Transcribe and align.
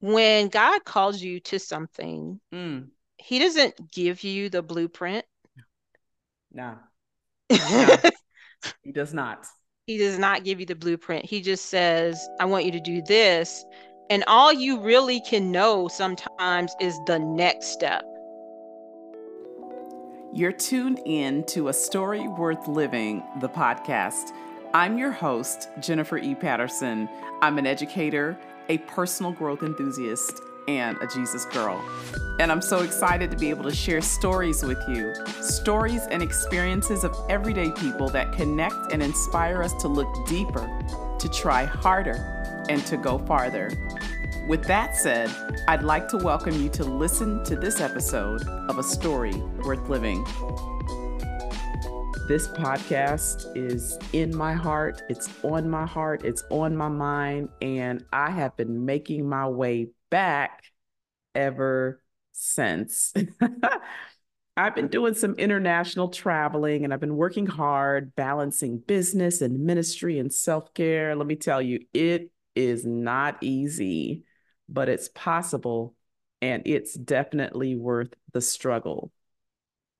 when 0.00 0.48
God 0.48 0.84
calls 0.84 1.20
you 1.22 1.40
to 1.40 1.58
something, 1.58 2.40
Mm, 2.54 2.88
He 3.16 3.38
doesn't 3.38 3.90
give 3.92 4.22
you 4.24 4.48
the 4.48 4.62
blueprint. 4.62 5.24
nah, 6.52 6.76
no, 7.50 7.96
he 8.82 8.92
does 8.92 9.12
not. 9.14 9.46
he 9.86 9.98
does 9.98 10.18
not 10.18 10.44
give 10.44 10.60
you 10.60 10.66
the 10.66 10.74
blueprint. 10.74 11.24
He 11.24 11.40
just 11.40 11.66
says, 11.66 12.28
I 12.40 12.44
want 12.44 12.64
you 12.64 12.72
to 12.72 12.80
do 12.80 13.02
this. 13.02 13.64
And 14.10 14.24
all 14.26 14.52
you 14.52 14.80
really 14.80 15.20
can 15.20 15.50
know 15.52 15.88
sometimes 15.88 16.74
is 16.80 16.98
the 17.06 17.18
next 17.18 17.66
step. 17.68 18.04
You're 20.32 20.52
tuned 20.52 21.00
in 21.06 21.44
to 21.44 21.68
A 21.68 21.72
Story 21.72 22.28
Worth 22.28 22.68
Living, 22.68 23.22
the 23.40 23.48
podcast. 23.48 24.32
I'm 24.74 24.98
your 24.98 25.10
host, 25.10 25.68
Jennifer 25.80 26.18
E. 26.18 26.34
Patterson. 26.34 27.08
I'm 27.40 27.56
an 27.58 27.66
educator, 27.66 28.38
a 28.68 28.78
personal 28.78 29.32
growth 29.32 29.62
enthusiast, 29.62 30.42
and 30.68 30.98
a 30.98 31.06
Jesus 31.06 31.46
girl. 31.46 31.82
And 32.38 32.52
I'm 32.52 32.60
so 32.60 32.80
excited 32.80 33.30
to 33.30 33.36
be 33.36 33.48
able 33.50 33.64
to 33.64 33.74
share 33.74 34.02
stories 34.02 34.62
with 34.62 34.78
you 34.86 35.14
stories 35.40 36.02
and 36.10 36.22
experiences 36.22 37.04
of 37.04 37.16
everyday 37.28 37.70
people 37.72 38.08
that 38.10 38.32
connect 38.32 38.92
and 38.92 39.02
inspire 39.02 39.62
us 39.62 39.72
to 39.74 39.88
look 39.88 40.08
deeper, 40.26 40.68
to 41.18 41.28
try 41.30 41.64
harder, 41.64 42.64
and 42.68 42.84
to 42.86 42.96
go 42.98 43.18
farther. 43.18 43.70
With 44.46 44.64
that 44.64 44.96
said, 44.96 45.30
I'd 45.66 45.82
like 45.82 46.08
to 46.08 46.18
welcome 46.18 46.62
you 46.62 46.68
to 46.70 46.84
listen 46.84 47.42
to 47.44 47.56
this 47.56 47.80
episode 47.80 48.46
of 48.46 48.78
A 48.78 48.82
Story 48.82 49.34
Worth 49.64 49.88
Living. 49.88 50.24
This 52.28 52.46
podcast 52.46 53.56
is 53.56 53.98
in 54.12 54.36
my 54.36 54.52
heart, 54.52 55.02
it's 55.08 55.30
on 55.42 55.70
my 55.70 55.86
heart, 55.86 56.26
it's 56.26 56.44
on 56.50 56.76
my 56.76 56.88
mind, 56.88 57.48
and 57.62 58.04
I 58.12 58.30
have 58.30 58.54
been 58.54 58.84
making 58.84 59.26
my 59.26 59.48
way 59.48 59.88
back 60.10 60.64
ever 61.34 62.02
since. 62.32 63.14
I've 64.58 64.74
been 64.74 64.88
doing 64.88 65.14
some 65.14 65.36
international 65.36 66.10
traveling 66.10 66.84
and 66.84 66.92
I've 66.92 67.00
been 67.00 67.16
working 67.16 67.46
hard, 67.46 68.14
balancing 68.14 68.76
business 68.76 69.40
and 69.40 69.60
ministry 69.60 70.18
and 70.18 70.30
self 70.30 70.74
care. 70.74 71.16
Let 71.16 71.26
me 71.26 71.36
tell 71.36 71.62
you, 71.62 71.86
it 71.94 72.30
is 72.54 72.84
not 72.84 73.38
easy, 73.40 74.24
but 74.68 74.90
it's 74.90 75.08
possible 75.08 75.94
and 76.42 76.64
it's 76.66 76.92
definitely 76.92 77.74
worth 77.74 78.12
the 78.34 78.42
struggle. 78.42 79.12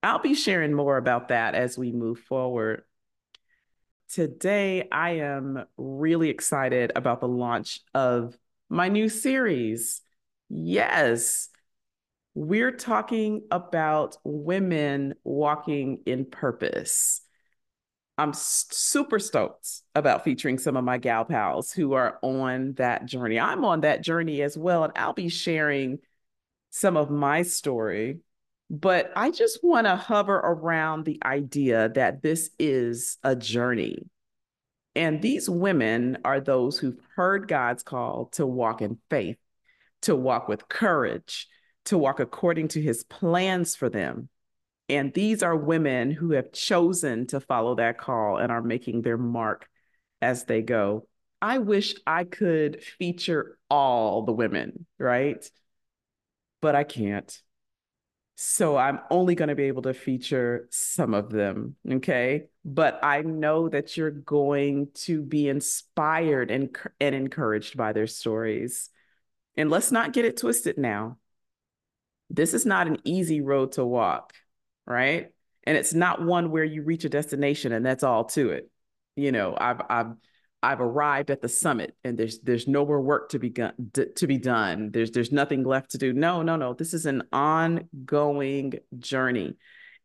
I'll 0.02 0.20
be 0.20 0.34
sharing 0.34 0.74
more 0.74 0.96
about 0.96 1.28
that 1.28 1.54
as 1.54 1.76
we 1.76 1.92
move 1.92 2.20
forward. 2.20 2.82
Today, 4.10 4.88
I 4.90 5.10
am 5.18 5.64
really 5.76 6.30
excited 6.30 6.92
about 6.94 7.20
the 7.20 7.28
launch 7.28 7.80
of 7.94 8.38
my 8.68 8.88
new 8.88 9.08
series. 9.08 10.00
Yes, 10.48 11.48
we're 12.34 12.72
talking 12.72 13.42
about 13.50 14.16
women 14.24 15.14
walking 15.24 16.00
in 16.06 16.24
purpose. 16.24 17.20
I'm 18.16 18.32
super 18.34 19.18
stoked 19.18 19.68
about 19.94 20.24
featuring 20.24 20.58
some 20.58 20.76
of 20.76 20.84
my 20.84 20.98
gal 20.98 21.24
pals 21.24 21.72
who 21.72 21.92
are 21.92 22.18
on 22.22 22.74
that 22.74 23.04
journey. 23.04 23.38
I'm 23.38 23.64
on 23.64 23.82
that 23.82 24.02
journey 24.02 24.42
as 24.42 24.56
well, 24.56 24.84
and 24.84 24.92
I'll 24.96 25.12
be 25.12 25.28
sharing 25.28 25.98
some 26.70 26.96
of 26.96 27.10
my 27.10 27.42
story 27.42 28.20
but 28.70 29.10
I 29.16 29.30
just 29.30 29.60
want 29.62 29.86
to 29.86 29.96
hover 29.96 30.36
around 30.36 31.04
the 31.04 31.20
idea 31.24 31.88
that 31.90 32.22
this 32.22 32.50
is 32.58 33.18
a 33.22 33.34
journey. 33.34 34.06
And 34.94 35.22
these 35.22 35.48
women 35.48 36.18
are 36.24 36.40
those 36.40 36.78
who've 36.78 37.00
heard 37.14 37.48
God's 37.48 37.82
call 37.82 38.26
to 38.32 38.46
walk 38.46 38.82
in 38.82 38.98
faith, 39.10 39.38
to 40.02 40.14
walk 40.14 40.48
with 40.48 40.68
courage, 40.68 41.46
to 41.86 41.96
walk 41.96 42.20
according 42.20 42.68
to 42.68 42.82
his 42.82 43.04
plans 43.04 43.74
for 43.74 43.88
them. 43.88 44.28
And 44.90 45.12
these 45.14 45.42
are 45.42 45.56
women 45.56 46.10
who 46.10 46.32
have 46.32 46.52
chosen 46.52 47.26
to 47.28 47.40
follow 47.40 47.76
that 47.76 47.98
call 47.98 48.38
and 48.38 48.50
are 48.50 48.62
making 48.62 49.02
their 49.02 49.18
mark 49.18 49.68
as 50.20 50.44
they 50.44 50.62
go. 50.62 51.06
I 51.40 51.58
wish 51.58 51.94
I 52.06 52.24
could 52.24 52.82
feature 52.82 53.58
all 53.70 54.22
the 54.22 54.32
women, 54.32 54.86
right? 54.98 55.48
But 56.60 56.74
I 56.74 56.84
can't 56.84 57.40
so 58.40 58.76
I'm 58.76 59.00
only 59.10 59.34
going 59.34 59.48
to 59.48 59.56
be 59.56 59.64
able 59.64 59.82
to 59.82 59.92
feature 59.92 60.68
some 60.70 61.12
of 61.12 61.28
them. 61.28 61.74
Okay. 61.90 62.44
But 62.64 63.00
I 63.02 63.22
know 63.22 63.68
that 63.68 63.96
you're 63.96 64.12
going 64.12 64.90
to 65.06 65.22
be 65.22 65.48
inspired 65.48 66.52
and, 66.52 66.76
and 67.00 67.16
encouraged 67.16 67.76
by 67.76 67.92
their 67.92 68.06
stories. 68.06 68.90
And 69.56 69.70
let's 69.70 69.90
not 69.90 70.12
get 70.12 70.24
it 70.24 70.36
twisted 70.36 70.78
now. 70.78 71.18
This 72.30 72.54
is 72.54 72.64
not 72.64 72.86
an 72.86 72.98
easy 73.02 73.40
road 73.40 73.72
to 73.72 73.84
walk, 73.84 74.34
right? 74.86 75.32
And 75.64 75.76
it's 75.76 75.92
not 75.92 76.22
one 76.24 76.52
where 76.52 76.62
you 76.62 76.84
reach 76.84 77.04
a 77.04 77.08
destination 77.08 77.72
and 77.72 77.84
that's 77.84 78.04
all 78.04 78.26
to 78.26 78.50
it. 78.50 78.70
You 79.16 79.32
know, 79.32 79.56
I've, 79.60 79.82
I've, 79.90 80.12
I've 80.62 80.80
arrived 80.80 81.30
at 81.30 81.40
the 81.40 81.48
summit 81.48 81.94
and 82.02 82.18
there's 82.18 82.40
there's 82.40 82.66
no 82.66 82.84
more 82.84 83.00
work 83.00 83.30
to 83.30 83.38
be 83.38 83.50
to 83.50 84.26
be 84.26 84.38
done. 84.38 84.90
There's 84.90 85.10
there's 85.12 85.30
nothing 85.30 85.62
left 85.62 85.92
to 85.92 85.98
do. 85.98 86.12
No, 86.12 86.42
no, 86.42 86.56
no. 86.56 86.74
This 86.74 86.94
is 86.94 87.06
an 87.06 87.22
ongoing 87.32 88.74
journey. 88.98 89.56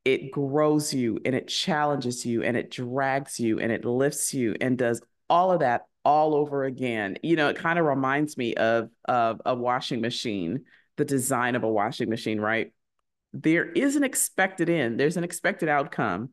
It 0.06 0.32
grows 0.32 0.94
you 0.94 1.20
and 1.26 1.34
it 1.34 1.48
challenges 1.48 2.26
you 2.26 2.44
and 2.44 2.56
it 2.56 2.70
drags 2.70 3.40
you 3.40 3.60
and 3.60 3.72
it 3.72 3.86
lifts 3.86 4.34
you 4.34 4.56
and 4.62 4.78
does 4.78 5.02
all 5.30 5.52
of 5.52 5.62
that 5.62 5.86
all 6.06 6.36
over 6.36 6.66
again. 6.66 7.18
You 7.24 7.36
know, 7.36 7.50
it 7.50 7.58
kind 7.58 7.80
of 7.80 7.86
reminds 7.86 8.38
me 8.38 8.54
of 8.54 8.90
of 9.06 9.42
a 9.46 9.56
washing 9.56 10.02
machine, 10.02 10.66
the 10.98 11.06
design 11.06 11.56
of 11.56 11.64
a 11.64 11.70
washing 11.70 12.10
machine, 12.10 12.40
right? 12.40 12.72
There 13.32 13.66
is 13.66 13.96
an 13.96 14.04
expected 14.04 14.70
end. 14.70 15.00
There's 15.00 15.18
an 15.18 15.24
expected 15.24 15.68
outcome 15.68 16.30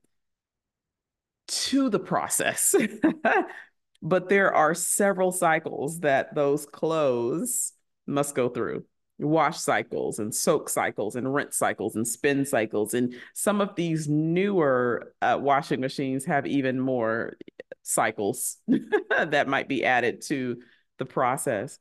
to 1.48 1.88
the 1.88 1.98
process. 1.98 2.74
but 4.02 4.28
there 4.28 4.54
are 4.54 4.74
several 4.74 5.32
cycles 5.32 6.00
that 6.00 6.34
those 6.34 6.66
clothes 6.66 7.72
must 8.06 8.34
go 8.34 8.48
through. 8.48 8.84
Wash 9.18 9.58
cycles 9.58 10.18
and 10.18 10.34
soak 10.34 10.70
cycles 10.70 11.14
and 11.14 11.32
rinse 11.34 11.56
cycles 11.56 11.94
and 11.96 12.08
spin 12.08 12.46
cycles. 12.46 12.94
And 12.94 13.14
some 13.34 13.60
of 13.60 13.74
these 13.74 14.08
newer 14.08 15.12
uh, 15.20 15.38
washing 15.38 15.80
machines 15.80 16.24
have 16.24 16.46
even 16.46 16.80
more 16.80 17.36
cycles 17.82 18.56
that 19.10 19.48
might 19.48 19.68
be 19.68 19.84
added 19.84 20.22
to 20.22 20.56
the 20.98 21.04
process. 21.04 21.78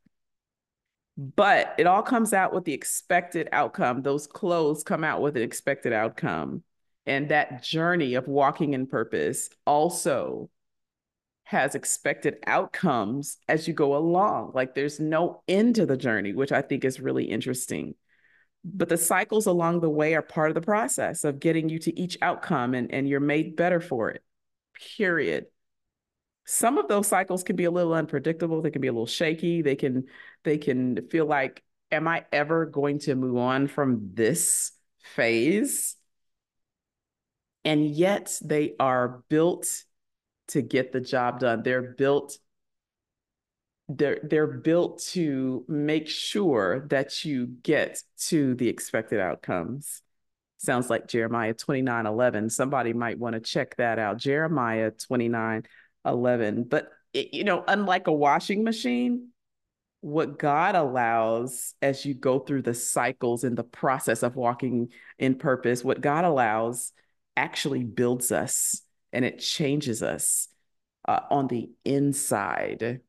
But 1.17 1.75
it 1.77 1.87
all 1.87 2.01
comes 2.01 2.33
out 2.33 2.53
with 2.53 2.65
the 2.65 2.73
expected 2.73 3.47
outcome. 3.53 4.01
Those 4.01 4.27
clothes 4.27 4.83
come 4.83 5.05
out 5.05 5.21
with 5.21 5.37
an 5.37 5.43
expected 5.43 5.93
outcome. 5.93 6.63
And 7.05 7.29
that 7.29 7.63
journey 7.63 8.15
of 8.15 8.27
walking 8.27 8.73
in 8.73 8.87
purpose 8.87 9.49
also 9.65 10.49
has 11.49 11.73
expected 11.73 12.37
outcomes 12.45 13.37
as 13.47 13.67
you 13.67 13.73
go 13.73 13.97
along. 13.97 14.51
Like 14.53 14.75
there's 14.75 14.99
no 14.99 15.41
end 15.47 15.73
to 15.77 15.87
the 15.87 15.97
journey, 15.97 16.31
which 16.31 16.51
I 16.51 16.61
think 16.61 16.85
is 16.85 16.99
really 16.99 17.23
interesting. 17.23 17.95
But 18.63 18.87
the 18.87 18.97
cycles 18.97 19.47
along 19.47 19.79
the 19.79 19.89
way 19.89 20.13
are 20.13 20.21
part 20.21 20.51
of 20.51 20.53
the 20.53 20.61
process 20.61 21.23
of 21.23 21.39
getting 21.39 21.67
you 21.67 21.79
to 21.79 21.99
each 21.99 22.19
outcome 22.21 22.75
and, 22.75 22.93
and 22.93 23.09
you're 23.09 23.19
made 23.19 23.55
better 23.55 23.81
for 23.81 24.11
it, 24.11 24.23
period. 24.95 25.47
Some 26.45 26.77
of 26.77 26.87
those 26.87 27.07
cycles 27.07 27.41
can 27.41 27.55
be 27.55 27.65
a 27.65 27.71
little 27.71 27.95
unpredictable. 27.95 28.61
They 28.61 28.69
can 28.69 28.83
be 28.83 28.87
a 28.87 28.93
little 28.93 29.07
shaky. 29.07 29.63
They 29.63 29.75
can 29.75 30.03
they 30.43 30.59
can 30.59 31.09
feel 31.09 31.25
like, 31.25 31.63
am 31.91 32.07
I 32.07 32.25
ever 32.31 32.67
going 32.67 32.99
to 32.99 33.15
move 33.15 33.37
on 33.37 33.65
from 33.65 34.11
this 34.13 34.71
phase? 35.15 35.95
And 37.65 37.87
yet 37.87 38.37
they 38.43 38.75
are 38.79 39.23
built 39.29 39.65
to 40.49 40.61
get 40.61 40.91
the 40.91 41.01
job 41.01 41.39
done. 41.39 41.63
They're 41.63 41.93
built 41.93 42.37
they're 43.89 44.19
they're 44.23 44.47
built 44.47 45.01
to 45.13 45.65
make 45.67 46.07
sure 46.07 46.85
that 46.89 47.25
you 47.25 47.47
get 47.47 48.01
to 48.27 48.53
the 48.53 48.69
expected 48.69 49.19
outcomes. 49.19 50.03
Sounds 50.57 50.89
like 50.89 51.07
Jeremiah 51.07 51.53
29 51.53 52.05
11. 52.05 52.49
Somebody 52.49 52.93
might 52.93 53.17
want 53.17 53.33
to 53.33 53.39
check 53.39 53.75
that 53.77 53.97
out. 53.97 54.17
Jeremiah 54.17 54.91
29 54.91 55.63
11. 56.05 56.63
But, 56.65 56.89
it, 57.13 57.33
you 57.33 57.43
know, 57.43 57.63
unlike 57.67 58.07
a 58.07 58.13
washing 58.13 58.63
machine, 58.63 59.29
what 60.01 60.37
God 60.37 60.75
allows 60.75 61.73
as 61.81 62.05
you 62.05 62.13
go 62.13 62.39
through 62.39 62.61
the 62.61 62.73
cycles 62.73 63.43
in 63.43 63.55
the 63.55 63.63
process 63.63 64.21
of 64.21 64.35
walking 64.35 64.89
in 65.17 65.35
purpose, 65.35 65.83
what 65.83 66.01
God 66.01 66.25
allows 66.25 66.91
actually 67.35 67.83
builds 67.83 68.31
us 68.31 68.81
and 69.13 69.25
it 69.25 69.39
changes 69.39 70.03
us 70.03 70.47
uh, 71.07 71.21
on 71.29 71.47
the 71.47 71.71
inside, 71.85 73.01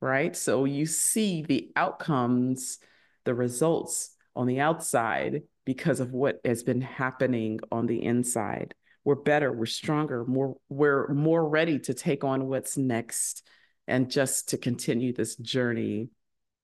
right? 0.00 0.36
So 0.36 0.64
you 0.64 0.86
see 0.86 1.42
the 1.42 1.70
outcomes, 1.76 2.78
the 3.24 3.34
results 3.34 4.14
on 4.36 4.46
the 4.46 4.60
outside 4.60 5.42
because 5.64 6.00
of 6.00 6.12
what 6.12 6.40
has 6.44 6.62
been 6.62 6.80
happening 6.80 7.60
on 7.72 7.86
the 7.86 8.04
inside. 8.04 8.74
We're 9.04 9.14
better, 9.16 9.52
we're 9.52 9.66
stronger, 9.66 10.24
more 10.24 10.56
we're 10.68 11.08
more 11.08 11.46
ready 11.46 11.78
to 11.80 11.94
take 11.94 12.24
on 12.24 12.46
what's 12.46 12.76
next 12.76 13.46
and 13.86 14.10
just 14.10 14.50
to 14.50 14.58
continue 14.58 15.12
this 15.12 15.36
journey 15.36 16.08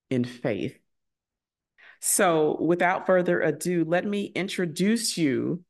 in 0.08 0.24
faith. 0.24 0.78
So, 2.00 2.56
without 2.58 3.06
further 3.06 3.42
ado, 3.42 3.84
let 3.86 4.06
me 4.06 4.24
introduce 4.24 5.18
you 5.18 5.64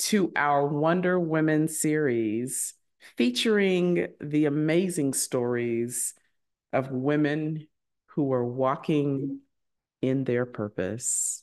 to 0.00 0.32
our 0.34 0.66
Wonder 0.66 1.20
Women 1.20 1.68
series 1.68 2.72
featuring 3.18 4.08
the 4.20 4.46
amazing 4.46 5.12
stories 5.12 6.14
of 6.72 6.90
women 6.90 7.66
who 8.06 8.32
are 8.32 8.44
walking 8.44 9.40
in 10.00 10.24
their 10.24 10.46
purpose. 10.46 11.42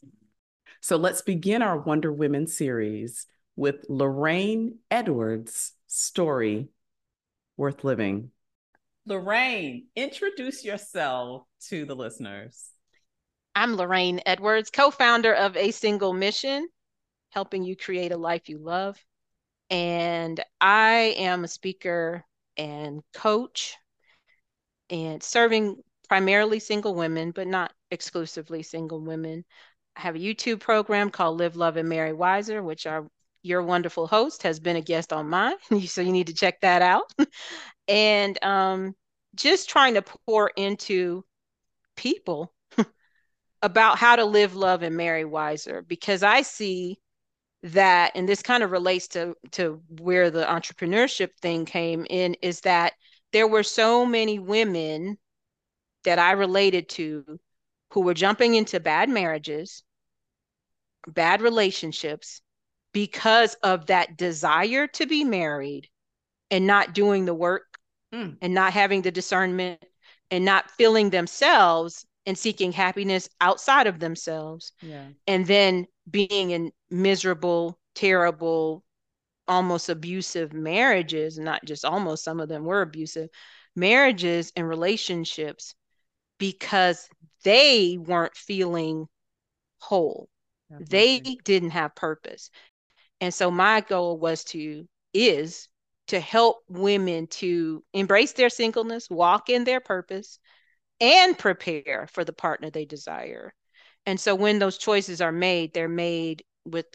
So 0.81 0.97
let's 0.97 1.21
begin 1.21 1.61
our 1.61 1.77
Wonder 1.77 2.11
Women 2.11 2.47
series 2.47 3.27
with 3.55 3.85
Lorraine 3.89 4.79
Edwards' 4.89 5.73
story, 5.85 6.69
Worth 7.57 7.83
Living. 7.83 8.31
Lorraine, 9.05 9.85
introduce 9.95 10.65
yourself 10.65 11.43
to 11.69 11.85
the 11.85 11.95
listeners. 11.95 12.69
I'm 13.55 13.75
Lorraine 13.75 14.21
Edwards, 14.25 14.71
co 14.71 14.91
founder 14.91 15.33
of 15.33 15.55
A 15.55 15.71
Single 15.71 16.13
Mission, 16.13 16.67
helping 17.29 17.63
you 17.63 17.75
create 17.75 18.11
a 18.11 18.17
life 18.17 18.49
you 18.49 18.57
love. 18.57 18.97
And 19.69 20.43
I 20.61 21.15
am 21.17 21.43
a 21.43 21.47
speaker 21.47 22.23
and 22.55 23.01
coach 23.13 23.75
and 24.89 25.21
serving 25.21 25.77
primarily 26.07 26.59
single 26.59 26.95
women, 26.95 27.31
but 27.31 27.47
not 27.47 27.73
exclusively 27.91 28.63
single 28.63 29.01
women. 29.01 29.43
I 29.95 30.01
have 30.01 30.15
a 30.15 30.19
YouTube 30.19 30.59
program 30.59 31.09
called 31.09 31.39
Live, 31.39 31.55
Love, 31.55 31.77
and 31.77 31.89
Marry 31.89 32.13
Wiser, 32.13 32.63
which 32.63 32.85
our 32.85 33.07
your 33.43 33.63
wonderful 33.63 34.07
host 34.07 34.43
has 34.43 34.59
been 34.59 34.75
a 34.75 34.81
guest 34.81 35.13
on 35.13 35.29
mine. 35.29 35.55
so 35.87 36.01
you 36.01 36.11
need 36.11 36.27
to 36.27 36.33
check 36.33 36.59
that 36.61 36.81
out. 36.81 37.11
and 37.87 38.43
um, 38.43 38.93
just 39.35 39.69
trying 39.69 39.93
to 39.93 40.01
pour 40.01 40.51
into 40.55 41.23
people 41.95 42.53
about 43.61 43.97
how 43.97 44.15
to 44.15 44.25
live, 44.25 44.55
love, 44.55 44.83
and 44.83 44.97
marry 44.97 45.25
wiser 45.25 45.81
because 45.81 46.23
I 46.23 46.41
see 46.41 46.99
that, 47.63 48.11
and 48.15 48.27
this 48.27 48.41
kind 48.41 48.63
of 48.63 48.71
relates 48.71 49.07
to 49.09 49.35
to 49.51 49.81
where 49.99 50.29
the 50.29 50.45
entrepreneurship 50.45 51.29
thing 51.41 51.65
came 51.65 52.05
in, 52.09 52.35
is 52.41 52.61
that 52.61 52.93
there 53.33 53.47
were 53.47 53.63
so 53.63 54.05
many 54.05 54.39
women 54.39 55.17
that 56.03 56.19
I 56.19 56.31
related 56.31 56.89
to 56.89 57.39
who 57.91 58.01
were 58.01 58.13
jumping 58.13 58.55
into 58.55 58.79
bad 58.79 59.09
marriages, 59.09 59.83
bad 61.07 61.41
relationships 61.41 62.41
because 62.93 63.53
of 63.55 63.85
that 63.87 64.17
desire 64.17 64.87
to 64.87 65.05
be 65.05 65.23
married 65.23 65.87
and 66.49 66.65
not 66.65 66.93
doing 66.93 67.25
the 67.25 67.33
work 67.33 67.77
mm. 68.13 68.35
and 68.41 68.53
not 68.53 68.73
having 68.73 69.01
the 69.01 69.11
discernment 69.11 69.83
and 70.31 70.45
not 70.45 70.71
feeling 70.71 71.09
themselves 71.09 72.06
and 72.27 72.37
seeking 72.37 72.73
happiness 72.73 73.29
outside 73.41 73.87
of 73.87 73.99
themselves. 73.99 74.73
Yeah. 74.81 75.05
And 75.25 75.47
then 75.47 75.87
being 76.11 76.51
in 76.51 76.71
miserable, 76.91 77.79
terrible, 77.95 78.83
almost 79.47 79.87
abusive 79.87 80.51
marriages, 80.51 81.39
not 81.39 81.63
just 81.65 81.85
almost, 81.85 82.25
some 82.25 82.41
of 82.41 82.49
them 82.49 82.65
were 82.65 82.81
abusive 82.81 83.29
marriages 83.75 84.51
and 84.55 84.67
relationships 84.67 85.73
because 86.37 87.07
they 87.43 87.97
weren't 87.97 88.35
feeling 88.35 89.07
whole. 89.79 90.29
They 90.69 91.19
didn't 91.45 91.69
have 91.69 91.95
purpose. 91.95 92.51
And 93.21 93.33
so 93.33 93.49
my 93.49 93.81
goal 93.81 94.19
was 94.19 94.43
to, 94.45 94.85
is 95.13 95.69
to 96.07 96.19
help 96.19 96.57
women 96.67 97.27
to 97.27 97.83
embrace 97.93 98.33
their 98.33 98.49
singleness, 98.49 99.09
walk 99.09 99.49
in 99.49 99.63
their 99.63 99.79
purpose, 99.79 100.39
and 100.99 101.37
prepare 101.37 102.07
for 102.11 102.23
the 102.23 102.33
partner 102.33 102.69
they 102.69 102.85
desire. 102.85 103.53
And 104.05 104.19
so 104.19 104.35
when 104.35 104.59
those 104.59 104.77
choices 104.77 105.21
are 105.21 105.31
made, 105.31 105.73
they're 105.73 105.89
made 105.89 106.43
with 106.65 106.85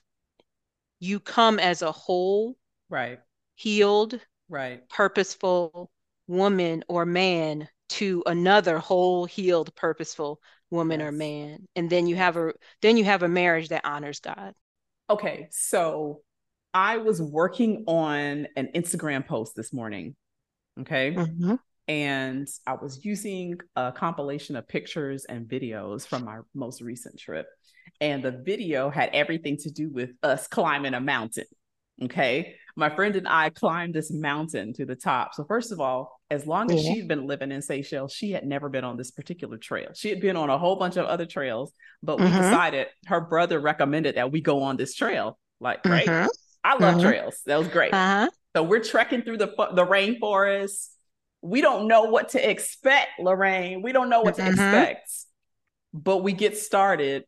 you 0.98 1.20
come 1.20 1.58
as 1.58 1.82
a 1.82 1.92
whole, 1.92 2.56
right? 2.88 3.18
Healed, 3.54 4.18
right? 4.48 4.88
Purposeful 4.88 5.90
woman 6.26 6.84
or 6.88 7.04
man 7.04 7.68
to 7.92 8.22
another 8.24 8.78
whole 8.78 9.26
healed 9.26 9.74
purposeful 9.74 10.40
woman 10.70 11.00
yes. 11.00 11.08
or 11.08 11.12
man 11.12 11.66
and 11.76 11.90
then 11.90 12.06
you 12.06 12.16
have 12.16 12.38
a 12.38 12.52
then 12.80 12.96
you 12.96 13.04
have 13.04 13.22
a 13.22 13.28
marriage 13.28 13.68
that 13.68 13.84
honors 13.84 14.20
god 14.20 14.54
okay 15.10 15.48
so 15.50 16.22
i 16.72 16.96
was 16.96 17.20
working 17.20 17.84
on 17.86 18.46
an 18.56 18.68
instagram 18.74 19.26
post 19.26 19.54
this 19.54 19.74
morning 19.74 20.16
okay 20.80 21.12
mm-hmm. 21.14 21.56
And 21.88 22.48
i 22.66 22.74
was 22.74 23.04
using 23.04 23.56
a 23.76 23.92
compilation 23.92 24.56
of 24.56 24.66
pictures 24.68 25.24
and 25.24 25.46
videos 25.46 26.06
from 26.06 26.24
my 26.24 26.38
most 26.54 26.80
recent 26.80 27.18
trip 27.18 27.46
and 28.00 28.22
the 28.22 28.30
video 28.44 28.90
had 28.90 29.10
everything 29.12 29.56
to 29.56 29.70
do 29.70 29.90
with 29.90 30.10
us 30.22 30.46
climbing 30.46 30.94
a 30.94 31.00
mountain 31.00 31.44
okay 32.02 32.54
my 32.76 32.94
friend 32.94 33.16
and 33.16 33.28
I 33.28 33.50
climbed 33.50 33.94
this 33.94 34.10
mountain 34.10 34.72
to 34.74 34.86
the 34.86 34.94
top. 34.94 35.34
So 35.34 35.44
first 35.44 35.72
of 35.72 35.80
all, 35.80 36.20
as 36.30 36.46
long 36.46 36.70
as 36.72 36.84
yeah. 36.84 36.94
she'd 36.94 37.08
been 37.08 37.26
living 37.26 37.52
in 37.52 37.60
Seychelles, 37.60 38.12
she 38.12 38.30
had 38.30 38.46
never 38.46 38.68
been 38.68 38.84
on 38.84 38.96
this 38.96 39.10
particular 39.10 39.58
trail. 39.58 39.90
She 39.94 40.08
had 40.08 40.20
been 40.20 40.36
on 40.36 40.48
a 40.48 40.58
whole 40.58 40.76
bunch 40.76 40.96
of 40.96 41.06
other 41.06 41.26
trails, 41.26 41.72
but 42.02 42.18
we 42.18 42.26
mm-hmm. 42.26 42.40
decided 42.40 42.86
her 43.06 43.20
brother 43.20 43.60
recommended 43.60 44.16
that 44.16 44.32
we 44.32 44.40
go 44.40 44.62
on 44.62 44.76
this 44.76 44.94
trail. 44.94 45.38
Like, 45.60 45.84
right? 45.84 46.06
Mm-hmm. 46.06 46.28
I 46.64 46.76
love 46.78 46.94
mm-hmm. 46.94 47.08
trails. 47.08 47.40
That 47.46 47.58
was 47.58 47.68
great. 47.68 47.92
Uh-huh. 47.92 48.30
So 48.56 48.62
we're 48.62 48.82
trekking 48.82 49.22
through 49.22 49.38
the 49.38 49.48
the 49.74 49.86
rainforest. 49.86 50.88
We 51.42 51.60
don't 51.60 51.88
know 51.88 52.04
what 52.04 52.30
to 52.30 52.50
expect, 52.50 53.20
Lorraine. 53.20 53.82
We 53.82 53.92
don't 53.92 54.08
know 54.08 54.22
what 54.22 54.36
to 54.36 54.42
mm-hmm. 54.42 54.52
expect. 54.52 55.10
But 55.92 56.18
we 56.18 56.32
get 56.32 56.56
started 56.56 57.24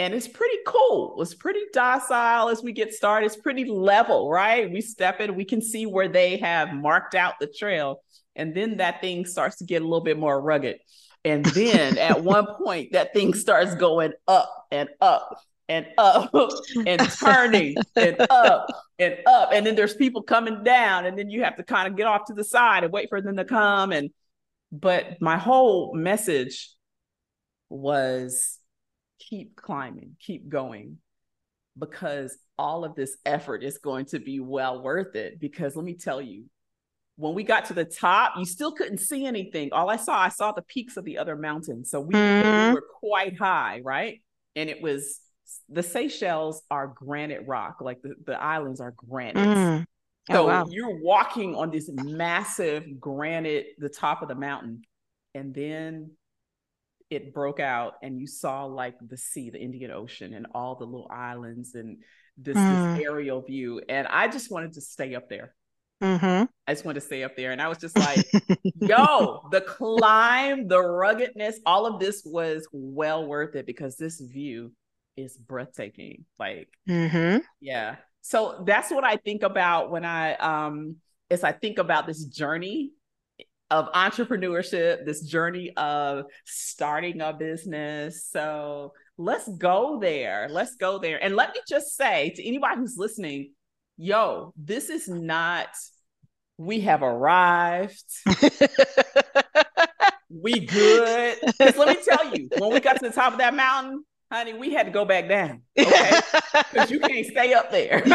and 0.00 0.14
it's 0.14 0.26
pretty 0.26 0.56
cool. 0.66 1.20
It's 1.20 1.34
pretty 1.34 1.60
docile 1.74 2.48
as 2.48 2.62
we 2.62 2.72
get 2.72 2.94
started. 2.94 3.26
It's 3.26 3.36
pretty 3.36 3.66
level, 3.66 4.30
right? 4.30 4.70
We 4.70 4.80
step 4.80 5.20
in, 5.20 5.34
we 5.34 5.44
can 5.44 5.60
see 5.60 5.84
where 5.84 6.08
they 6.08 6.38
have 6.38 6.72
marked 6.72 7.14
out 7.14 7.34
the 7.38 7.46
trail. 7.46 8.00
And 8.34 8.56
then 8.56 8.78
that 8.78 9.02
thing 9.02 9.26
starts 9.26 9.56
to 9.56 9.64
get 9.64 9.82
a 9.82 9.84
little 9.84 10.00
bit 10.00 10.18
more 10.18 10.40
rugged. 10.40 10.78
And 11.22 11.44
then 11.44 11.98
at 11.98 12.24
one 12.24 12.46
point, 12.64 12.92
that 12.92 13.12
thing 13.12 13.34
starts 13.34 13.74
going 13.74 14.14
up 14.26 14.50
and 14.72 14.88
up 15.02 15.38
and 15.70 15.86
up 15.96 16.34
and 16.86 17.00
turning 17.12 17.76
and 17.96 18.16
up 18.28 18.66
and 18.98 19.16
up. 19.24 19.50
And 19.52 19.64
then 19.64 19.76
there's 19.76 19.94
people 19.94 20.22
coming 20.22 20.64
down. 20.64 21.06
And 21.06 21.16
then 21.16 21.30
you 21.30 21.44
have 21.44 21.56
to 21.56 21.62
kind 21.62 21.88
of 21.88 21.96
get 21.96 22.06
off 22.06 22.26
to 22.26 22.34
the 22.34 22.44
side 22.44 22.84
and 22.84 22.92
wait 22.92 23.08
for 23.08 23.22
them 23.22 23.36
to 23.36 23.44
come. 23.44 23.92
And 23.92 24.10
but 24.72 25.20
my 25.20 25.38
whole 25.38 25.94
message 25.94 26.70
was 27.68 28.58
keep 29.20 29.54
climbing, 29.54 30.16
keep 30.20 30.48
going, 30.48 30.98
because 31.78 32.36
all 32.58 32.84
of 32.84 32.96
this 32.96 33.16
effort 33.24 33.62
is 33.62 33.78
going 33.78 34.06
to 34.06 34.18
be 34.18 34.40
well 34.40 34.82
worth 34.82 35.14
it. 35.14 35.38
Because 35.38 35.76
let 35.76 35.84
me 35.84 35.94
tell 35.94 36.20
you, 36.20 36.46
when 37.16 37.34
we 37.34 37.44
got 37.44 37.66
to 37.66 37.74
the 37.74 37.84
top, 37.84 38.34
you 38.38 38.44
still 38.44 38.72
couldn't 38.72 38.98
see 38.98 39.24
anything. 39.24 39.72
All 39.72 39.88
I 39.88 39.96
saw, 39.96 40.18
I 40.18 40.30
saw 40.30 40.50
the 40.50 40.62
peaks 40.62 40.96
of 40.96 41.04
the 41.04 41.18
other 41.18 41.36
mountains. 41.36 41.90
So 41.90 42.00
we, 42.00 42.14
mm-hmm. 42.14 42.68
we 42.68 42.74
were 42.74 42.86
quite 42.98 43.38
high, 43.38 43.82
right? 43.84 44.20
And 44.56 44.68
it 44.68 44.82
was 44.82 45.20
the 45.68 45.82
Seychelles 45.82 46.62
are 46.70 46.86
granite 46.88 47.46
rock, 47.46 47.80
like 47.80 48.02
the, 48.02 48.14
the 48.26 48.40
islands 48.40 48.80
are 48.80 48.92
granite. 48.96 49.36
Mm. 49.36 49.84
Oh, 50.28 50.34
so 50.34 50.46
wow. 50.46 50.66
you're 50.70 51.00
walking 51.00 51.54
on 51.54 51.70
this 51.70 51.88
massive 51.92 53.00
granite, 53.00 53.68
the 53.78 53.88
top 53.88 54.22
of 54.22 54.28
the 54.28 54.34
mountain, 54.34 54.82
and 55.34 55.54
then 55.54 56.10
it 57.10 57.34
broke 57.34 57.58
out 57.58 57.94
and 58.02 58.20
you 58.20 58.26
saw 58.26 58.64
like 58.64 58.94
the 59.00 59.16
sea, 59.16 59.50
the 59.50 59.60
Indian 59.60 59.90
Ocean, 59.90 60.34
and 60.34 60.46
all 60.54 60.76
the 60.76 60.84
little 60.84 61.08
islands 61.10 61.74
and 61.74 61.98
this, 62.36 62.56
mm. 62.56 62.96
this 62.96 63.04
aerial 63.04 63.42
view. 63.42 63.80
And 63.88 64.06
I 64.06 64.28
just 64.28 64.50
wanted 64.50 64.74
to 64.74 64.80
stay 64.80 65.14
up 65.14 65.28
there. 65.28 65.54
Mm-hmm. 66.02 66.44
I 66.66 66.72
just 66.72 66.84
wanted 66.84 67.00
to 67.00 67.06
stay 67.06 67.24
up 67.24 67.36
there. 67.36 67.52
And 67.52 67.60
I 67.60 67.68
was 67.68 67.78
just 67.78 67.98
like, 67.98 68.26
yo, 68.80 69.48
the 69.50 69.60
climb, 69.62 70.68
the 70.68 70.80
ruggedness, 70.80 71.60
all 71.66 71.86
of 71.86 72.00
this 72.00 72.22
was 72.24 72.66
well 72.72 73.26
worth 73.26 73.56
it 73.56 73.66
because 73.66 73.96
this 73.96 74.20
view 74.20 74.72
is 75.20 75.36
breathtaking. 75.36 76.24
Like, 76.38 76.68
mm-hmm. 76.88 77.38
yeah. 77.60 77.96
So 78.22 78.62
that's 78.66 78.90
what 78.90 79.04
I 79.04 79.16
think 79.16 79.42
about 79.42 79.90
when 79.90 80.04
I 80.04 80.34
um 80.34 80.96
as 81.30 81.44
I 81.44 81.52
think 81.52 81.78
about 81.78 82.06
this 82.06 82.24
journey 82.24 82.92
of 83.70 83.90
entrepreneurship, 83.92 85.06
this 85.06 85.22
journey 85.22 85.72
of 85.76 86.24
starting 86.44 87.20
a 87.20 87.32
business. 87.32 88.26
So 88.26 88.92
let's 89.16 89.48
go 89.48 89.98
there. 90.00 90.48
Let's 90.50 90.74
go 90.74 90.98
there. 90.98 91.22
And 91.22 91.36
let 91.36 91.54
me 91.54 91.60
just 91.68 91.96
say 91.96 92.30
to 92.30 92.46
anybody 92.46 92.80
who's 92.80 92.96
listening, 92.96 93.52
yo, 93.96 94.52
this 94.56 94.90
is 94.90 95.08
not, 95.08 95.68
we 96.58 96.80
have 96.80 97.02
arrived. 97.02 98.02
we 100.28 100.66
good. 100.66 101.38
Because 101.42 101.76
let 101.76 101.96
me 101.96 102.04
tell 102.04 102.34
you, 102.34 102.48
when 102.58 102.72
we 102.72 102.80
got 102.80 102.98
to 102.98 103.08
the 103.08 103.14
top 103.14 103.32
of 103.32 103.38
that 103.38 103.54
mountain, 103.54 104.04
honey, 104.30 104.54
we 104.54 104.72
had 104.72 104.86
to 104.86 104.92
go 104.92 105.04
back 105.04 105.28
down. 105.28 105.62
Okay. 105.78 106.20
Because 106.72 106.90
you 106.90 107.00
can't 107.00 107.26
stay 107.26 107.54
up 107.54 107.70
there. 107.70 107.98
you 108.06 108.12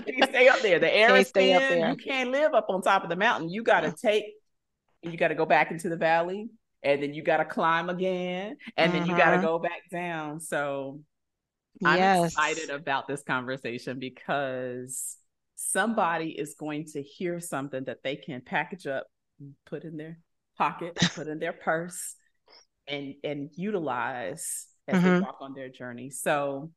can't 0.00 0.30
stay 0.30 0.48
up 0.48 0.60
there. 0.60 0.78
The 0.78 0.92
air 0.92 1.08
can't 1.08 1.20
is 1.20 1.30
thin. 1.30 1.88
You 1.90 1.96
can't 1.96 2.30
live 2.30 2.54
up 2.54 2.66
on 2.68 2.82
top 2.82 3.04
of 3.04 3.10
the 3.10 3.16
mountain. 3.16 3.48
You 3.48 3.62
got 3.62 3.80
to 3.80 3.92
take, 3.92 4.24
you 5.02 5.16
got 5.16 5.28
to 5.28 5.34
go 5.34 5.46
back 5.46 5.70
into 5.70 5.88
the 5.88 5.96
valley 5.96 6.48
and 6.84 7.02
then 7.02 7.14
you 7.14 7.22
got 7.22 7.38
to 7.38 7.44
climb 7.44 7.88
again, 7.88 8.56
and 8.76 8.92
mm-hmm. 8.92 9.00
then 9.00 9.08
you 9.08 9.16
got 9.16 9.34
to 9.34 9.42
go 9.42 9.58
back 9.58 9.88
down. 9.90 10.38
So 10.38 11.00
I'm 11.84 11.98
yes. 11.98 12.32
excited 12.32 12.70
about 12.70 13.08
this 13.08 13.22
conversation 13.22 13.98
because 13.98 15.16
somebody 15.56 16.28
is 16.30 16.54
going 16.54 16.84
to 16.92 17.02
hear 17.02 17.40
something 17.40 17.84
that 17.84 18.02
they 18.04 18.16
can 18.16 18.42
package 18.42 18.86
up, 18.86 19.06
put 19.66 19.84
in 19.84 19.96
their 19.96 20.18
pocket, 20.58 20.96
put 21.14 21.26
in 21.26 21.38
their 21.38 21.54
purse, 21.54 22.14
and 22.88 23.14
and 23.24 23.50
utilize 23.54 24.66
as 24.88 24.96
mm-hmm. 24.96 25.14
they 25.14 25.20
walk 25.20 25.38
on 25.40 25.54
their 25.54 25.68
journey. 25.68 26.10
So 26.10 26.70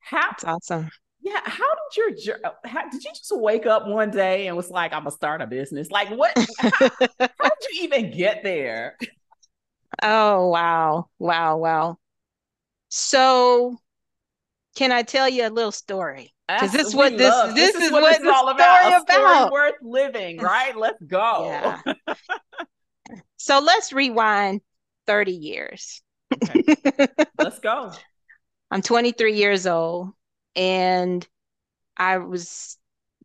how 0.00 0.30
That's 0.30 0.44
awesome. 0.44 0.90
Yeah, 1.20 1.40
how 1.42 1.64
did 1.94 2.24
your 2.24 2.38
how, 2.64 2.88
did 2.90 3.02
you 3.02 3.10
just 3.10 3.32
wake 3.34 3.64
up 3.64 3.86
one 3.86 4.10
day 4.10 4.46
and 4.46 4.56
was 4.56 4.70
like, 4.70 4.92
I'm 4.92 5.00
gonna 5.04 5.10
start 5.10 5.40
a 5.40 5.46
business? 5.46 5.90
Like, 5.90 6.10
what? 6.10 6.36
how, 6.58 6.70
how 6.70 6.88
did 7.18 7.72
you 7.72 7.84
even 7.84 8.10
get 8.10 8.42
there? 8.42 8.98
Oh 10.02 10.48
wow, 10.48 11.08
wow, 11.18 11.56
wow. 11.56 11.96
So, 12.90 13.78
can 14.76 14.92
I 14.92 15.02
tell 15.02 15.28
you 15.28 15.46
a 15.46 15.50
little 15.50 15.72
story? 15.72 16.34
Because 16.46 16.72
this 16.72 16.88
is 16.88 16.94
what 16.94 17.16
this, 17.16 17.34
this, 17.54 17.72
this 17.72 17.74
is, 17.84 17.90
what, 17.92 18.02
what 18.02 18.18
this 18.18 18.20
is 18.20 18.28
all 18.28 18.50
about. 18.50 19.02
About. 19.02 19.50
worth 19.50 19.74
living, 19.80 20.38
right? 20.38 20.76
Let's 20.76 21.02
go. 21.02 21.46
Yeah. 21.46 22.14
so 23.38 23.60
let's 23.60 23.94
rewind 23.94 24.60
30 25.06 25.32
years. 25.32 26.02
Okay. 26.32 26.76
Let's 27.38 27.58
go. 27.60 27.92
I'm 28.70 28.82
23 28.82 29.34
years 29.34 29.66
old 29.66 30.10
and 30.56 31.26
I 31.96 32.18
was 32.18 32.76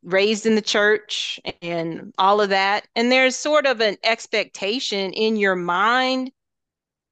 raised 0.04 0.46
in 0.46 0.56
the 0.56 0.62
church 0.62 1.40
and 1.62 2.14
all 2.18 2.42
of 2.42 2.50
that. 2.50 2.88
And 2.96 3.12
there's 3.12 3.36
sort 3.36 3.66
of 3.66 3.82
an 3.82 3.98
expectation 4.04 5.14
in 5.14 5.36
your 5.36 5.56
mind 5.56 6.32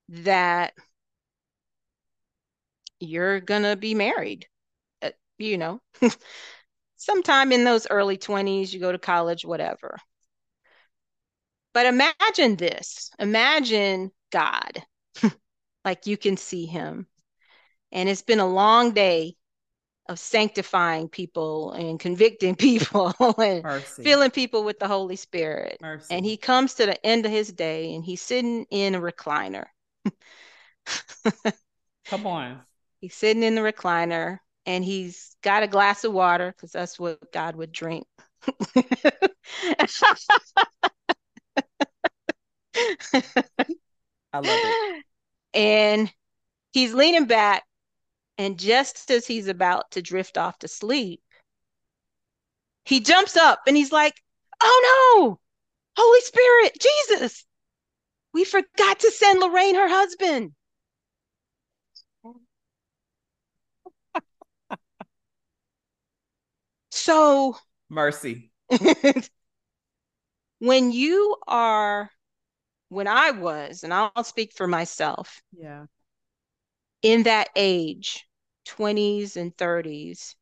that 0.09 0.73
you're 2.99 3.39
going 3.39 3.63
to 3.63 3.75
be 3.75 3.93
married, 3.93 4.47
uh, 5.01 5.11
you 5.37 5.57
know, 5.57 5.81
sometime 6.95 7.51
in 7.51 7.63
those 7.63 7.87
early 7.89 8.17
20s, 8.17 8.73
you 8.73 8.79
go 8.79 8.91
to 8.91 8.97
college, 8.97 9.45
whatever. 9.45 9.97
But 11.73 11.85
imagine 11.85 12.55
this 12.55 13.11
imagine 13.19 14.11
God, 14.31 14.83
like 15.85 16.07
you 16.07 16.17
can 16.17 16.37
see 16.37 16.65
him. 16.65 17.07
And 17.91 18.09
it's 18.09 18.21
been 18.21 18.39
a 18.39 18.47
long 18.47 18.91
day 18.91 19.35
of 20.09 20.19
sanctifying 20.19 21.09
people 21.09 21.71
and 21.71 21.99
convicting 21.99 22.55
people 22.55 23.13
and 23.37 23.63
Mercy. 23.63 24.03
filling 24.03 24.31
people 24.31 24.63
with 24.63 24.79
the 24.79 24.87
Holy 24.87 25.15
Spirit. 25.15 25.77
Mercy. 25.81 26.15
And 26.15 26.25
he 26.25 26.37
comes 26.37 26.75
to 26.75 26.85
the 26.85 27.05
end 27.05 27.25
of 27.25 27.31
his 27.31 27.51
day 27.51 27.93
and 27.93 28.03
he's 28.03 28.21
sitting 28.21 28.65
in 28.69 28.95
a 28.95 29.01
recliner. 29.01 29.65
Come 32.09 32.27
on. 32.27 32.61
He's 33.01 33.15
sitting 33.15 33.43
in 33.43 33.55
the 33.55 33.61
recliner 33.61 34.39
and 34.65 34.83
he's 34.83 35.35
got 35.41 35.63
a 35.63 35.67
glass 35.67 36.03
of 36.03 36.13
water 36.13 36.53
because 36.55 36.71
that's 36.71 36.99
what 36.99 37.31
God 37.31 37.55
would 37.55 37.71
drink. 37.71 38.05
I 44.37 44.41
love 44.41 44.59
it. 44.63 44.73
And 45.53 46.13
he's 46.71 46.93
leaning 46.93 47.25
back 47.25 47.63
and 48.37 48.59
just 48.59 49.09
as 49.09 49.25
he's 49.25 49.47
about 49.47 49.89
to 49.91 50.01
drift 50.01 50.37
off 50.37 50.59
to 50.59 50.67
sleep, 50.67 51.21
he 52.85 52.99
jumps 52.99 53.35
up 53.35 53.61
and 53.65 53.75
he's 53.75 53.91
like, 53.91 54.21
Oh 54.61 55.17
no, 55.17 55.39
Holy 55.97 56.21
Spirit, 56.21 56.77
Jesus, 56.79 57.45
we 58.33 58.43
forgot 58.43 58.99
to 58.99 59.09
send 59.09 59.39
Lorraine 59.39 59.73
her 59.75 59.89
husband. 59.89 60.51
so, 66.91 67.57
mercy. 67.89 68.51
when 70.59 70.91
you 70.91 71.35
are, 71.47 72.11
when 72.89 73.07
I 73.07 73.31
was, 73.31 73.83
and 73.83 73.93
I'll 73.93 74.23
speak 74.23 74.53
for 74.55 74.67
myself. 74.67 75.41
Yeah. 75.51 75.85
In 77.01 77.23
that 77.23 77.49
age, 77.55 78.27
20s 78.65 79.37
and 79.37 79.55
30s. 79.55 80.35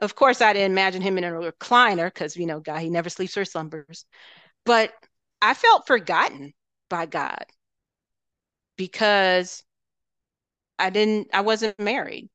Of 0.00 0.14
course, 0.14 0.40
I 0.40 0.52
didn't 0.52 0.72
imagine 0.72 1.02
him 1.02 1.18
in 1.18 1.24
a 1.24 1.30
recliner 1.30 2.06
because, 2.06 2.36
you 2.36 2.46
know, 2.46 2.60
God, 2.60 2.80
he 2.80 2.90
never 2.90 3.08
sleeps 3.08 3.36
or 3.36 3.44
slumbers. 3.44 4.04
But 4.64 4.92
I 5.40 5.54
felt 5.54 5.86
forgotten 5.86 6.52
by 6.88 7.06
God 7.06 7.44
because 8.76 9.62
I 10.78 10.90
didn't, 10.90 11.28
I 11.32 11.42
wasn't 11.42 11.78
married. 11.78 12.28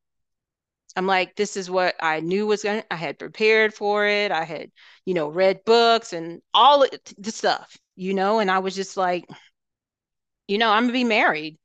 I'm 0.96 1.06
like, 1.08 1.36
this 1.36 1.56
is 1.56 1.70
what 1.70 1.96
I 2.02 2.20
knew 2.20 2.48
was 2.48 2.64
going 2.64 2.82
to, 2.82 2.94
I 2.94 2.96
had 2.96 3.20
prepared 3.20 3.74
for 3.74 4.06
it. 4.06 4.32
I 4.32 4.44
had, 4.44 4.72
you 5.06 5.14
know, 5.14 5.30
read 5.30 5.64
books 5.66 6.14
and 6.14 6.42
all 6.54 6.86
the 7.18 7.32
stuff, 7.32 7.78
you 8.00 8.14
know, 8.14 8.40
and 8.40 8.50
I 8.50 8.60
was 8.60 8.76
just 8.76 8.96
like, 8.98 9.26
you 10.48 10.58
know, 10.58 10.72
I'm 10.72 10.88
to 10.88 10.94
be 10.94 11.04
married. 11.04 11.58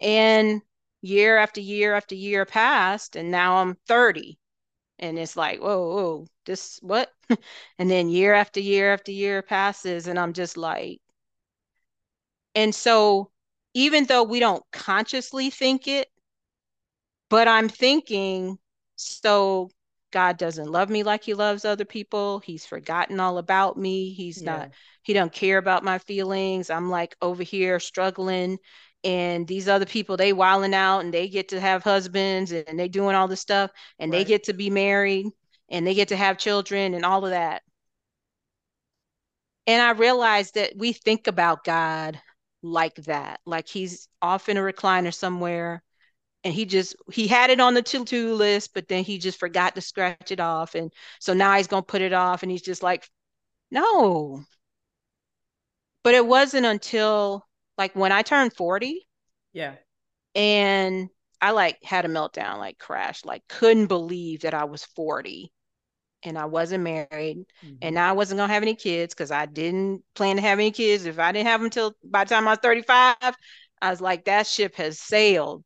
And 0.00 0.62
year 1.02 1.36
after 1.38 1.60
year 1.60 1.94
after 1.94 2.14
year 2.14 2.46
passed 2.46 3.16
and 3.16 3.30
now 3.32 3.56
i'm 3.56 3.74
30 3.88 4.38
and 5.00 5.18
it's 5.18 5.36
like 5.36 5.60
whoa 5.60 5.94
whoa 5.94 6.26
this 6.46 6.78
what 6.80 7.10
and 7.78 7.90
then 7.90 8.08
year 8.08 8.34
after 8.34 8.60
year 8.60 8.92
after 8.92 9.10
year 9.10 9.42
passes 9.42 10.06
and 10.06 10.16
i'm 10.18 10.32
just 10.32 10.56
like 10.56 11.00
and 12.54 12.74
so 12.74 13.30
even 13.74 14.04
though 14.04 14.22
we 14.22 14.40
don't 14.40 14.64
consciously 14.72 15.50
think 15.50 15.88
it 15.88 16.08
but 17.28 17.48
i'm 17.48 17.68
thinking 17.68 18.58
so 18.96 19.70
god 20.12 20.36
doesn't 20.38 20.70
love 20.70 20.88
me 20.88 21.02
like 21.02 21.24
he 21.24 21.34
loves 21.34 21.64
other 21.64 21.84
people 21.84 22.38
he's 22.40 22.64
forgotten 22.66 23.18
all 23.18 23.38
about 23.38 23.76
me 23.76 24.12
he's 24.12 24.42
yeah. 24.42 24.56
not 24.56 24.70
he 25.02 25.12
don't 25.12 25.32
care 25.32 25.58
about 25.58 25.84
my 25.84 25.98
feelings 25.98 26.70
i'm 26.70 26.90
like 26.90 27.16
over 27.20 27.42
here 27.42 27.80
struggling 27.80 28.58
and 29.04 29.48
these 29.48 29.68
other 29.68 29.86
people 29.86 30.16
they 30.16 30.32
wilding 30.32 30.74
out 30.74 31.00
and 31.00 31.12
they 31.12 31.28
get 31.28 31.48
to 31.48 31.60
have 31.60 31.82
husbands 31.82 32.52
and 32.52 32.78
they 32.78 32.88
doing 32.88 33.16
all 33.16 33.28
this 33.28 33.40
stuff 33.40 33.70
and 33.98 34.12
right. 34.12 34.18
they 34.18 34.24
get 34.24 34.44
to 34.44 34.52
be 34.52 34.70
married 34.70 35.26
and 35.68 35.86
they 35.86 35.94
get 35.94 36.08
to 36.08 36.16
have 36.16 36.38
children 36.38 36.94
and 36.94 37.04
all 37.04 37.24
of 37.24 37.30
that 37.30 37.62
and 39.66 39.82
i 39.82 39.90
realized 39.90 40.54
that 40.54 40.72
we 40.76 40.92
think 40.92 41.26
about 41.26 41.64
god 41.64 42.20
like 42.62 42.94
that 42.94 43.40
like 43.44 43.68
he's 43.68 44.08
off 44.20 44.48
in 44.48 44.56
a 44.56 44.60
recliner 44.60 45.12
somewhere 45.12 45.82
and 46.44 46.52
he 46.52 46.64
just 46.64 46.96
he 47.12 47.26
had 47.26 47.50
it 47.50 47.60
on 47.60 47.74
the 47.74 47.82
to-do 47.82 48.34
list 48.34 48.74
but 48.74 48.88
then 48.88 49.04
he 49.04 49.18
just 49.18 49.38
forgot 49.38 49.74
to 49.74 49.80
scratch 49.80 50.32
it 50.32 50.40
off 50.40 50.74
and 50.74 50.92
so 51.20 51.32
now 51.32 51.56
he's 51.56 51.66
going 51.66 51.82
to 51.82 51.86
put 51.86 52.02
it 52.02 52.12
off 52.12 52.42
and 52.42 52.50
he's 52.50 52.62
just 52.62 52.82
like 52.82 53.08
no 53.70 54.44
but 56.02 56.14
it 56.14 56.26
wasn't 56.26 56.66
until 56.66 57.46
like 57.78 57.94
when 57.94 58.12
I 58.12 58.22
turned 58.22 58.54
40. 58.54 59.06
Yeah. 59.52 59.74
And 60.34 61.08
I 61.40 61.50
like 61.50 61.82
had 61.82 62.04
a 62.04 62.08
meltdown, 62.08 62.58
like 62.58 62.78
crashed, 62.78 63.26
like 63.26 63.42
couldn't 63.48 63.86
believe 63.86 64.42
that 64.42 64.54
I 64.54 64.64
was 64.64 64.84
40 64.84 65.52
and 66.22 66.38
I 66.38 66.44
wasn't 66.44 66.84
married 66.84 67.44
mm-hmm. 67.64 67.74
and 67.82 67.98
I 67.98 68.12
wasn't 68.12 68.38
gonna 68.38 68.52
have 68.52 68.62
any 68.62 68.76
kids 68.76 69.14
because 69.14 69.30
I 69.30 69.46
didn't 69.46 70.02
plan 70.14 70.36
to 70.36 70.42
have 70.42 70.58
any 70.58 70.70
kids. 70.70 71.04
If 71.04 71.18
I 71.18 71.32
didn't 71.32 71.48
have 71.48 71.60
them 71.60 71.70
till 71.70 71.94
by 72.04 72.24
the 72.24 72.34
time 72.34 72.46
I 72.46 72.52
was 72.52 72.60
35, 72.62 73.16
I 73.20 73.90
was 73.90 74.00
like, 74.00 74.24
that 74.26 74.46
ship 74.46 74.76
has 74.76 74.98
sailed. 74.98 75.64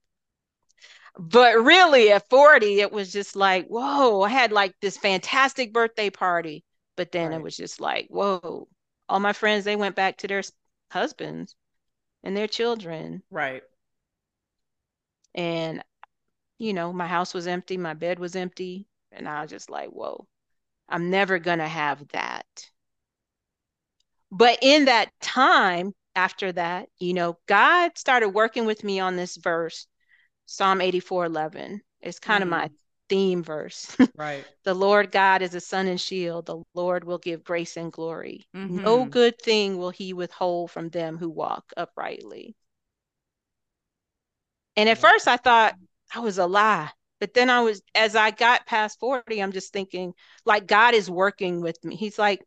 But 1.18 1.62
really 1.62 2.12
at 2.12 2.28
40, 2.28 2.80
it 2.80 2.92
was 2.92 3.12
just 3.12 3.37
like, 3.37 3.66
whoa, 3.68 4.20
I 4.23 4.28
had 4.28 4.52
like 4.52 4.75
this 4.80 4.96
fantastic 4.96 5.73
birthday 5.73 6.11
party. 6.11 6.64
But 6.96 7.12
then 7.12 7.30
right. 7.30 7.37
it 7.37 7.42
was 7.42 7.56
just 7.56 7.80
like, 7.80 8.08
whoa, 8.08 8.68
all 9.08 9.20
my 9.20 9.32
friends, 9.32 9.64
they 9.64 9.76
went 9.76 9.96
back 9.96 10.18
to 10.18 10.28
their 10.28 10.42
husbands 10.90 11.54
and 12.23 12.37
their 12.37 12.46
children. 12.46 13.23
Right. 13.30 13.62
And, 15.35 15.82
you 16.58 16.73
know, 16.73 16.92
my 16.92 17.06
house 17.06 17.35
was 17.35 17.46
empty, 17.46 17.76
my 17.76 17.94
bed 17.94 18.18
was 18.18 18.37
empty. 18.37 18.87
And 19.12 19.28
I 19.28 19.42
was 19.42 19.50
just 19.50 19.70
like, 19.70 19.90
whoa, 19.90 20.26
I'm 20.88 21.11
never 21.11 21.38
going 21.38 21.58
to 21.58 21.68
have 21.68 22.06
that. 22.08 22.46
But 24.30 24.58
in 24.61 24.87
that 24.87 25.11
time 25.20 25.94
after 26.14 26.52
that, 26.52 26.88
you 26.99 27.14
know, 27.14 27.38
God 27.46 27.96
started 27.96 28.30
working 28.30 28.66
with 28.66 28.82
me 28.85 29.00
on 29.00 29.16
this 29.16 29.37
verse, 29.37 29.87
Psalm 30.46 30.80
84 30.80 31.26
11. 31.26 31.80
It's 32.00 32.18
kind 32.18 32.42
mm-hmm. 32.42 32.52
of 32.52 32.60
my 32.60 32.70
theme 33.08 33.42
verse. 33.42 33.96
Right. 34.16 34.44
the 34.64 34.74
Lord 34.74 35.12
God 35.12 35.42
is 35.42 35.54
a 35.54 35.60
sun 35.60 35.86
and 35.86 36.00
shield. 36.00 36.46
The 36.46 36.62
Lord 36.74 37.04
will 37.04 37.18
give 37.18 37.44
grace 37.44 37.76
and 37.76 37.92
glory. 37.92 38.46
Mm-hmm. 38.56 38.82
No 38.82 39.04
good 39.04 39.38
thing 39.40 39.76
will 39.76 39.90
he 39.90 40.12
withhold 40.14 40.70
from 40.70 40.88
them 40.88 41.18
who 41.18 41.28
walk 41.28 41.64
uprightly. 41.76 42.56
And 44.76 44.88
at 44.88 44.98
first 44.98 45.28
I 45.28 45.36
thought 45.36 45.74
I 46.14 46.20
was 46.20 46.38
a 46.38 46.46
lie. 46.46 46.90
But 47.18 47.34
then 47.34 47.48
I 47.48 47.62
was, 47.62 47.82
as 47.94 48.14
I 48.14 48.30
got 48.30 48.66
past 48.66 49.00
40, 49.00 49.42
I'm 49.42 49.52
just 49.52 49.72
thinking, 49.72 50.12
like, 50.44 50.66
God 50.66 50.94
is 50.94 51.10
working 51.10 51.62
with 51.62 51.82
me. 51.82 51.96
He's 51.96 52.18
like, 52.18 52.44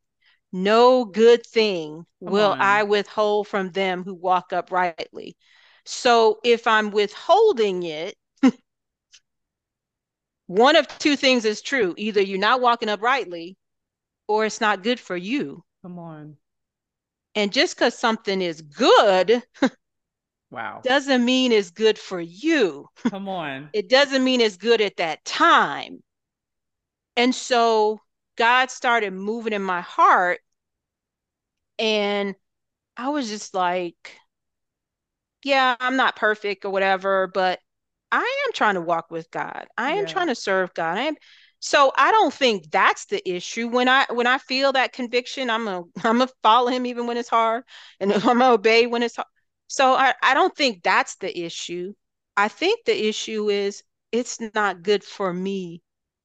no 0.51 1.06
good 1.06 1.46
thing 1.46 2.06
will 2.20 2.56
I 2.58 2.84
withhold 2.84 3.48
from 3.48 3.72
them 3.72 4.03
who 4.03 4.13
walk 4.15 4.51
uprightly. 4.53 5.38
So 5.86 6.40
if 6.44 6.68
I'm 6.68 6.92
withholding 6.92 7.84
it, 7.84 8.16
one 10.48 10.76
of 10.76 10.88
two 11.00 11.16
things 11.16 11.46
is 11.46 11.62
true. 11.62 11.94
Either 11.98 12.22
you're 12.22 12.40
not 12.40 12.62
walking 12.62 12.90
uprightly 12.90 13.58
or 14.28 14.46
it's 14.46 14.62
not 14.62 14.84
good 14.84 15.00
for 15.00 15.18
you. 15.18 15.64
Come 15.82 16.00
on. 16.00 16.38
And 17.36 17.54
just 17.54 17.76
because 17.76 17.98
something 17.98 18.42
is 18.42 18.62
good, 18.62 19.44
wow, 20.52 20.82
doesn't 20.84 21.24
mean 21.24 21.52
it's 21.52 21.70
good 21.72 21.98
for 21.98 22.20
you. 22.20 22.88
Come 23.10 23.30
on. 23.30 23.70
it 23.74 23.90
doesn't 23.90 24.24
mean 24.24 24.42
it's 24.42 24.58
good 24.58 24.82
at 24.82 24.98
that 24.98 25.24
time. 25.26 26.04
And 27.16 27.34
so 27.36 28.00
God 28.38 28.72
started 28.72 29.12
moving 29.14 29.54
in 29.54 29.62
my 29.62 29.82
heart. 29.82 30.40
And 31.78 32.36
I 32.98 33.10
was 33.10 33.30
just 33.30 33.54
like, 33.54 34.18
yeah, 35.43 35.75
I'm 35.79 35.96
not 35.96 36.15
perfect 36.15 36.65
or 36.65 36.72
whatever, 36.72 37.27
but 37.27 37.60
I 38.12 38.43
am 38.48 38.53
trying 38.53 38.75
to 38.75 38.81
walk 38.81 39.12
with 39.12 39.29
God. 39.31 39.67
I 39.77 39.93
am 39.93 40.05
yeah. 40.05 40.05
trying 40.05 40.27
to 40.27 40.36
serve 40.36 40.74
God. 40.74 40.98
I 40.98 41.03
am 41.03 41.15
so 41.60 41.91
I 41.98 42.12
don't 42.12 42.34
think 42.34 42.72
that's 42.72 43.05
the 43.05 43.27
issue. 43.29 43.67
When 43.67 43.88
I 43.89 44.05
when 44.10 44.27
I 44.27 44.38
feel 44.38 44.74
that 44.74 44.93
conviction, 44.93 45.50
I'm 45.50 45.67
a 45.67 45.79
I'm 46.03 46.19
gonna 46.19 46.27
follow 46.43 46.69
him 46.69 46.86
even 46.86 47.08
when 47.08 47.17
it's 47.17 47.29
hard, 47.29 47.63
and 48.00 48.12
I'm 48.13 48.22
gonna 48.22 48.51
obey 48.51 48.88
when 48.88 49.03
it's 49.03 49.15
hard. 49.15 49.27
So 49.67 49.93
I, 49.93 50.13
I 50.24 50.34
don't 50.34 50.55
think 50.55 50.81
that's 50.84 51.15
the 51.17 51.38
issue. 51.46 51.93
I 52.38 52.48
think 52.48 52.86
the 52.86 53.08
issue 53.08 53.50
is 53.50 53.84
it's 54.12 54.39
not 54.55 54.81
good 54.81 55.03
for 55.03 55.31
me 55.34 55.81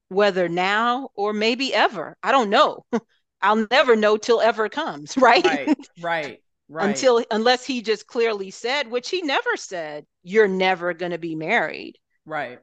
whether 0.08 0.48
now 0.48 1.10
or 1.14 1.32
maybe 1.32 1.74
ever. 1.74 2.16
I 2.22 2.32
don't 2.32 2.50
know. 2.50 2.84
I'll 3.42 3.66
never 3.70 3.96
know 3.96 4.16
till 4.16 4.40
ever 4.40 4.68
comes, 4.68 5.16
right? 5.18 5.44
Right, 5.44 5.70
right, 5.98 6.40
right. 6.68 6.88
Until 6.88 7.24
unless 7.30 7.64
he 7.64 7.82
just 7.82 8.06
clearly 8.06 8.50
said, 8.50 8.90
which 8.90 9.10
he 9.10 9.22
never 9.22 9.56
said, 9.56 10.06
you're 10.22 10.48
never 10.48 10.94
going 10.94 11.12
to 11.12 11.18
be 11.18 11.34
married. 11.34 11.98
Right. 12.26 12.58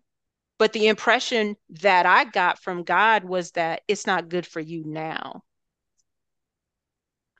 But 0.57 0.73
the 0.73 0.87
impression 0.87 1.55
that 1.69 2.05
I 2.05 2.25
got 2.25 2.61
from 2.61 2.83
God 2.83 3.23
was 3.23 3.51
that 3.51 3.81
it's 3.87 4.05
not 4.05 4.29
good 4.29 4.45
for 4.45 4.59
you 4.59 4.83
now. 4.85 5.43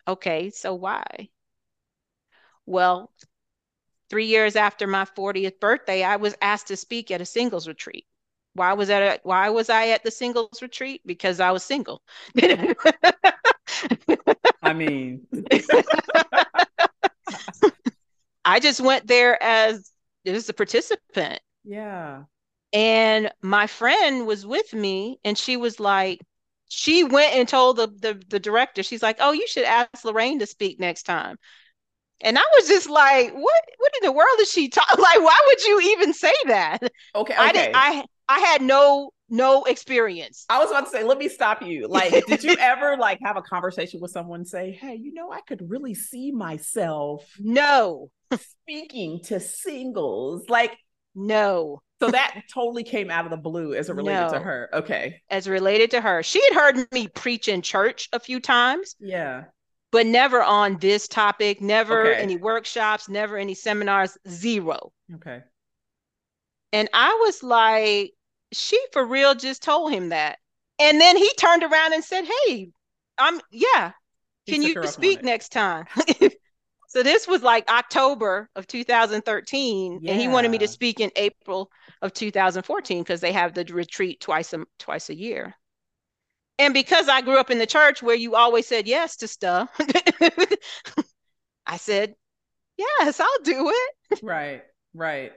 Okay, 0.08 0.50
so 0.50 0.74
why? 0.74 1.30
Well, 2.66 3.12
three 4.10 4.26
years 4.26 4.56
after 4.56 4.88
my 4.88 5.06
40th 5.06 5.60
birthday, 5.60 6.04
I 6.04 6.16
was 6.16 6.36
asked 6.42 6.68
to 6.68 6.78
speak 6.78 7.12
at 7.12 7.22
a 7.22 7.26
singles 7.26 7.68
retreat. 7.68 8.08
Why 8.54 8.74
was 8.74 8.90
that? 8.90 9.04
At, 9.04 9.22
why 9.24 9.50
was 9.50 9.70
I 9.70 9.90
at 9.90 10.04
the 10.04 10.12
singles 10.12 10.62
retreat? 10.62 11.02
Because 11.06 11.40
I 11.40 11.52
was 11.52 11.64
single. 11.64 12.02
I 14.72 14.74
mean, 14.74 15.28
I 18.46 18.60
just 18.60 18.80
went 18.82 19.08
there 19.08 19.42
as 19.42 19.92
just 20.26 20.50
a 20.50 20.54
participant. 20.54 21.42
Yeah. 21.64 22.26
And 22.74 23.32
my 23.42 23.68
friend 23.68 24.26
was 24.26 24.46
with 24.46 24.74
me, 24.74 25.20
and 25.26 25.38
she 25.38 25.58
was 25.58 25.80
like, 25.80 26.22
she 26.70 27.04
went 27.04 27.34
and 27.36 27.48
told 27.48 27.78
the, 27.78 27.88
the 27.88 28.22
the 28.30 28.40
director, 28.40 28.82
she's 28.84 29.04
like, 29.04 29.18
"Oh, 29.20 29.34
you 29.34 29.46
should 29.48 29.66
ask 29.66 30.06
Lorraine 30.06 30.40
to 30.40 30.46
speak 30.46 30.80
next 30.80 31.04
time." 31.04 31.38
And 32.22 32.38
I 32.38 32.44
was 32.58 32.68
just 32.70 32.90
like, 32.90 33.34
"What? 33.34 33.64
What 33.78 33.94
in 34.02 34.06
the 34.08 34.14
world 34.14 34.40
is 34.42 34.52
she 34.52 34.70
talking? 34.70 35.00
Like, 35.04 35.20
why 35.22 35.40
would 35.48 35.64
you 35.66 35.82
even 35.94 36.14
say 36.14 36.34
that?" 36.48 36.80
Okay, 37.16 37.34
okay. 37.34 37.36
I 37.38 37.52
didn't. 37.54 37.76
I 37.76 38.06
I 38.30 38.40
had 38.40 38.62
no 38.62 39.12
no 39.32 39.64
experience. 39.64 40.46
I 40.50 40.60
was 40.60 40.70
about 40.70 40.86
to 40.86 40.92
say, 40.92 41.04
let 41.04 41.18
me 41.18 41.30
stop 41.30 41.62
you. 41.62 41.88
Like, 41.88 42.26
did 42.28 42.44
you 42.44 42.56
ever 42.60 42.98
like 42.98 43.20
have 43.24 43.38
a 43.38 43.42
conversation 43.42 44.02
with 44.02 44.12
someone 44.12 44.46
say, 44.46 44.72
"Hey, 44.72 44.96
you 44.96 45.14
know, 45.14 45.32
I 45.32 45.40
could 45.42 45.68
really 45.70 45.94
see 45.94 46.32
myself 46.32 47.26
no 47.40 48.12
speaking 48.36 49.22
to 49.24 49.40
singles." 49.40 50.50
Like, 50.50 50.78
no. 51.16 51.82
So 52.02 52.10
that 52.10 52.44
totally 52.54 52.84
came 52.84 53.12
out 53.12 53.26
of 53.26 53.32
the 53.32 53.38
blue 53.38 53.74
as 53.74 53.90
it 53.90 53.96
related 53.96 54.28
no. 54.28 54.34
to 54.34 54.40
her. 54.40 54.70
Okay. 54.74 55.22
As 55.30 55.48
related 55.48 55.92
to 55.92 56.02
her. 56.02 56.24
She 56.24 56.42
had 56.50 56.54
heard 56.54 56.92
me 56.92 57.08
preach 57.08 57.48
in 57.48 57.62
church 57.62 58.10
a 58.12 58.20
few 58.20 58.40
times. 58.40 58.96
Yeah. 59.00 59.46
But 59.92 60.08
never 60.08 60.42
on 60.42 60.78
this 60.80 61.08
topic, 61.08 61.62
never 61.62 62.08
okay. 62.08 62.22
any 62.22 62.38
workshops, 62.38 63.08
never 63.08 63.38
any 63.38 63.54
seminars, 63.54 64.18
zero. 64.28 64.92
Okay. 65.16 65.42
And 66.74 66.90
I 66.94 67.14
was 67.26 67.44
like, 67.44 68.14
she 68.52 68.80
for 68.92 69.06
real 69.06 69.36
just 69.36 69.64
told 69.64 69.92
him 69.92 70.10
that. 70.10 70.40
And 70.80 71.00
then 71.00 71.18
he 71.18 71.32
turned 71.38 71.64
around 71.64 71.94
and 71.94 72.04
said, 72.04 72.26
Hey, 72.26 72.70
I'm 73.18 73.40
yeah. 73.52 73.92
Can 74.48 74.64
you 74.64 74.76
speak 74.88 75.24
next 75.24 75.50
time? 75.50 75.86
so 76.88 77.04
this 77.04 77.28
was 77.28 77.44
like 77.44 77.70
October 77.70 78.50
of 78.56 78.68
2013. 78.68 80.00
Yeah. 80.02 80.12
And 80.12 80.20
he 80.20 80.28
wanted 80.28 80.50
me 80.50 80.58
to 80.60 80.68
speak 80.68 81.00
in 81.00 81.12
April 81.16 81.70
of 82.02 82.14
2014 82.14 83.04
because 83.04 83.22
they 83.22 83.32
have 83.32 83.54
the 83.54 83.64
retreat 83.66 84.20
twice 84.20 84.54
a 84.54 84.66
twice 84.80 85.10
a 85.10 85.16
year. 85.16 85.54
And 86.58 86.74
because 86.74 87.08
I 87.08 87.22
grew 87.22 87.40
up 87.40 87.50
in 87.50 87.60
the 87.60 87.66
church 87.66 88.04
where 88.04 88.16
you 88.16 88.36
always 88.36 88.68
said 88.68 88.88
yes 88.88 89.18
to 89.18 89.28
stuff, 89.28 89.70
I 91.66 91.78
said, 91.78 92.16
Yes, 92.78 93.20
I'll 93.20 93.44
do 93.44 93.70
it. 93.70 94.24
Right, 94.24 94.64
right 94.94 95.32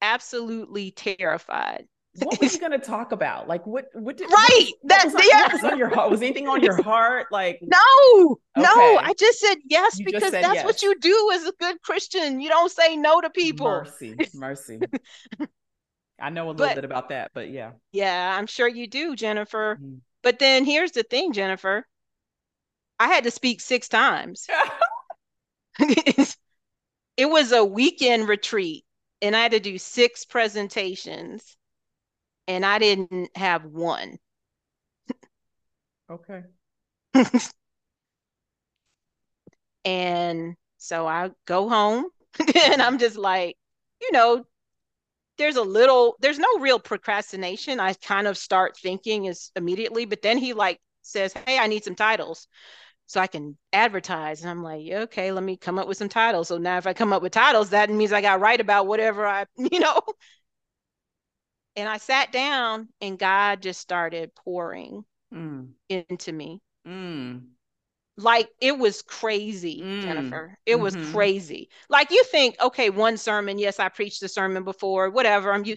absolutely 0.00 0.90
terrified. 0.90 1.86
What 2.14 2.40
were 2.40 2.46
you 2.46 2.58
going 2.58 2.72
to 2.72 2.78
talk 2.78 3.12
about? 3.12 3.48
Like 3.48 3.66
what? 3.66 3.86
What 3.92 4.16
did? 4.16 4.30
Right. 4.30 4.70
What 4.80 5.04
was, 5.04 5.12
that. 5.14 5.28
yeah. 5.30 5.42
What 5.42 5.62
was 5.62 5.72
on 5.72 5.78
your 5.78 5.88
heart? 5.88 6.10
Was 6.10 6.22
anything 6.22 6.48
on 6.48 6.62
your 6.62 6.82
heart? 6.82 7.26
Like 7.30 7.60
no, 7.62 7.78
okay. 8.56 8.62
no. 8.62 8.98
I 8.98 9.14
just 9.18 9.38
said 9.38 9.56
yes 9.66 9.98
you 9.98 10.06
because 10.06 10.32
that's 10.32 10.54
yes. 10.54 10.64
what 10.64 10.82
you 10.82 10.98
do 10.98 11.30
as 11.34 11.44
a 11.44 11.52
good 11.60 11.80
Christian. 11.82 12.40
You 12.40 12.48
don't 12.48 12.72
say 12.72 12.96
no 12.96 13.20
to 13.20 13.30
people. 13.30 13.66
Mercy, 13.66 14.16
mercy. 14.34 14.80
I 16.20 16.30
know 16.30 16.46
a 16.46 16.50
little 16.50 16.66
but, 16.66 16.74
bit 16.74 16.84
about 16.84 17.10
that, 17.10 17.30
but 17.32 17.50
yeah. 17.50 17.72
Yeah, 17.92 18.36
I'm 18.36 18.48
sure 18.48 18.66
you 18.66 18.88
do, 18.88 19.14
Jennifer. 19.14 19.78
Mm. 19.80 20.00
But 20.22 20.40
then 20.40 20.64
here's 20.64 20.92
the 20.92 21.04
thing, 21.04 21.32
Jennifer. 21.32 21.86
I 22.98 23.06
had 23.06 23.24
to 23.24 23.30
speak 23.30 23.60
six 23.60 23.88
times. 23.88 24.48
it 25.78 26.36
was 27.18 27.52
a 27.52 27.64
weekend 27.64 28.28
retreat 28.28 28.84
and 29.22 29.36
I 29.36 29.42
had 29.42 29.52
to 29.52 29.60
do 29.60 29.78
six 29.78 30.24
presentations 30.24 31.56
and 32.48 32.66
I 32.66 32.80
didn't 32.80 33.30
have 33.36 33.64
one. 33.66 34.18
Okay. 36.10 36.44
and 39.84 40.56
so 40.78 41.06
I 41.06 41.30
go 41.46 41.68
home 41.68 42.06
and 42.70 42.82
I'm 42.82 42.98
just 42.98 43.16
like, 43.16 43.56
you 44.00 44.12
know, 44.12 44.44
there's 45.38 45.56
a 45.56 45.62
little, 45.62 46.16
there's 46.20 46.38
no 46.38 46.48
real 46.60 46.78
procrastination. 46.80 47.80
I 47.80 47.94
kind 47.94 48.26
of 48.26 48.38
start 48.38 48.76
thinking 48.78 49.26
is 49.26 49.50
immediately, 49.56 50.04
but 50.06 50.22
then 50.22 50.38
he 50.38 50.52
like 50.54 50.80
says, 51.02 51.34
Hey, 51.46 51.58
I 51.58 51.66
need 51.68 51.84
some 51.84 51.94
titles 51.96 52.48
so 53.06 53.20
I 53.20 53.28
can 53.28 53.58
advertise. 53.72 54.42
And 54.42 54.50
I'm 54.50 54.62
like, 54.62 54.86
okay, 54.90 55.32
let 55.32 55.44
me 55.44 55.56
come 55.56 55.78
up 55.78 55.88
with 55.88 55.98
some 55.98 56.08
titles. 56.10 56.48
So 56.48 56.58
now 56.58 56.78
if 56.78 56.86
I 56.86 56.94
come 56.94 57.12
up 57.12 57.22
with 57.22 57.32
titles, 57.32 57.70
that 57.70 57.90
means 57.90 58.12
I 58.12 58.22
got 58.22 58.40
write 58.40 58.60
about 58.60 58.86
whatever 58.88 59.26
I, 59.26 59.46
you 59.58 59.80
know. 59.80 60.00
And 61.78 61.88
I 61.88 61.98
sat 61.98 62.32
down 62.32 62.88
and 63.00 63.16
God 63.16 63.62
just 63.62 63.80
started 63.80 64.34
pouring 64.34 65.04
mm. 65.32 65.68
into 65.88 66.32
me. 66.32 66.60
Mm. 66.84 67.50
Like 68.16 68.48
it 68.60 68.76
was 68.76 69.00
crazy, 69.02 69.80
mm. 69.80 70.02
Jennifer. 70.02 70.58
It 70.66 70.74
mm-hmm. 70.74 70.82
was 70.82 70.96
crazy. 71.12 71.68
Like 71.88 72.10
you 72.10 72.24
think, 72.24 72.56
okay, 72.60 72.90
one 72.90 73.16
sermon, 73.16 73.60
yes, 73.60 73.78
I 73.78 73.90
preached 73.90 74.20
a 74.24 74.28
sermon 74.28 74.64
before, 74.64 75.08
whatever. 75.10 75.52
I'm 75.52 75.64
you, 75.64 75.76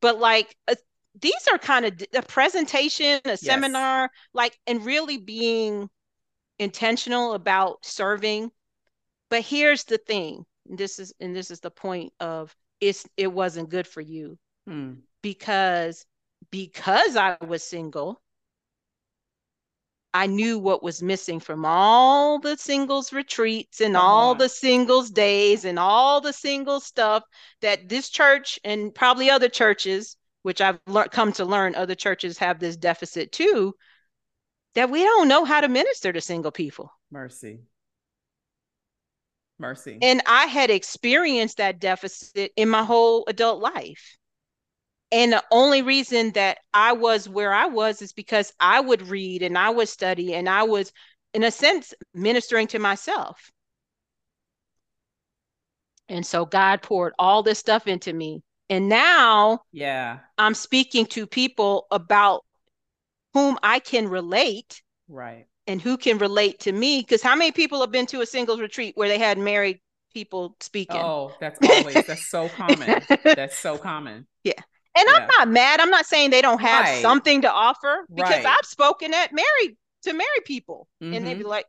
but 0.00 0.18
like 0.18 0.56
uh, 0.66 0.76
these 1.20 1.46
are 1.52 1.58
kind 1.58 1.84
of 1.84 1.92
a 2.14 2.22
presentation, 2.22 3.20
a 3.26 3.30
yes. 3.30 3.42
seminar, 3.42 4.10
like, 4.32 4.58
and 4.66 4.82
really 4.82 5.18
being 5.18 5.90
intentional 6.58 7.34
about 7.34 7.84
serving. 7.84 8.50
But 9.28 9.42
here's 9.42 9.84
the 9.84 9.98
thing. 9.98 10.46
This 10.64 10.98
is 10.98 11.12
and 11.20 11.36
this 11.36 11.50
is 11.50 11.60
the 11.60 11.70
point 11.70 12.14
of 12.18 12.56
it's 12.80 13.06
it 13.18 13.30
wasn't 13.30 13.68
good 13.68 13.86
for 13.86 14.00
you. 14.00 14.38
Hmm. 14.66 14.94
Because 15.24 16.04
because 16.50 17.16
I 17.16 17.38
was 17.40 17.62
single, 17.62 18.20
I 20.12 20.26
knew 20.26 20.58
what 20.58 20.82
was 20.82 21.02
missing 21.02 21.40
from 21.40 21.64
all 21.64 22.38
the 22.38 22.58
singles 22.58 23.10
retreats 23.10 23.80
and 23.80 23.94
Come 23.94 24.04
all 24.04 24.30
on. 24.32 24.38
the 24.38 24.50
singles 24.50 25.08
days 25.08 25.64
and 25.64 25.78
all 25.78 26.20
the 26.20 26.34
single 26.34 26.78
stuff 26.78 27.22
that 27.62 27.88
this 27.88 28.10
church 28.10 28.58
and 28.64 28.94
probably 28.94 29.30
other 29.30 29.48
churches, 29.48 30.18
which 30.42 30.60
I've 30.60 30.78
le- 30.86 31.08
come 31.08 31.32
to 31.32 31.46
learn 31.46 31.74
other 31.74 31.94
churches 31.94 32.36
have 32.38 32.58
this 32.60 32.76
deficit 32.76 33.32
too, 33.32 33.74
that 34.74 34.90
we 34.90 35.02
don't 35.04 35.26
know 35.26 35.46
how 35.46 35.62
to 35.62 35.68
minister 35.68 36.12
to 36.12 36.20
single 36.20 36.52
people. 36.52 36.92
Mercy. 37.10 37.60
Mercy. 39.58 39.98
And 40.02 40.20
I 40.26 40.44
had 40.44 40.68
experienced 40.68 41.56
that 41.56 41.80
deficit 41.80 42.52
in 42.56 42.68
my 42.68 42.84
whole 42.84 43.24
adult 43.26 43.62
life. 43.62 44.18
And 45.14 45.32
the 45.32 45.44
only 45.52 45.82
reason 45.82 46.32
that 46.32 46.58
I 46.74 46.92
was 46.92 47.28
where 47.28 47.52
I 47.52 47.66
was 47.66 48.02
is 48.02 48.12
because 48.12 48.52
I 48.58 48.80
would 48.80 49.00
read 49.02 49.42
and 49.42 49.56
I 49.56 49.70
would 49.70 49.88
study 49.88 50.34
and 50.34 50.48
I 50.48 50.64
was 50.64 50.92
in 51.32 51.44
a 51.44 51.52
sense, 51.52 51.94
ministering 52.14 52.66
to 52.68 52.80
myself. 52.80 53.52
And 56.08 56.26
so 56.26 56.44
God 56.44 56.82
poured 56.82 57.12
all 57.16 57.44
this 57.44 57.60
stuff 57.60 57.86
into 57.86 58.12
me. 58.12 58.42
And 58.68 58.88
now 58.88 59.60
yeah, 59.70 60.18
I'm 60.36 60.54
speaking 60.54 61.06
to 61.06 61.28
people 61.28 61.86
about 61.92 62.44
whom 63.34 63.56
I 63.62 63.78
can 63.78 64.08
relate. 64.08 64.82
Right. 65.08 65.46
And 65.68 65.80
who 65.80 65.96
can 65.96 66.18
relate 66.18 66.58
to 66.60 66.72
me. 66.72 67.02
Because 67.02 67.22
how 67.22 67.36
many 67.36 67.52
people 67.52 67.80
have 67.82 67.92
been 67.92 68.06
to 68.06 68.20
a 68.20 68.26
singles 68.26 68.60
retreat 68.60 68.96
where 68.96 69.08
they 69.08 69.18
had 69.18 69.38
married 69.38 69.78
people 70.12 70.56
speaking? 70.58 70.96
Oh, 70.96 71.36
that's 71.40 71.60
always 71.68 72.04
that's 72.04 72.28
so 72.28 72.48
common. 72.48 73.00
That's 73.24 73.56
so 73.56 73.78
common. 73.78 74.26
Yeah. 74.42 74.60
And 74.96 75.08
yeah. 75.08 75.16
I'm 75.16 75.28
not 75.38 75.48
mad. 75.48 75.80
I'm 75.80 75.90
not 75.90 76.06
saying 76.06 76.30
they 76.30 76.42
don't 76.42 76.60
have 76.60 76.84
right. 76.84 77.02
something 77.02 77.42
to 77.42 77.52
offer 77.52 78.06
because 78.14 78.44
right. 78.44 78.46
I've 78.46 78.66
spoken 78.66 79.12
at 79.12 79.32
married 79.32 79.76
to 80.04 80.12
married 80.12 80.44
people 80.44 80.88
mm-hmm. 81.02 81.14
and 81.14 81.26
they'd 81.26 81.34
be 81.34 81.40
mm-hmm. 81.40 81.48
like, 81.48 81.66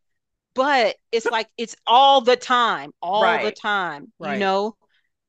but 0.54 0.96
it's 1.12 1.26
like 1.26 1.48
it's 1.58 1.76
all 1.86 2.22
the 2.22 2.36
time, 2.36 2.92
all 3.02 3.24
right. 3.24 3.44
the 3.44 3.52
time, 3.52 4.12
you 4.22 4.38
know? 4.38 4.76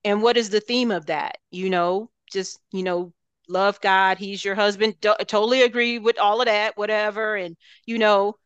And 0.04 0.22
what 0.22 0.36
is 0.36 0.50
the 0.50 0.60
theme 0.60 0.92
of 0.92 1.06
that? 1.06 1.38
You 1.50 1.68
know, 1.68 2.10
just, 2.32 2.60
you 2.70 2.84
know, 2.84 3.12
love 3.48 3.80
God, 3.80 4.18
he's 4.18 4.44
your 4.44 4.54
husband. 4.54 4.94
totally 5.00 5.62
agree 5.62 5.98
with 5.98 6.18
all 6.18 6.40
of 6.40 6.46
that, 6.46 6.76
whatever. 6.76 7.34
And, 7.34 7.56
you 7.86 7.98
know, 7.98 8.36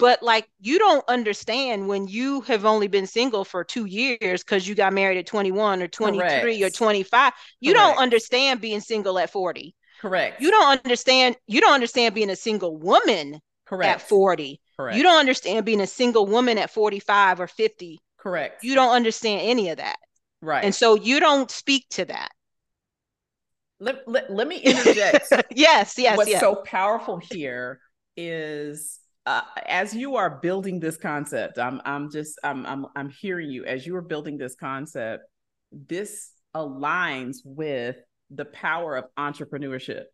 but 0.00 0.22
like 0.22 0.48
you 0.60 0.78
don't 0.78 1.04
understand 1.08 1.86
when 1.86 2.08
you 2.08 2.40
have 2.42 2.64
only 2.64 2.88
been 2.88 3.06
single 3.06 3.44
for 3.44 3.62
two 3.62 3.84
years 3.84 4.42
because 4.42 4.66
you 4.66 4.74
got 4.74 4.92
married 4.92 5.18
at 5.18 5.26
21 5.26 5.82
or 5.82 5.88
23 5.88 6.18
Correct. 6.18 6.62
or 6.62 6.70
25 6.70 7.32
you 7.60 7.72
Correct. 7.72 7.86
don't 7.86 8.02
understand 8.02 8.60
being 8.60 8.80
single 8.80 9.18
at 9.18 9.30
40 9.30 9.74
Correct. 10.00 10.40
You 10.40 10.50
don't 10.50 10.78
understand. 10.78 11.36
You 11.46 11.60
don't 11.60 11.74
understand 11.74 12.14
being 12.14 12.30
a 12.30 12.36
single 12.36 12.76
woman 12.76 13.38
Correct. 13.66 14.02
at 14.02 14.08
40. 14.08 14.60
Correct. 14.76 14.96
You 14.96 15.02
don't 15.02 15.18
understand 15.18 15.66
being 15.66 15.82
a 15.82 15.86
single 15.86 16.26
woman 16.26 16.56
at 16.56 16.70
45 16.70 17.40
or 17.40 17.46
50. 17.46 18.00
Correct. 18.18 18.64
You 18.64 18.74
don't 18.74 18.94
understand 18.94 19.42
any 19.44 19.68
of 19.68 19.76
that. 19.76 19.96
Right. 20.40 20.64
And 20.64 20.74
so 20.74 20.94
you 20.94 21.20
don't 21.20 21.50
speak 21.50 21.84
to 21.90 22.06
that. 22.06 22.30
Let, 23.78 24.08
let, 24.08 24.32
let 24.32 24.48
me 24.48 24.58
interject. 24.58 25.32
yes, 25.54 25.94
yes. 25.98 26.16
What's 26.16 26.30
yes. 26.30 26.40
so 26.40 26.54
powerful 26.54 27.18
here 27.18 27.80
is 28.16 28.99
uh, 29.26 29.42
as 29.66 29.94
you 29.94 30.16
are 30.16 30.38
building 30.40 30.80
this 30.80 30.96
concept, 30.96 31.58
I'm 31.58 31.80
I'm 31.84 32.10
just 32.10 32.38
I'm 32.42 32.64
I'm 32.66 32.86
I'm 32.96 33.10
hearing 33.10 33.50
you 33.50 33.64
as 33.64 33.86
you 33.86 33.96
are 33.96 34.02
building 34.02 34.38
this 34.38 34.54
concept. 34.54 35.24
This 35.72 36.32
aligns 36.54 37.38
with 37.44 37.96
the 38.30 38.46
power 38.46 38.96
of 38.96 39.04
entrepreneurship. 39.18 40.04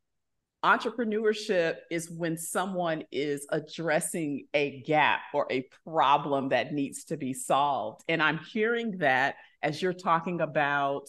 Entrepreneurship 0.64 1.76
is 1.90 2.10
when 2.10 2.36
someone 2.36 3.04
is 3.12 3.46
addressing 3.50 4.46
a 4.52 4.80
gap 4.82 5.20
or 5.32 5.46
a 5.50 5.68
problem 5.86 6.48
that 6.48 6.72
needs 6.72 7.04
to 7.04 7.16
be 7.16 7.32
solved. 7.32 8.02
And 8.08 8.22
I'm 8.22 8.38
hearing 8.38 8.98
that 8.98 9.36
as 9.62 9.80
you're 9.80 9.92
talking 9.92 10.40
about, 10.40 11.08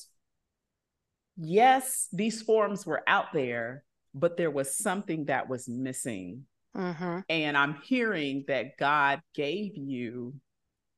yes, 1.37 2.07
these 2.13 2.41
forms 2.43 2.85
were 2.85 3.01
out 3.07 3.33
there, 3.33 3.83
but 4.13 4.37
there 4.37 4.51
was 4.51 4.77
something 4.77 5.25
that 5.25 5.49
was 5.49 5.67
missing 5.67 6.43
Mm-hmm. 6.75 7.19
And 7.29 7.57
I'm 7.57 7.75
hearing 7.83 8.45
that 8.47 8.77
God 8.77 9.21
gave 9.33 9.75
you 9.75 10.35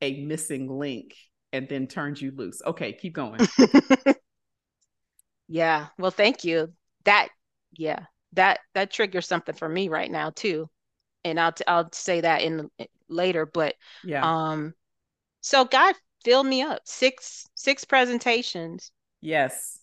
a 0.02 0.24
missing 0.24 0.68
link 0.68 1.16
and 1.52 1.68
then 1.68 1.88
turned 1.88 2.20
you 2.20 2.32
loose. 2.36 2.62
Okay, 2.66 2.94
keep 2.94 3.14
going. 3.14 3.42
yeah. 5.48 5.88
Well, 5.98 6.12
thank 6.12 6.44
you. 6.44 6.74
That 7.06 7.30
yeah, 7.78 8.06
that 8.34 8.60
that 8.74 8.92
triggers 8.92 9.28
something 9.28 9.56
for 9.56 9.68
me 9.68 9.90
right 9.90 10.12
now 10.12 10.32
too. 10.32 10.70
And 11.24 11.40
I'll 11.40 11.52
t- 11.52 11.64
I'll 11.68 11.92
say 11.92 12.22
that 12.22 12.42
in 12.42 12.70
later, 13.08 13.46
but 13.46 13.76
yeah. 14.04 14.22
Um 14.24 14.74
so 15.42 15.66
God 15.66 15.96
filled 16.24 16.48
me 16.48 16.62
up. 16.62 16.82
Six 16.86 17.46
six 17.56 17.86
presentations. 17.86 18.92
Yes. 19.22 19.79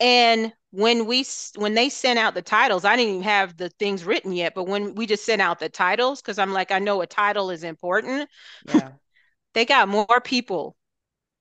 And 0.00 0.52
when 0.70 1.06
we 1.06 1.24
when 1.56 1.74
they 1.74 1.88
sent 1.88 2.18
out 2.18 2.34
the 2.34 2.42
titles, 2.42 2.84
I 2.84 2.96
didn't 2.96 3.14
even 3.14 3.22
have 3.24 3.56
the 3.56 3.68
things 3.68 4.04
written 4.04 4.32
yet. 4.32 4.54
But 4.54 4.64
when 4.64 4.94
we 4.94 5.06
just 5.06 5.24
sent 5.24 5.42
out 5.42 5.60
the 5.60 5.68
titles, 5.68 6.22
because 6.22 6.38
I'm 6.38 6.52
like, 6.52 6.70
I 6.70 6.78
know 6.78 7.02
a 7.02 7.06
title 7.06 7.50
is 7.50 7.64
important. 7.64 8.28
Yeah. 8.66 8.90
they 9.54 9.64
got 9.64 9.88
more 9.88 10.20
people 10.22 10.76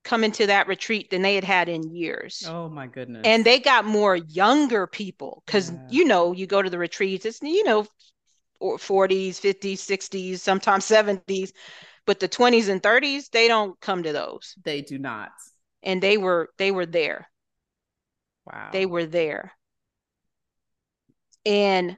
coming 0.03 0.31
to 0.31 0.47
that 0.47 0.67
retreat 0.67 1.09
than 1.09 1.21
they 1.21 1.35
had 1.35 1.43
had 1.43 1.69
in 1.69 1.95
years. 1.95 2.43
Oh 2.47 2.69
my 2.69 2.87
goodness. 2.87 3.21
And 3.25 3.45
they 3.45 3.59
got 3.59 3.85
more 3.85 4.15
younger 4.15 4.87
people 4.87 5.43
because 5.45 5.71
yeah. 5.71 5.77
you 5.89 6.05
know, 6.05 6.31
you 6.33 6.47
go 6.47 6.61
to 6.61 6.69
the 6.69 6.79
retreats, 6.79 7.25
it's 7.25 7.39
you 7.41 7.63
know, 7.63 7.85
40s, 8.61 9.39
50s, 9.39 9.79
60s, 9.79 10.39
sometimes 10.39 10.85
70s, 10.85 11.51
but 12.05 12.19
the 12.19 12.27
20s 12.27 12.69
and 12.69 12.81
30s, 12.81 13.29
they 13.29 13.47
don't 13.47 13.79
come 13.79 14.03
to 14.03 14.11
those. 14.11 14.55
They 14.63 14.81
do 14.81 14.97
not. 14.97 15.29
And 15.83 16.01
they 16.01 16.17
were 16.17 16.49
they 16.57 16.71
were 16.71 16.85
there. 16.85 17.28
Wow. 18.51 18.69
They 18.71 18.85
were 18.85 19.05
there. 19.05 19.53
And 21.45 21.97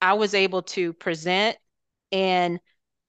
I 0.00 0.14
was 0.14 0.34
able 0.34 0.62
to 0.62 0.92
present 0.92 1.56
and 2.12 2.60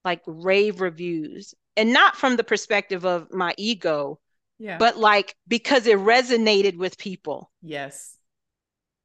like 0.06 0.22
rave 0.26 0.82
reviews 0.82 1.54
and 1.76 1.94
not 1.94 2.16
from 2.16 2.36
the 2.36 2.44
perspective 2.44 3.06
of 3.06 3.32
my 3.32 3.54
ego, 3.58 4.20
yeah. 4.58 4.78
but 4.78 4.98
like 4.98 5.36
because 5.48 5.86
it 5.86 5.98
resonated 5.98 6.78
with 6.78 6.98
people. 6.98 7.52
Yes. 7.62 8.18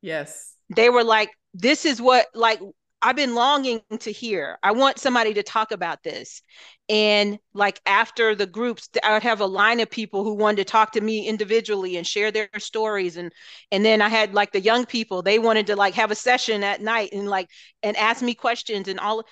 Yes. 0.01 0.55
They 0.75 0.89
were 0.89 1.05
like, 1.05 1.31
this 1.55 1.85
is 1.85 2.01
what 2.01 2.27
like 2.35 2.61
I've 3.03 3.17
been 3.17 3.35
longing 3.35 3.81
to 3.99 4.12
hear. 4.12 4.59
I 4.62 4.71
want 4.71 4.99
somebody 4.99 5.35
to 5.35 5.43
talk 5.43 5.73
about 5.73 6.05
this. 6.05 6.41
And 6.88 7.38
like 7.53 7.81
after 7.85 8.37
the 8.37 8.47
groups, 8.47 8.88
I 9.03 9.15
would 9.15 9.25
have 9.25 9.41
a 9.41 9.47
line 9.47 9.81
of 9.81 9.91
people 9.91 10.23
who 10.23 10.35
wanted 10.35 10.59
to 10.59 10.65
talk 10.65 10.93
to 10.93 11.01
me 11.01 11.27
individually 11.27 11.97
and 11.97 12.07
share 12.07 12.31
their 12.31 12.49
stories. 12.59 13.17
And 13.17 13.33
and 13.73 13.85
then 13.85 14.01
I 14.01 14.09
had 14.09 14.35
like 14.35 14.53
the 14.53 14.61
young 14.61 14.87
people, 14.87 15.23
they 15.23 15.41
wanted 15.41 15.67
to 15.67 15.77
like 15.77 15.95
have 15.95 16.12
a 16.12 16.17
session 16.17 16.62
at 16.62 16.81
night 16.81 17.11
and 17.12 17.29
like 17.29 17.49
and 17.83 17.97
ask 17.97 18.23
me 18.23 18.35
questions 18.35 18.87
and 18.87 19.01
all 19.01 19.25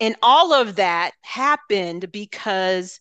and 0.00 0.16
all 0.22 0.54
of 0.54 0.76
that 0.76 1.12
happened 1.22 2.10
because 2.10 2.98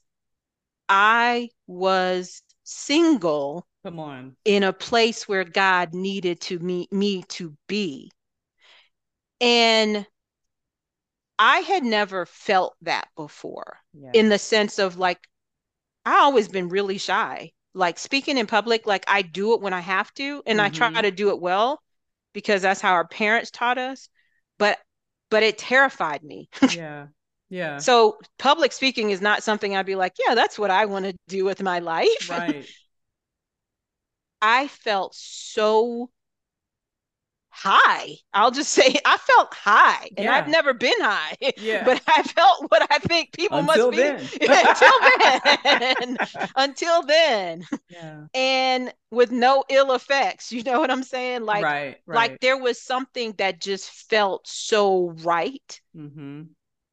I 0.90 1.50
was 1.68 2.42
single. 2.64 3.66
Come 3.84 4.00
on. 4.00 4.36
In 4.44 4.64
a 4.64 4.74
place 4.74 5.28
where 5.28 5.46
God 5.46 5.94
needed 5.94 6.42
to 6.42 6.60
meet 6.60 6.92
me 6.92 7.24
to 7.30 7.56
be. 7.68 8.12
And 9.40 10.06
I 11.40 11.60
had 11.60 11.84
never 11.84 12.26
felt 12.26 12.76
that 12.82 13.10
before 13.16 13.78
yeah. 13.94 14.12
in 14.14 14.30
the 14.30 14.40
sense 14.40 14.80
of 14.80 14.98
like, 14.98 15.20
I 16.06 16.20
always 16.20 16.48
been 16.48 16.70
really 16.70 16.98
shy. 16.98 17.52
Like 17.74 18.00
speaking 18.00 18.38
in 18.38 18.48
public, 18.48 18.88
like 18.88 19.06
I 19.08 19.22
do 19.22 19.54
it 19.54 19.62
when 19.62 19.74
I 19.74 19.82
have 19.82 20.12
to, 20.16 20.42
and 20.46 20.58
mm-hmm. 20.58 20.66
I 20.66 20.70
try 20.70 20.90
mm-hmm. 20.90 21.02
to 21.02 21.12
do 21.12 21.30
it 21.30 21.40
well 21.40 21.80
because 22.34 22.62
that's 22.62 22.82
how 22.82 22.94
our 22.94 23.08
parents 23.08 23.52
taught 23.52 23.78
us. 23.78 24.10
But 24.58 24.80
but 25.30 25.44
it 25.44 25.58
terrified 25.58 26.24
me. 26.24 26.50
yeah. 26.72 27.08
Yeah. 27.50 27.78
So 27.78 28.18
public 28.40 28.72
speaking 28.72 29.12
is 29.12 29.22
not 29.22 29.44
something 29.44 29.76
I'd 29.76 29.86
be 29.86 29.96
like, 29.96 30.14
yeah, 30.26 30.36
that's 30.36 30.58
what 30.58 30.72
I 30.72 30.86
want 30.86 31.06
to 31.06 31.16
do 31.28 31.46
with 31.46 31.62
my 31.62 31.80
life. 31.80 32.30
Right. 32.30 32.66
I 34.42 34.68
felt 34.68 35.16
so 35.16 36.10
high. 37.58 38.16
I'll 38.34 38.52
just 38.52 38.72
say 38.72 38.96
I 39.06 39.18
felt 39.18 39.54
high, 39.54 40.10
and 40.16 40.26
yeah. 40.26 40.36
I've 40.36 40.48
never 40.48 40.74
been 40.74 41.00
high. 41.00 41.36
Yeah. 41.58 41.84
But 41.88 42.02
I 42.08 42.24
felt 42.24 42.70
what 42.70 42.86
I 42.92 43.00
think 43.00 43.32
people 43.34 43.60
until 43.60 43.92
must 43.92 43.98
then. 43.98 44.18
be 44.40 44.48
until 44.50 45.98
then. 45.98 46.18
until 46.56 47.04
then. 47.04 47.64
Yeah. 47.90 48.26
And 48.34 48.94
with 49.12 49.32
no 49.32 49.64
ill 49.70 49.94
effects. 49.94 50.52
You 50.52 50.64
know 50.64 50.80
what 50.80 50.92
I'm 50.92 51.04
saying? 51.04 51.44
Like, 51.44 51.64
right, 51.64 51.98
right. 52.06 52.16
like 52.16 52.40
there 52.42 52.58
was 52.58 52.82
something 52.82 53.34
that 53.38 53.62
just 53.62 53.90
felt 54.10 54.48
so 54.48 55.14
right 55.24 55.82
mm-hmm. 55.96 56.44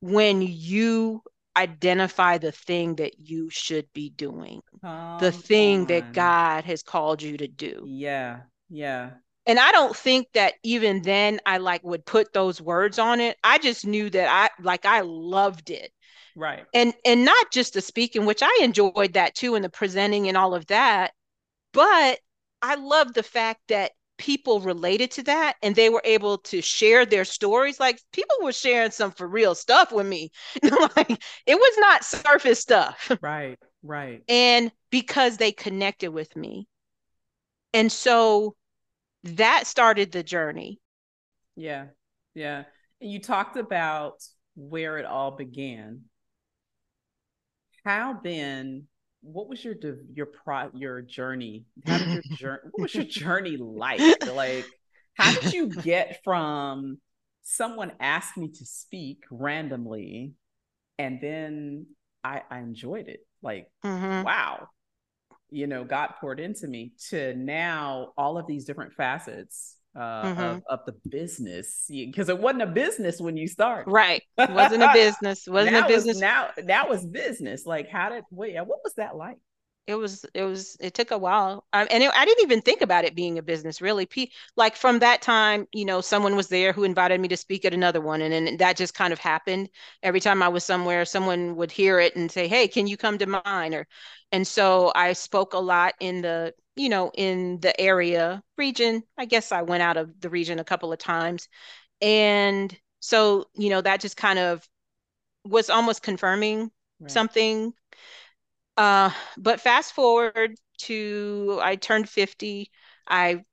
when 0.01 0.43
you 0.43 1.23
identify 1.57 2.39
the 2.39 2.53
thing 2.53 2.97
that 2.97 3.19
you 3.19 3.51
should 3.51 3.87
be 3.95 4.11
doing, 4.11 4.61
Come 4.81 5.19
the 5.21 5.33
thing 5.33 5.81
on. 5.83 5.87
that 5.87 6.13
God 6.13 6.65
has 6.65 6.83
called 6.83 7.21
you 7.23 7.37
to 7.39 7.49
do. 7.49 7.85
Yeah. 7.87 8.41
Yeah 8.71 9.11
and 9.47 9.59
I 9.59 9.73
don't 9.73 9.95
think 9.95 10.29
that 10.35 10.55
even 10.63 11.03
then 11.03 11.41
I 11.45 11.59
like 11.59 11.85
would 11.85 12.07
put 12.07 12.33
those 12.33 12.61
words 12.61 12.99
on 12.99 13.21
it. 13.21 13.37
I 13.45 13.59
just 13.59 13.87
knew 13.87 14.09
that 14.11 14.29
I 14.29 14.63
like 14.63 14.87
I 14.87 15.01
loved 15.01 15.71
it. 15.71 15.93
Right. 16.37 16.65
And 16.73 16.95
and 17.05 17.25
not 17.25 17.53
just 17.53 17.75
the 17.75 17.81
speaking, 17.81 18.27
which 18.27 18.43
I 18.43 18.59
enjoyed 18.63 19.15
that 19.15 19.35
too, 19.35 19.55
and 19.55 19.65
the 19.65 19.69
presenting 19.69 20.29
and 20.29 20.37
all 20.37 20.55
of 20.55 20.67
that. 20.67 21.13
But 21.73 22.21
I 22.63 22.77
love 22.77 23.13
the 23.15 23.23
fact 23.23 23.61
that 23.69 23.93
people 24.17 24.61
related 24.61 25.11
to 25.11 25.23
that 25.25 25.57
and 25.63 25.75
they 25.75 25.89
were 25.91 26.03
able 26.05 26.39
to 26.39 26.63
share 26.63 27.05
their 27.05 27.25
stories. 27.25 27.81
Like 27.81 28.01
people 28.13 28.37
were 28.43 28.53
sharing 28.53 28.91
some 28.91 29.11
for 29.11 29.27
real 29.27 29.55
stuff 29.55 29.93
with 29.93 30.07
me. 30.07 30.31
like 30.63 31.11
it 31.47 31.57
was 31.57 31.79
not 31.79 32.05
surface 32.05 32.61
stuff. 32.61 33.11
Right, 33.21 33.59
right. 33.83 34.23
And 34.29 34.71
because 34.91 35.37
they 35.37 35.53
connected 35.53 36.11
with 36.11 36.35
me. 36.37 36.69
And 37.73 37.91
so 37.91 38.55
that 39.25 39.67
started 39.67 40.13
the 40.13 40.23
journey. 40.23 40.79
Yeah. 41.57 41.87
Yeah. 42.35 42.65
And 43.01 43.11
you 43.11 43.21
talked 43.21 43.57
about 43.57 44.23
where 44.55 44.99
it 44.99 45.05
all 45.05 45.33
began. 45.33 46.03
how 47.85 48.19
then 48.23 48.87
what 49.23 49.49
was 49.49 49.65
your 49.65 49.75
your 50.13 50.27
pro 50.27 50.71
your 50.75 51.01
journey 51.01 51.65
how 51.87 51.99
did 51.99 52.09
your 52.09 52.23
journey 52.37 52.61
what 52.73 52.83
was 52.83 52.95
your 52.95 53.05
journey 53.05 53.57
like 53.57 54.01
like 54.33 54.67
how 55.15 55.33
did 55.41 55.53
you 55.53 55.69
get 55.69 56.21
from 56.23 56.99
someone 57.43 57.93
asked 58.01 58.37
me 58.37 58.49
to 58.49 58.67
speak 58.67 59.25
randomly 59.31 60.33
and 60.99 61.21
then 61.21 61.87
i 62.23 62.43
i 62.51 62.59
enjoyed 62.59 63.09
it 63.09 63.21
like 63.43 63.67
mm-hmm. 63.85 64.23
wow 64.25 64.69
you 65.55 65.67
know 65.67 65.85
got 65.85 66.21
poured 66.21 66.41
into 66.41 66.67
me 66.67 66.93
to 67.11 67.35
now 67.35 68.13
all 68.17 68.37
of 68.37 68.47
these 68.47 68.65
different 68.65 68.93
facets 68.93 69.77
uh, 69.97 70.25
mm-hmm. 70.25 70.41
of, 70.41 70.63
of, 70.69 70.81
the 70.87 70.95
business 71.09 71.85
because 71.89 72.29
it 72.29 72.37
wasn't 72.37 72.63
a 72.63 72.67
business 72.67 73.21
when 73.21 73.37
you 73.37 73.47
started. 73.47 73.89
Right. 73.89 74.23
It 74.37 74.51
wasn't 74.63 74.83
a 74.83 74.91
business. 74.93 75.47
Wasn't 75.47 75.77
a 75.77 75.87
business. 75.87 76.17
Was, 76.17 76.21
now 76.21 76.49
that 76.65 76.89
was 76.89 77.07
business. 77.07 77.65
Like 77.65 77.89
how 77.89 78.09
did 78.09 78.25
wait, 78.31 78.57
what 78.57 78.81
was 78.83 78.95
that 78.97 79.17
like? 79.17 79.37
It 79.87 79.95
was 79.97 80.25
it 80.35 80.43
was 80.45 80.77
it 80.81 80.95
took 80.95 81.11
a 81.11 81.19
while. 81.19 81.65
Um, 81.73 81.87
and 81.91 82.03
it, 82.03 82.11
i 82.15 82.25
didn't 82.25 82.45
even 82.45 82.63
think 82.63 82.81
about 82.81 83.05
it 83.05 83.15
being 83.15 83.39
a 83.39 83.43
business 83.43 83.81
really. 83.81 84.07
P, 84.07 84.33
like 84.57 84.77
from 84.77 85.01
that 85.01 85.23
time 85.23 85.67
you 85.73 85.85
know 85.85 86.01
someone 86.01 86.37
was 86.37 86.49
there 86.49 86.73
who 86.73 86.85
invited 86.85 87.21
me 87.21 87.29
to 87.29 87.37
speak 87.37 87.65
at 87.65 87.75
another 87.75 88.01
one 88.01 88.21
and 88.23 88.33
then 88.33 88.57
that 88.59 88.77
just 88.77 88.95
kind 88.95 89.13
of 89.13 89.19
happened. 89.19 89.69
Every 90.03 90.21
time 90.21 90.43
i 90.43 90.49
was 90.49 90.65
somewhere 90.65 91.05
someone 91.05 91.57
would 91.57 91.71
hear 91.71 92.01
it 92.01 92.17
and 92.17 92.31
say 92.31 92.49
hey 92.49 92.69
can 92.69 92.87
you 92.87 92.97
come 92.97 93.19
to 93.19 93.27
mine? 93.27 93.75
Or 93.75 93.87
and 94.33 94.47
so 94.47 94.93
i 94.95 95.13
spoke 95.13 95.55
a 95.55 95.59
lot 95.59 95.95
in 96.01 96.23
the 96.23 96.55
you 96.77 96.89
know 96.89 97.11
in 97.15 97.61
the 97.61 97.79
area 97.81 98.43
region. 98.57 99.03
I 99.19 99.27
guess 99.27 99.53
i 99.53 99.63
went 99.63 99.83
out 99.83 99.97
of 99.97 100.21
the 100.21 100.31
region 100.31 100.59
a 100.59 100.65
couple 100.65 100.93
of 100.93 100.99
times. 100.99 101.49
And 102.01 102.77
so 103.01 103.47
you 103.55 103.71
know 103.71 103.81
that 103.81 104.01
just 104.01 104.17
kind 104.17 104.39
of 104.39 104.67
was 105.45 105.69
almost 105.71 106.03
confirming 106.03 106.71
right. 107.01 107.11
something 107.11 107.73
uh, 108.77 109.11
but 109.39 109.61
fast 109.61 109.93
forward 109.93 110.57
to 110.79 111.61
I 111.63 111.77
turned 111.77 112.09
50. 112.09 112.71
I 113.09 113.45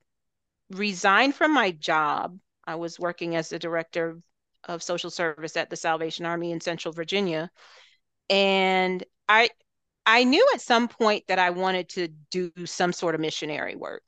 resigned 0.72 1.36
from 1.36 1.54
my 1.54 1.72
job. 1.72 2.38
I 2.66 2.76
was 2.76 3.00
working 3.00 3.36
as 3.36 3.50
the 3.50 3.60
director 3.60 4.20
of 4.66 4.84
social 4.84 5.10
service 5.10 5.58
at 5.58 5.70
the 5.70 5.76
Salvation 5.76 6.26
Army 6.26 6.52
in 6.52 6.62
Central 6.62 6.94
Virginia. 6.94 7.50
And 8.30 9.04
I 9.28 9.50
I 10.06 10.24
knew 10.24 10.46
at 10.54 10.62
some 10.62 10.88
point 10.88 11.26
that 11.28 11.40
I 11.40 11.52
wanted 11.52 11.90
to 11.90 12.08
do 12.32 12.52
some 12.66 12.94
sort 12.94 13.16
of 13.16 13.22
missionary 13.22 13.76
work. 13.76 14.04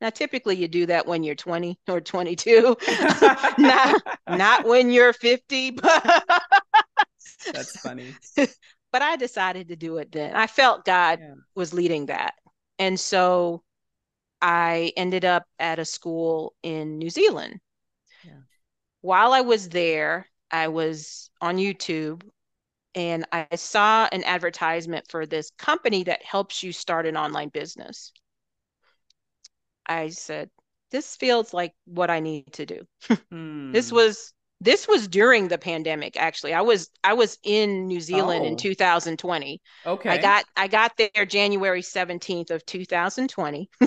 Now, 0.00 0.10
typically 0.10 0.56
you 0.56 0.68
do 0.68 0.86
that 0.86 1.06
when 1.06 1.22
you're 1.22 1.34
20 1.34 1.78
or 1.88 2.00
22, 2.00 2.76
not, 3.58 4.02
not 4.28 4.64
when 4.66 4.90
you're 4.90 5.12
50. 5.12 5.70
But 5.70 6.24
That's 7.52 7.80
funny 7.80 8.14
but 8.96 9.02
I 9.02 9.16
decided 9.16 9.68
to 9.68 9.76
do 9.76 9.98
it 9.98 10.10
then. 10.10 10.34
I 10.34 10.46
felt 10.46 10.86
God 10.86 11.18
yeah. 11.20 11.34
was 11.54 11.74
leading 11.74 12.06
that. 12.06 12.32
And 12.78 12.98
so 12.98 13.62
I 14.40 14.90
ended 14.96 15.22
up 15.22 15.44
at 15.58 15.78
a 15.78 15.84
school 15.84 16.54
in 16.62 16.96
New 16.96 17.10
Zealand. 17.10 17.60
Yeah. 18.24 18.40
While 19.02 19.34
I 19.34 19.42
was 19.42 19.68
there, 19.68 20.30
I 20.50 20.68
was 20.68 21.28
on 21.42 21.58
YouTube 21.58 22.22
and 22.94 23.26
I 23.32 23.46
saw 23.56 24.08
an 24.12 24.24
advertisement 24.24 25.04
for 25.10 25.26
this 25.26 25.50
company 25.58 26.04
that 26.04 26.24
helps 26.24 26.62
you 26.62 26.72
start 26.72 27.04
an 27.04 27.18
online 27.18 27.50
business. 27.50 28.14
I 29.84 30.08
said, 30.08 30.48
this 30.90 31.16
feels 31.16 31.52
like 31.52 31.74
what 31.84 32.08
I 32.08 32.20
need 32.20 32.50
to 32.54 32.64
do. 32.64 32.80
mm. 33.30 33.72
This 33.74 33.92
was 33.92 34.32
this 34.60 34.88
was 34.88 35.06
during 35.06 35.48
the 35.48 35.58
pandemic 35.58 36.16
actually. 36.16 36.54
I 36.54 36.62
was 36.62 36.90
i 37.04 37.12
was 37.12 37.38
in 37.44 37.86
new 37.86 38.00
zealand 38.00 38.42
oh. 38.44 38.48
in 38.48 38.56
2020 38.56 39.60
okay 39.86 40.10
i 40.10 40.18
got 40.18 40.44
i 40.56 40.66
got 40.66 40.92
there 40.96 41.26
january 41.26 41.82
17th 41.82 42.50
of 42.50 42.64
2020 42.66 43.70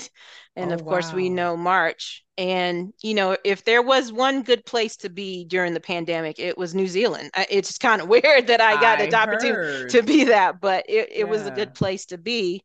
and 0.56 0.72
oh, 0.72 0.74
of 0.74 0.84
course 0.84 1.10
wow. 1.10 1.16
we 1.16 1.30
know 1.30 1.58
march. 1.58 2.24
And 2.38 2.94
you 3.04 3.16
know 3.16 3.36
if 3.44 3.66
there 3.66 3.82
was 3.82 4.14
one 4.14 4.44
good 4.44 4.66
place 4.66 4.96
to 4.98 5.10
be 5.10 5.44
during 5.46 5.74
the 5.74 5.82
pandemic 5.82 6.40
it 6.40 6.58
was 6.58 6.74
new 6.76 6.88
zealand. 6.88 7.32
It's 7.50 7.78
kind 7.78 8.02
of 8.02 8.08
weird 8.16 8.48
that 8.48 8.62
i 8.62 8.80
got 8.80 9.00
I 9.00 9.08
the 9.08 9.16
opportunity 9.16 9.90
to 9.90 10.04
be 10.04 10.26
that 10.26 10.62
but 10.62 10.86
it, 10.88 11.10
it 11.12 11.18
yeah. 11.20 11.24
was 11.26 11.46
a 11.46 11.52
good 11.52 11.74
place 11.74 12.06
to 12.08 12.18
be. 12.18 12.64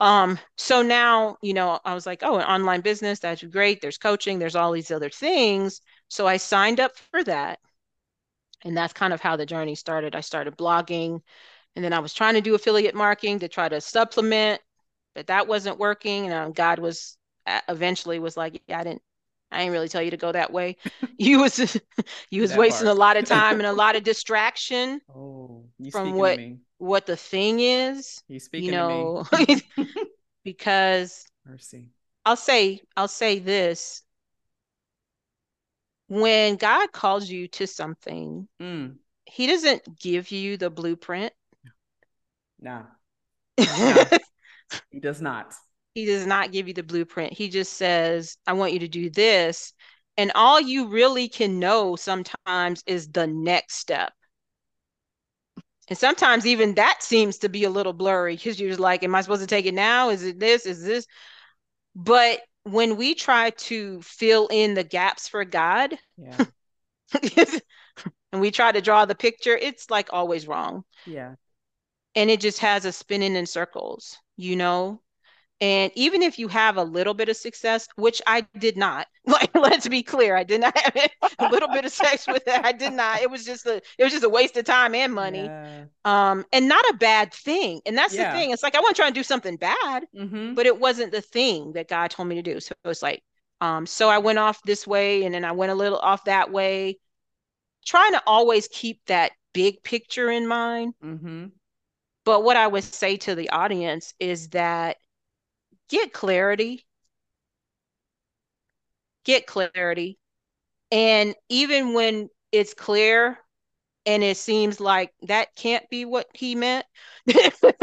Um 0.00 0.38
so 0.56 0.82
now 0.82 1.36
you 1.42 1.54
know 1.54 1.78
i 1.84 1.94
was 1.94 2.06
like 2.06 2.22
oh 2.22 2.38
an 2.38 2.44
online 2.44 2.80
business 2.80 3.20
that's 3.20 3.44
great. 3.44 3.80
There's 3.80 3.98
coaching 3.98 4.38
there's 4.38 4.56
all 4.56 4.72
these 4.72 4.90
other 4.90 5.10
things 5.10 5.82
so 6.10 6.26
I 6.26 6.36
signed 6.36 6.80
up 6.80 6.98
for 7.10 7.24
that. 7.24 7.60
And 8.62 8.76
that's 8.76 8.92
kind 8.92 9.14
of 9.14 9.22
how 9.22 9.36
the 9.36 9.46
journey 9.46 9.74
started. 9.74 10.14
I 10.14 10.20
started 10.20 10.58
blogging 10.58 11.22
and 11.76 11.84
then 11.84 11.92
I 11.92 12.00
was 12.00 12.12
trying 12.12 12.34
to 12.34 12.40
do 12.40 12.54
affiliate 12.54 12.94
marketing 12.94 13.38
to 13.38 13.48
try 13.48 13.68
to 13.68 13.80
supplement, 13.80 14.60
but 15.14 15.28
that 15.28 15.46
wasn't 15.46 15.78
working. 15.78 16.26
And 16.26 16.34
um, 16.34 16.52
God 16.52 16.78
was 16.78 17.16
uh, 17.46 17.60
eventually 17.68 18.18
was 18.18 18.36
like, 18.36 18.60
yeah, 18.66 18.80
I 18.80 18.84
didn't, 18.84 19.02
I 19.52 19.60
didn't 19.60 19.72
really 19.72 19.88
tell 19.88 20.02
you 20.02 20.10
to 20.10 20.16
go 20.16 20.32
that 20.32 20.52
way. 20.52 20.76
You 21.16 21.40
was, 21.40 21.78
you 22.30 22.40
was 22.40 22.50
that 22.50 22.58
wasting 22.58 22.86
part. 22.86 22.96
a 22.96 23.00
lot 23.00 23.16
of 23.16 23.24
time 23.26 23.58
and 23.58 23.66
a 23.66 23.72
lot 23.72 23.94
of 23.94 24.02
distraction 24.02 25.00
oh, 25.14 25.64
from 25.90 26.14
what, 26.14 26.40
what 26.78 27.06
the 27.06 27.16
thing 27.16 27.60
is, 27.60 28.22
speaking 28.38 28.64
you 28.64 28.72
know, 28.72 29.24
because 30.44 31.26
mercy. 31.46 31.90
I'll 32.24 32.36
say, 32.36 32.80
I'll 32.96 33.08
say 33.08 33.38
this, 33.38 34.02
when 36.10 36.56
God 36.56 36.90
calls 36.90 37.30
you 37.30 37.46
to 37.48 37.68
something, 37.68 38.48
mm. 38.60 38.96
He 39.30 39.46
doesn't 39.46 40.00
give 40.00 40.32
you 40.32 40.56
the 40.56 40.70
blueprint. 40.70 41.32
No. 42.58 42.82
no. 43.58 44.04
he 44.90 44.98
does 44.98 45.22
not. 45.22 45.54
He 45.94 46.04
does 46.04 46.26
not 46.26 46.50
give 46.50 46.66
you 46.66 46.74
the 46.74 46.82
blueprint. 46.82 47.32
He 47.32 47.48
just 47.48 47.74
says, 47.74 48.36
I 48.44 48.54
want 48.54 48.72
you 48.72 48.80
to 48.80 48.88
do 48.88 49.08
this. 49.08 49.72
And 50.16 50.32
all 50.34 50.60
you 50.60 50.88
really 50.88 51.28
can 51.28 51.60
know 51.60 51.94
sometimes 51.94 52.82
is 52.86 53.08
the 53.08 53.28
next 53.28 53.76
step. 53.76 54.12
And 55.88 55.96
sometimes 55.96 56.44
even 56.44 56.74
that 56.74 57.02
seems 57.02 57.38
to 57.38 57.48
be 57.48 57.64
a 57.64 57.70
little 57.70 57.92
blurry 57.92 58.34
because 58.34 58.58
you're 58.58 58.70
just 58.70 58.80
like, 58.80 59.04
Am 59.04 59.14
I 59.14 59.20
supposed 59.20 59.42
to 59.42 59.46
take 59.46 59.66
it 59.66 59.74
now? 59.74 60.10
Is 60.10 60.24
it 60.24 60.40
this? 60.40 60.66
Is 60.66 60.82
this? 60.82 61.06
But 61.94 62.40
when 62.64 62.96
we 62.96 63.14
try 63.14 63.50
to 63.50 64.00
fill 64.02 64.48
in 64.48 64.74
the 64.74 64.84
gaps 64.84 65.28
for 65.28 65.44
God, 65.44 65.98
yeah. 66.16 66.44
and 68.32 68.40
we 68.40 68.50
try 68.50 68.72
to 68.72 68.80
draw 68.80 69.04
the 69.04 69.14
picture, 69.14 69.56
it's 69.56 69.90
like 69.90 70.08
always 70.12 70.46
wrong. 70.46 70.84
Yeah. 71.06 71.34
And 72.14 72.30
it 72.30 72.40
just 72.40 72.58
has 72.58 72.86
us 72.86 72.96
spinning 72.96 73.36
in 73.36 73.46
circles, 73.46 74.18
you 74.36 74.56
know? 74.56 75.00
And 75.60 75.92
even 75.94 76.22
if 76.22 76.38
you 76.38 76.48
have 76.48 76.78
a 76.78 76.82
little 76.82 77.12
bit 77.12 77.28
of 77.28 77.36
success, 77.36 77.86
which 77.96 78.22
I 78.26 78.46
did 78.58 78.78
not, 78.78 79.06
like 79.26 79.54
let's 79.54 79.86
be 79.88 80.02
clear, 80.02 80.34
I 80.34 80.42
did 80.42 80.62
not 80.62 80.76
have 80.78 80.96
a 81.38 81.48
little 81.50 81.68
bit 81.68 81.84
of 81.84 81.92
sex 81.92 82.26
with 82.26 82.42
it. 82.46 82.64
I 82.64 82.72
did 82.72 82.94
not. 82.94 83.20
It 83.20 83.30
was 83.30 83.44
just 83.44 83.66
a 83.66 83.76
it 83.98 84.04
was 84.04 84.12
just 84.12 84.24
a 84.24 84.28
waste 84.28 84.56
of 84.56 84.64
time 84.64 84.94
and 84.94 85.12
money. 85.12 85.44
Yeah. 85.44 85.84
Um, 86.04 86.46
and 86.52 86.66
not 86.66 86.84
a 86.90 86.94
bad 86.94 87.34
thing. 87.34 87.82
And 87.84 87.96
that's 87.96 88.14
yeah. 88.14 88.32
the 88.32 88.38
thing. 88.38 88.50
It's 88.52 88.62
like 88.62 88.74
I 88.74 88.80
wasn't 88.80 88.96
trying 88.96 89.12
to 89.12 89.20
do 89.20 89.24
something 89.24 89.56
bad, 89.56 90.06
mm-hmm. 90.16 90.54
but 90.54 90.66
it 90.66 90.80
wasn't 90.80 91.12
the 91.12 91.20
thing 91.20 91.72
that 91.72 91.88
God 91.88 92.10
told 92.10 92.28
me 92.28 92.36
to 92.36 92.42
do. 92.42 92.58
So 92.60 92.74
it's 92.86 93.02
like, 93.02 93.22
um, 93.60 93.84
so 93.84 94.08
I 94.08 94.18
went 94.18 94.38
off 94.38 94.62
this 94.62 94.86
way 94.86 95.24
and 95.24 95.34
then 95.34 95.44
I 95.44 95.52
went 95.52 95.72
a 95.72 95.74
little 95.74 95.98
off 95.98 96.24
that 96.24 96.50
way, 96.50 96.98
trying 97.84 98.12
to 98.12 98.22
always 98.26 98.66
keep 98.68 99.00
that 99.06 99.32
big 99.52 99.82
picture 99.82 100.30
in 100.30 100.46
mind. 100.46 100.94
Mm-hmm. 101.04 101.46
But 102.24 102.44
what 102.44 102.56
I 102.56 102.66
would 102.66 102.84
say 102.84 103.18
to 103.18 103.34
the 103.34 103.50
audience 103.50 104.14
is 104.18 104.48
that 104.50 104.96
get 105.90 106.12
clarity. 106.12 106.86
Get 109.24 109.46
clarity. 109.46 110.18
And 110.90 111.34
even 111.48 111.92
when 111.92 112.30
it's 112.52 112.74
clear 112.74 113.38
and 114.06 114.22
it 114.22 114.36
seems 114.36 114.80
like 114.80 115.12
that 115.22 115.54
can't 115.54 115.88
be 115.90 116.04
what 116.04 116.26
he 116.32 116.54
meant, 116.54 116.86
it 117.26 117.74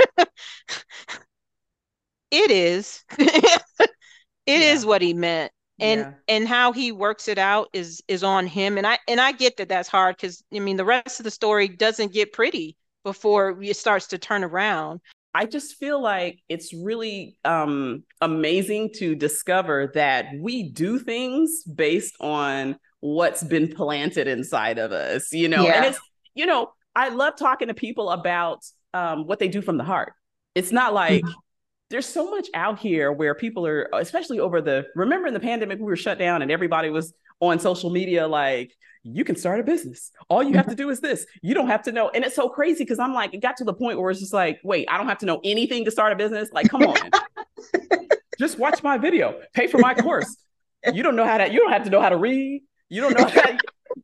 is. 2.32 3.04
it 3.20 3.72
yeah. 4.46 4.56
is 4.56 4.86
what 4.86 5.02
he 5.02 5.14
meant. 5.14 5.52
And 5.80 6.02
yeah. 6.02 6.14
and 6.28 6.48
how 6.48 6.72
he 6.72 6.92
works 6.92 7.28
it 7.28 7.38
out 7.38 7.70
is 7.72 8.02
is 8.08 8.24
on 8.24 8.48
him. 8.48 8.80
And 8.80 8.88
I 8.88 8.98
and 9.08 9.22
I 9.22 9.32
get 9.32 9.58
that 9.58 9.70
that's 9.70 9.88
hard 9.88 10.18
because 10.18 10.44
I 10.52 10.58
mean 10.58 10.76
the 10.76 10.84
rest 10.84 11.20
of 11.20 11.24
the 11.24 11.32
story 11.32 11.68
doesn't 11.68 12.14
get 12.14 12.34
pretty 12.34 12.76
before 13.04 13.62
it 13.62 13.78
starts 13.78 14.08
to 14.08 14.18
turn 14.18 14.44
around. 14.44 15.02
I 15.38 15.46
just 15.46 15.76
feel 15.76 16.02
like 16.02 16.40
it's 16.50 16.74
really 16.74 17.38
um, 17.46 18.04
amazing 18.22 18.90
to 18.96 19.14
discover 19.14 19.92
that 19.94 20.26
we 20.40 20.72
do 20.72 20.98
things 20.98 21.62
based 21.64 22.16
on 22.20 22.76
what's 23.02 23.44
been 23.44 23.72
planted 23.72 24.28
inside 24.28 24.80
of 24.80 24.92
us, 24.92 25.32
you 25.32 25.48
know. 25.48 25.64
Yeah. 25.64 25.74
And 25.74 25.86
it's, 25.86 26.00
you 26.34 26.48
know, 26.48 26.72
I 26.96 27.10
love 27.10 27.36
talking 27.38 27.68
to 27.68 27.76
people 27.76 28.10
about 28.10 28.66
um, 28.96 29.28
what 29.28 29.38
they 29.38 29.48
do 29.48 29.62
from 29.62 29.78
the 29.78 29.84
heart. 29.84 30.14
It's 30.56 30.72
not 30.72 30.96
like, 30.96 31.24
mm-hmm. 31.24 31.40
there's 31.92 32.08
so 32.08 32.32
much 32.32 32.48
out 32.56 32.80
here 32.80 33.12
where 33.12 33.36
people 33.36 33.68
are, 33.68 33.90
especially 33.94 34.40
over 34.40 34.60
the, 34.60 34.88
remember 34.96 35.28
in 35.28 35.36
the 35.36 35.40
pandemic, 35.40 35.78
we 35.78 35.86
were 35.86 35.96
shut 35.96 36.18
down 36.18 36.42
and 36.42 36.50
everybody 36.50 36.90
was 36.90 37.14
on 37.42 37.60
social 37.60 37.92
media 37.92 38.28
like, 38.28 38.74
you 39.16 39.24
can 39.24 39.36
start 39.36 39.60
a 39.60 39.64
business. 39.64 40.12
All 40.30 40.44
you 40.44 40.54
have 40.54 40.66
to 40.66 40.72
mm-hmm. 40.72 40.84
do 40.84 40.90
is 40.90 41.00
this. 41.00 41.26
You 41.42 41.54
don't 41.54 41.68
have 41.68 41.84
to 41.84 41.92
know. 41.92 42.10
And 42.10 42.24
it's 42.24 42.36
so 42.36 42.50
crazy 42.50 42.84
because 42.84 43.00
I'm 43.00 43.14
like, 43.14 43.34
it 43.34 43.42
got 43.42 43.58
to 43.58 43.64
the 43.64 43.74
point 43.74 44.00
where 44.00 44.12
it's 44.12 44.20
just 44.20 44.34
like, 44.34 44.60
wait, 44.64 44.88
I 44.90 44.98
don't 44.98 45.08
have 45.08 45.20
to 45.20 45.26
know 45.26 45.40
anything 45.44 45.86
to 45.86 45.92
start 45.92 46.14
a 46.14 46.16
business. 46.16 46.50
Like, 46.52 46.70
come 46.70 46.84
on. 46.84 46.98
just 48.40 48.58
watch 48.60 48.84
my 48.84 48.98
video, 48.98 49.40
pay 49.54 49.68
for 49.68 49.78
my 49.78 49.94
course. 49.94 50.38
You 50.94 51.04
don't 51.04 51.16
know 51.16 51.26
how 51.26 51.38
to, 51.38 51.52
you 51.52 51.60
don't 51.60 51.72
have 51.72 51.84
to 51.84 51.90
know 51.90 52.02
how 52.02 52.10
to 52.10 52.18
read. 52.18 52.64
You 52.90 53.02
don't 53.02 53.18
know 53.18 53.28
how, 53.28 53.58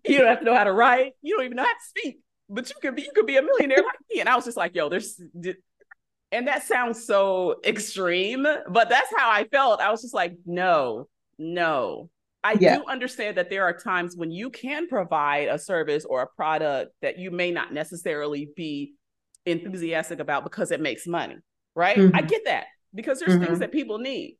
you 0.05 0.17
don't 0.17 0.27
have 0.27 0.39
to 0.39 0.45
know 0.45 0.55
how 0.55 0.63
to 0.63 0.73
write. 0.73 1.13
You 1.21 1.35
don't 1.35 1.45
even 1.45 1.57
know 1.57 1.63
how 1.63 1.69
to 1.69 1.85
speak. 1.87 2.19
But 2.49 2.69
you 2.69 2.75
could 2.81 2.95
be, 2.95 3.03
you 3.03 3.11
could 3.15 3.25
be 3.25 3.37
a 3.37 3.41
millionaire 3.41 3.77
like 3.77 3.99
me. 4.11 4.19
And 4.19 4.29
I 4.29 4.35
was 4.35 4.45
just 4.45 4.57
like, 4.57 4.75
yo, 4.75 4.89
there's 4.89 5.19
and 6.33 6.47
that 6.47 6.63
sounds 6.63 7.05
so 7.05 7.59
extreme, 7.63 8.43
but 8.67 8.89
that's 8.89 9.09
how 9.15 9.29
I 9.29 9.43
felt. 9.45 9.79
I 9.79 9.91
was 9.91 10.01
just 10.01 10.15
like, 10.15 10.33
no, 10.47 11.07
no. 11.37 12.09
I 12.43 12.57
yeah. 12.59 12.77
do 12.77 12.85
understand 12.87 13.37
that 13.37 13.49
there 13.49 13.63
are 13.63 13.73
times 13.73 14.15
when 14.17 14.31
you 14.31 14.49
can 14.49 14.87
provide 14.87 15.47
a 15.47 15.57
service 15.57 16.03
or 16.05 16.21
a 16.21 16.27
product 16.27 16.91
that 17.01 17.17
you 17.17 17.31
may 17.31 17.51
not 17.51 17.73
necessarily 17.73 18.49
be 18.55 18.93
enthusiastic 19.45 20.19
about 20.19 20.43
because 20.43 20.71
it 20.71 20.81
makes 20.81 21.07
money, 21.07 21.37
right? 21.75 21.97
Mm-hmm. 21.97 22.15
I 22.15 22.21
get 22.21 22.45
that 22.45 22.65
because 22.93 23.19
there's 23.19 23.33
mm-hmm. 23.33 23.45
things 23.45 23.59
that 23.59 23.71
people 23.71 23.97
need. 23.97 24.37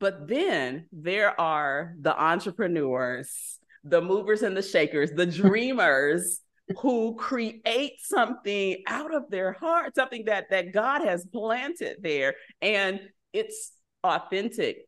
But 0.00 0.28
then 0.28 0.86
there 0.92 1.38
are 1.40 1.94
the 2.00 2.18
entrepreneurs, 2.18 3.58
the 3.84 4.00
movers 4.00 4.42
and 4.42 4.56
the 4.56 4.62
shakers, 4.62 5.10
the 5.10 5.26
dreamers 5.26 6.40
who 6.78 7.14
create 7.16 7.94
something 7.98 8.82
out 8.86 9.14
of 9.14 9.24
their 9.30 9.52
heart, 9.52 9.94
something 9.94 10.26
that 10.26 10.50
that 10.50 10.72
God 10.72 11.02
has 11.02 11.26
planted 11.26 11.96
there, 12.00 12.34
and 12.62 13.00
it's 13.32 13.72
authentic 14.04 14.86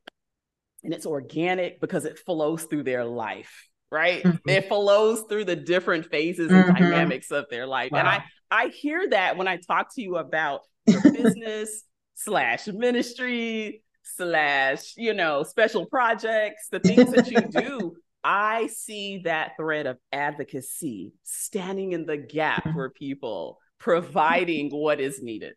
and 0.82 0.92
it's 0.92 1.06
organic 1.06 1.80
because 1.80 2.04
it 2.04 2.18
flows 2.18 2.64
through 2.64 2.82
their 2.82 3.04
life 3.04 3.68
right 3.90 4.22
mm-hmm. 4.22 4.48
it 4.48 4.68
flows 4.68 5.24
through 5.28 5.44
the 5.44 5.56
different 5.56 6.06
phases 6.06 6.50
and 6.50 6.64
mm-hmm. 6.64 6.82
dynamics 6.82 7.30
of 7.30 7.46
their 7.50 7.66
life 7.66 7.90
wow. 7.92 7.98
and 8.00 8.08
i 8.08 8.24
i 8.50 8.68
hear 8.68 9.08
that 9.08 9.36
when 9.36 9.48
i 9.48 9.56
talk 9.56 9.94
to 9.94 10.02
you 10.02 10.16
about 10.16 10.60
your 10.86 11.02
business 11.12 11.84
slash 12.14 12.66
ministry 12.68 13.82
slash 14.02 14.94
you 14.96 15.14
know 15.14 15.42
special 15.42 15.86
projects 15.86 16.68
the 16.70 16.80
things 16.80 17.12
that 17.12 17.30
you 17.30 17.40
do 17.40 17.94
I 18.22 18.66
see 18.66 19.22
that 19.24 19.52
thread 19.56 19.86
of 19.86 19.98
advocacy, 20.12 21.12
standing 21.22 21.92
in 21.92 22.04
the 22.04 22.18
gap 22.18 22.64
mm-hmm. 22.64 22.74
for 22.74 22.90
people, 22.90 23.58
providing 23.78 24.70
what 24.70 25.00
is 25.00 25.22
needed. 25.22 25.54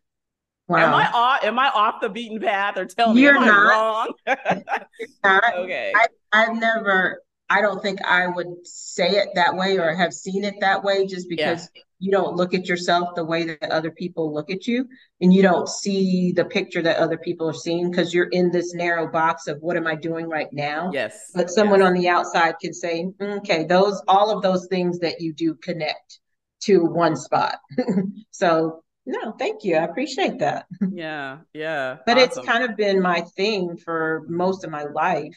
Wow. 0.73 0.87
Am 0.87 0.93
I 0.93 1.11
off? 1.13 1.43
Am 1.43 1.59
I 1.59 1.69
off 1.69 2.01
the 2.01 2.09
beaten 2.09 2.39
path, 2.39 2.77
or 2.77 2.85
tell 2.85 3.13
me 3.13 3.21
You're 3.21 3.39
not. 3.39 3.69
Wrong? 3.69 4.13
not. 5.23 5.55
Okay. 5.55 5.93
I, 5.95 6.07
I've 6.31 6.55
never. 6.55 7.21
I 7.49 7.61
don't 7.61 7.81
think 7.81 8.01
I 8.03 8.27
would 8.27 8.65
say 8.65 9.11
it 9.11 9.29
that 9.35 9.55
way 9.55 9.77
or 9.77 9.93
have 9.93 10.13
seen 10.13 10.43
it 10.43 10.55
that 10.61 10.83
way, 10.83 11.05
just 11.05 11.29
because 11.29 11.69
yeah 11.75 11.81
you 12.03 12.11
don't 12.11 12.35
look 12.35 12.53
at 12.53 12.67
yourself 12.67 13.15
the 13.15 13.23
way 13.23 13.45
that 13.45 13.71
other 13.71 13.89
people 13.89 14.33
look 14.33 14.49
at 14.51 14.67
you 14.67 14.85
and 15.21 15.33
you 15.33 15.41
don't 15.41 15.69
see 15.69 16.33
the 16.33 16.43
picture 16.43 16.81
that 16.81 16.97
other 16.97 17.17
people 17.17 17.47
are 17.47 17.53
seeing 17.53 17.89
because 17.89 18.13
you're 18.13 18.27
in 18.31 18.51
this 18.51 18.73
narrow 18.73 19.09
box 19.09 19.47
of 19.47 19.57
what 19.61 19.77
am 19.77 19.87
i 19.87 19.95
doing 19.95 20.27
right 20.27 20.51
now 20.51 20.91
yes 20.91 21.31
but 21.33 21.49
someone 21.49 21.79
yes. 21.79 21.87
on 21.87 21.93
the 21.93 22.09
outside 22.09 22.55
can 22.59 22.73
say 22.73 23.05
mm, 23.05 23.37
okay 23.37 23.63
those 23.63 24.03
all 24.09 24.35
of 24.35 24.43
those 24.43 24.67
things 24.67 24.99
that 24.99 25.21
you 25.21 25.31
do 25.31 25.55
connect 25.55 26.19
to 26.59 26.83
one 26.83 27.15
spot 27.15 27.55
so 28.31 28.82
no 29.05 29.31
thank 29.33 29.63
you 29.63 29.75
i 29.75 29.83
appreciate 29.83 30.39
that 30.39 30.65
yeah 30.91 31.39
yeah 31.53 31.97
but 32.05 32.17
awesome. 32.17 32.29
it's 32.29 32.47
kind 32.47 32.63
of 32.63 32.77
been 32.77 33.01
my 33.01 33.21
thing 33.35 33.77
for 33.77 34.23
most 34.27 34.63
of 34.63 34.71
my 34.71 34.83
life 34.83 35.35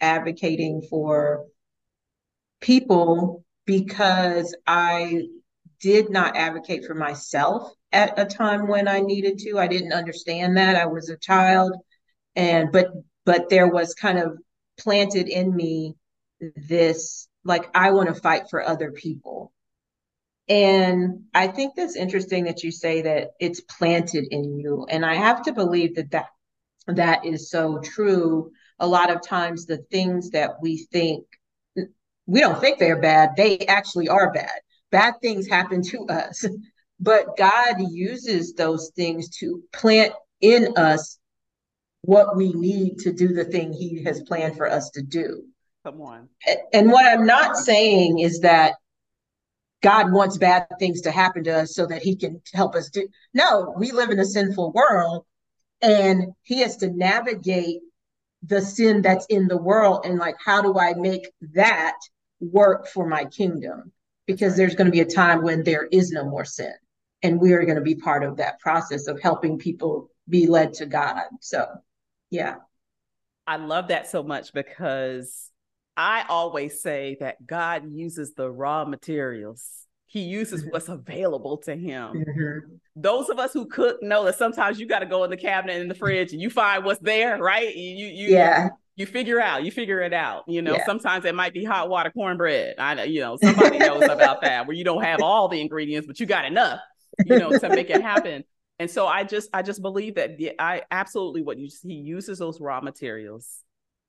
advocating 0.00 0.82
for 0.88 1.44
people 2.60 3.44
because 3.66 4.54
i 4.66 5.22
did 5.80 6.10
not 6.10 6.36
advocate 6.36 6.84
for 6.84 6.94
myself 6.94 7.72
at 7.92 8.18
a 8.18 8.24
time 8.24 8.68
when 8.68 8.86
I 8.86 9.00
needed 9.00 9.38
to. 9.38 9.58
I 9.58 9.66
didn't 9.66 9.92
understand 9.92 10.56
that. 10.56 10.76
I 10.76 10.86
was 10.86 11.08
a 11.08 11.16
child 11.16 11.74
and 12.36 12.70
but 12.72 12.88
but 13.24 13.48
there 13.48 13.68
was 13.68 13.94
kind 13.94 14.18
of 14.18 14.38
planted 14.78 15.28
in 15.28 15.54
me 15.54 15.96
this 16.68 17.28
like 17.44 17.68
I 17.74 17.90
want 17.90 18.08
to 18.08 18.20
fight 18.20 18.48
for 18.50 18.62
other 18.62 18.92
people. 18.92 19.52
And 20.50 21.22
I 21.32 21.46
think 21.46 21.74
that's 21.74 21.96
interesting 21.96 22.44
that 22.44 22.62
you 22.62 22.70
say 22.72 23.02
that 23.02 23.30
it's 23.40 23.60
planted 23.60 24.26
in 24.30 24.58
you 24.58 24.86
and 24.90 25.06
I 25.06 25.14
have 25.14 25.42
to 25.44 25.52
believe 25.52 25.94
that 25.94 26.10
that 26.10 26.26
that 26.86 27.24
is 27.24 27.50
so 27.50 27.78
true. 27.78 28.50
A 28.80 28.86
lot 28.86 29.10
of 29.10 29.26
times 29.26 29.64
the 29.64 29.78
things 29.90 30.30
that 30.30 30.60
we 30.60 30.88
think 30.92 31.24
we 32.26 32.40
don't 32.40 32.60
think 32.60 32.78
they're 32.78 33.00
bad, 33.00 33.30
they 33.36 33.58
actually 33.60 34.08
are 34.08 34.32
bad 34.32 34.60
bad 34.90 35.14
things 35.20 35.48
happen 35.48 35.82
to 35.82 36.06
us, 36.06 36.44
but 37.00 37.36
God 37.36 37.76
uses 37.90 38.54
those 38.54 38.90
things 38.94 39.28
to 39.38 39.62
plant 39.72 40.12
in 40.40 40.74
us 40.76 41.18
what 42.02 42.36
we 42.36 42.52
need 42.52 42.98
to 42.98 43.12
do 43.12 43.28
the 43.28 43.44
thing 43.44 43.72
He 43.72 44.02
has 44.04 44.22
planned 44.22 44.56
for 44.56 44.70
us 44.70 44.90
to 44.90 45.02
do. 45.02 45.44
Come 45.84 46.00
on. 46.00 46.28
And 46.72 46.90
what 46.90 47.06
I'm 47.06 47.26
not 47.26 47.56
saying 47.56 48.18
is 48.18 48.40
that 48.40 48.74
God 49.82 50.12
wants 50.12 50.38
bad 50.38 50.66
things 50.78 51.00
to 51.02 51.10
happen 51.10 51.44
to 51.44 51.62
us 51.62 51.74
so 51.74 51.86
that 51.86 52.02
He 52.02 52.16
can 52.16 52.40
help 52.52 52.74
us 52.74 52.90
do. 52.90 53.08
No, 53.34 53.74
we 53.76 53.92
live 53.92 54.10
in 54.10 54.18
a 54.18 54.24
sinful 54.24 54.72
world, 54.72 55.24
and 55.80 56.32
He 56.42 56.60
has 56.60 56.76
to 56.78 56.90
navigate 56.90 57.80
the 58.42 58.60
sin 58.60 59.02
that's 59.02 59.26
in 59.26 59.48
the 59.48 59.56
world 59.56 60.06
and 60.06 60.18
like 60.18 60.34
how 60.42 60.62
do 60.62 60.78
I 60.78 60.94
make 60.94 61.30
that 61.52 61.98
work 62.40 62.88
for 62.88 63.06
my 63.06 63.26
kingdom? 63.26 63.92
because 64.30 64.56
there's 64.56 64.74
going 64.74 64.86
to 64.86 64.92
be 64.92 65.00
a 65.00 65.04
time 65.04 65.42
when 65.42 65.64
there 65.64 65.86
is 65.90 66.12
no 66.12 66.24
more 66.24 66.44
sin. 66.44 66.72
And 67.22 67.40
we 67.40 67.52
are 67.52 67.64
going 67.64 67.76
to 67.76 67.82
be 67.82 67.96
part 67.96 68.22
of 68.22 68.36
that 68.36 68.60
process 68.60 69.08
of 69.08 69.20
helping 69.20 69.58
people 69.58 70.10
be 70.28 70.46
led 70.46 70.72
to 70.74 70.86
God. 70.86 71.24
So, 71.40 71.66
yeah. 72.30 72.56
I 73.46 73.56
love 73.56 73.88
that 73.88 74.08
so 74.08 74.22
much 74.22 74.52
because 74.52 75.49
I 75.96 76.24
always 76.28 76.82
say 76.82 77.16
that 77.20 77.46
God 77.46 77.92
uses 77.92 78.34
the 78.34 78.50
raw 78.50 78.84
materials. 78.84 79.68
He 80.06 80.22
uses 80.22 80.62
mm-hmm. 80.62 80.70
what's 80.70 80.88
available 80.88 81.58
to 81.58 81.76
him. 81.76 82.14
Mm-hmm. 82.14 82.74
Those 82.96 83.28
of 83.28 83.38
us 83.38 83.52
who 83.52 83.66
cook 83.66 84.02
know 84.02 84.24
that 84.24 84.36
sometimes 84.36 84.80
you 84.80 84.86
got 84.86 85.00
to 85.00 85.06
go 85.06 85.24
in 85.24 85.30
the 85.30 85.36
cabinet 85.36 85.80
in 85.80 85.88
the 85.88 85.94
fridge 85.94 86.32
and 86.32 86.40
you 86.40 86.50
find 86.50 86.84
what's 86.84 87.00
there, 87.00 87.38
right? 87.38 87.74
You 87.74 88.06
you 88.06 88.28
yeah 88.30 88.70
you 89.00 89.06
figure 89.06 89.40
out, 89.40 89.64
you 89.64 89.70
figure 89.70 90.02
it 90.02 90.12
out. 90.12 90.44
You 90.46 90.60
know, 90.60 90.74
yeah. 90.74 90.84
sometimes 90.84 91.24
it 91.24 91.34
might 91.34 91.54
be 91.54 91.64
hot 91.64 91.88
water 91.88 92.10
cornbread. 92.10 92.74
I 92.78 92.94
know, 92.94 93.02
you 93.04 93.20
know, 93.20 93.38
somebody 93.42 93.78
knows 93.78 94.02
about 94.02 94.42
that 94.42 94.66
where 94.66 94.76
you 94.76 94.84
don't 94.84 95.02
have 95.02 95.22
all 95.22 95.48
the 95.48 95.60
ingredients, 95.60 96.06
but 96.06 96.20
you 96.20 96.26
got 96.26 96.44
enough, 96.44 96.80
you 97.24 97.38
know, 97.38 97.50
to 97.58 97.68
make 97.70 97.88
it 97.88 98.02
happen. 98.02 98.44
And 98.78 98.90
so 98.90 99.06
I 99.06 99.24
just, 99.24 99.48
I 99.54 99.62
just 99.62 99.80
believe 99.80 100.16
that 100.16 100.36
the, 100.36 100.52
I 100.58 100.82
absolutely 100.90 101.42
what 101.42 101.58
you 101.58 101.70
he 101.82 101.94
uses 101.94 102.38
those 102.38 102.60
raw 102.60 102.82
materials, 102.82 103.60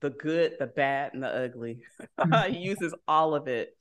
the 0.02 0.10
good, 0.10 0.56
the 0.60 0.68
bad, 0.68 1.14
and 1.14 1.24
the 1.24 1.28
ugly. 1.28 1.80
Mm-hmm. 2.20 2.54
he 2.54 2.60
uses 2.60 2.94
all 3.08 3.34
of 3.34 3.48
it 3.48 3.76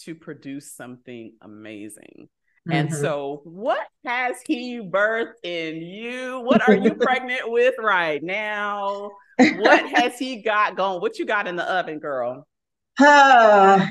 to 0.00 0.14
produce 0.14 0.72
something 0.72 1.34
amazing. 1.40 2.28
Mm-hmm. 2.68 2.72
And 2.72 2.92
so, 2.92 3.42
what 3.44 3.86
has 4.04 4.36
he 4.46 4.80
birthed 4.80 5.34
in 5.44 5.82
you? 5.82 6.40
What 6.40 6.68
are 6.68 6.74
you 6.74 6.94
pregnant 7.00 7.50
with 7.50 7.74
right 7.78 8.22
now? 8.22 9.10
what 9.38 9.86
has 9.90 10.18
he 10.18 10.42
got 10.42 10.76
going? 10.76 11.00
What 11.00 11.18
you 11.18 11.26
got 11.26 11.46
in 11.46 11.56
the 11.56 11.70
oven, 11.70 11.98
girl? 11.98 12.46
Uh, 12.98 13.86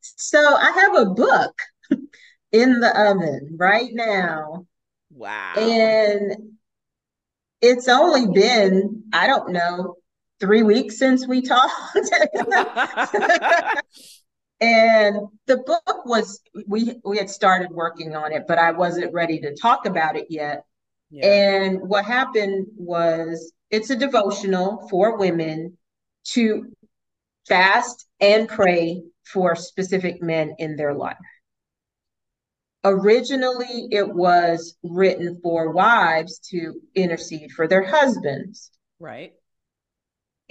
so 0.00 0.38
I 0.38 0.70
have 0.72 1.06
a 1.06 1.10
book 1.10 1.58
in 2.52 2.80
the 2.80 3.08
oven 3.10 3.56
right 3.58 3.90
now. 3.92 4.66
Wow. 5.10 5.54
And 5.56 6.32
it's 7.60 7.88
only 7.88 8.26
been, 8.32 9.04
I 9.12 9.26
don't 9.26 9.52
know, 9.52 9.96
three 10.40 10.62
weeks 10.62 10.98
since 10.98 11.26
we 11.26 11.42
talked. 11.42 11.72
and 14.60 15.16
the 15.46 15.56
book 15.58 16.04
was 16.04 16.40
we 16.66 17.00
we 17.04 17.18
had 17.18 17.30
started 17.30 17.70
working 17.70 18.14
on 18.16 18.32
it, 18.32 18.44
but 18.46 18.58
I 18.58 18.72
wasn't 18.72 19.12
ready 19.12 19.40
to 19.40 19.54
talk 19.54 19.86
about 19.86 20.16
it 20.16 20.26
yet. 20.30 20.64
Yeah. 21.10 21.26
And 21.26 21.80
what 21.88 22.04
happened 22.04 22.66
was 22.76 23.52
it's 23.70 23.90
a 23.90 23.96
devotional 23.96 24.86
for 24.90 25.16
women 25.16 25.76
to 26.32 26.72
fast 27.46 28.06
and 28.20 28.48
pray 28.48 29.02
for 29.24 29.56
specific 29.56 30.22
men 30.22 30.54
in 30.58 30.76
their 30.76 30.94
life. 30.94 31.16
Originally, 32.84 33.88
it 33.90 34.08
was 34.08 34.76
written 34.82 35.40
for 35.42 35.72
wives 35.72 36.38
to 36.50 36.74
intercede 36.94 37.50
for 37.52 37.66
their 37.66 37.82
husbands. 37.82 38.70
Right. 39.00 39.32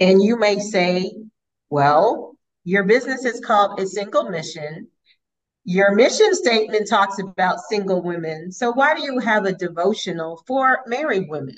And 0.00 0.22
you 0.22 0.38
may 0.38 0.58
say, 0.58 1.12
well, 1.70 2.36
your 2.64 2.84
business 2.84 3.24
is 3.24 3.40
called 3.40 3.80
a 3.80 3.86
single 3.86 4.30
mission. 4.30 4.88
Your 5.64 5.94
mission 5.94 6.34
statement 6.34 6.88
talks 6.88 7.18
about 7.18 7.60
single 7.68 8.02
women. 8.02 8.52
So 8.52 8.72
why 8.72 8.94
do 8.94 9.02
you 9.02 9.18
have 9.18 9.44
a 9.44 9.52
devotional 9.52 10.42
for 10.46 10.80
married 10.86 11.28
women? 11.28 11.56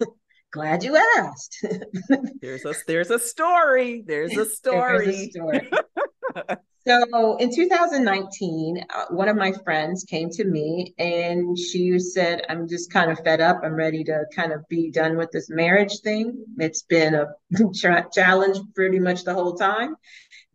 glad 0.50 0.82
you 0.82 0.96
asked. 1.18 1.64
there's 2.40 2.64
a 2.64 2.74
there's 2.86 3.10
a 3.10 3.18
story. 3.18 4.02
There's 4.06 4.36
a 4.36 4.46
story. 4.46 5.06
There's 5.06 5.18
a 5.18 5.30
story. 5.30 5.70
so 6.86 7.36
in 7.38 7.54
2019, 7.54 8.84
uh, 8.94 9.06
one 9.10 9.28
of 9.28 9.36
my 9.36 9.52
friends 9.52 10.04
came 10.04 10.30
to 10.30 10.44
me 10.44 10.94
and 10.98 11.58
she 11.58 11.98
said, 11.98 12.42
"I'm 12.48 12.68
just 12.68 12.92
kind 12.92 13.10
of 13.10 13.18
fed 13.24 13.40
up. 13.40 13.60
I'm 13.64 13.74
ready 13.74 14.04
to 14.04 14.24
kind 14.34 14.52
of 14.52 14.66
be 14.68 14.90
done 14.90 15.16
with 15.16 15.30
this 15.32 15.50
marriage 15.50 16.00
thing. 16.00 16.44
It's 16.58 16.82
been 16.82 17.14
a 17.14 17.26
challenge 18.12 18.58
pretty 18.74 19.00
much 19.00 19.24
the 19.24 19.34
whole 19.34 19.54
time, 19.54 19.96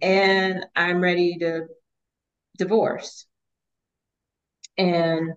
and 0.01 0.65
I'm 0.75 1.01
ready 1.01 1.37
to 1.39 1.67
divorce." 2.57 3.27
And 4.77 5.33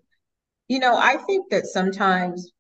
you 0.69 0.81
know, 0.81 0.97
I 0.97 1.19
think 1.19 1.51
that 1.51 1.67
sometimes 1.67 2.53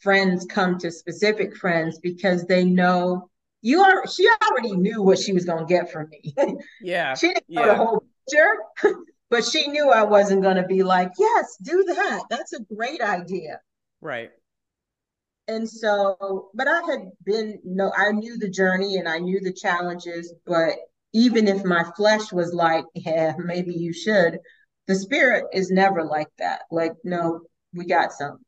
friends 0.00 0.46
come 0.46 0.78
to 0.80 0.90
specific 0.90 1.56
friends 1.56 2.00
because 2.00 2.46
they 2.46 2.64
know 2.64 3.29
you 3.62 3.82
are 3.82 4.06
she 4.06 4.28
already 4.42 4.76
knew 4.76 5.02
what 5.02 5.18
she 5.18 5.32
was 5.32 5.44
going 5.44 5.66
to 5.66 5.72
get 5.72 5.90
from 5.92 6.08
me. 6.08 6.34
Yeah. 6.80 7.14
she 7.14 7.28
didn't 7.28 7.48
know 7.48 7.62
yeah. 7.62 7.68
the 7.68 7.76
whole 7.76 8.04
picture, 8.28 8.94
but 9.30 9.44
she 9.44 9.68
knew 9.68 9.90
I 9.90 10.02
wasn't 10.02 10.42
going 10.42 10.56
to 10.56 10.66
be 10.66 10.82
like, 10.82 11.12
"Yes, 11.18 11.56
do 11.62 11.84
that. 11.84 12.24
That's 12.30 12.52
a 12.52 12.60
great 12.74 13.00
idea." 13.00 13.60
Right. 14.00 14.30
And 15.48 15.68
so, 15.68 16.50
but 16.54 16.68
I 16.68 16.80
had 16.82 17.10
been 17.24 17.58
no 17.64 17.92
I 17.96 18.12
knew 18.12 18.38
the 18.38 18.50
journey 18.50 18.96
and 18.96 19.08
I 19.08 19.18
knew 19.18 19.40
the 19.40 19.52
challenges, 19.52 20.32
but 20.46 20.74
even 21.12 21.48
if 21.48 21.64
my 21.64 21.84
flesh 21.96 22.32
was 22.32 22.54
like, 22.54 22.84
"Yeah, 22.94 23.34
maybe 23.38 23.74
you 23.74 23.92
should," 23.92 24.38
the 24.86 24.94
spirit 24.94 25.46
is 25.52 25.70
never 25.70 26.04
like 26.04 26.28
that. 26.38 26.62
Like, 26.70 26.94
no, 27.04 27.40
we 27.74 27.86
got 27.86 28.12
something 28.12 28.44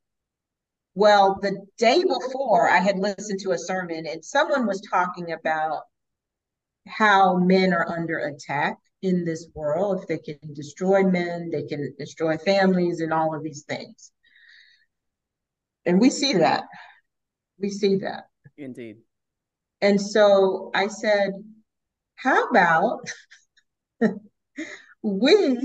well, 0.95 1.39
the 1.41 1.65
day 1.77 2.03
before, 2.03 2.69
I 2.69 2.79
had 2.79 2.99
listened 2.99 3.39
to 3.41 3.51
a 3.51 3.57
sermon 3.57 4.05
and 4.05 4.23
someone 4.23 4.67
was 4.67 4.81
talking 4.81 5.31
about 5.31 5.83
how 6.87 7.37
men 7.37 7.73
are 7.73 7.89
under 7.89 8.19
attack 8.19 8.77
in 9.01 9.25
this 9.25 9.47
world. 9.55 10.01
If 10.01 10.07
they 10.07 10.17
can 10.19 10.53
destroy 10.53 11.03
men, 11.03 11.49
they 11.51 11.63
can 11.63 11.93
destroy 11.97 12.37
families 12.37 12.99
and 12.99 13.11
all 13.11 13.35
of 13.35 13.43
these 13.43 13.63
things. 13.63 14.11
And 15.85 15.99
we 15.99 16.09
see 16.09 16.33
that. 16.33 16.63
We 17.59 17.69
see 17.69 17.97
that. 17.97 18.25
Indeed. 18.57 18.97
And 19.81 19.99
so 19.99 20.71
I 20.75 20.87
said, 20.87 21.31
how 22.15 22.47
about 22.47 23.01
we 25.01 25.57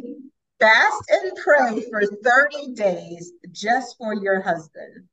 fast 0.59 1.03
and 1.11 1.33
pray 1.37 1.85
for 1.91 2.03
30 2.25 2.75
days 2.75 3.33
just 3.53 3.97
for 3.99 4.15
your 4.15 4.41
husband? 4.41 5.09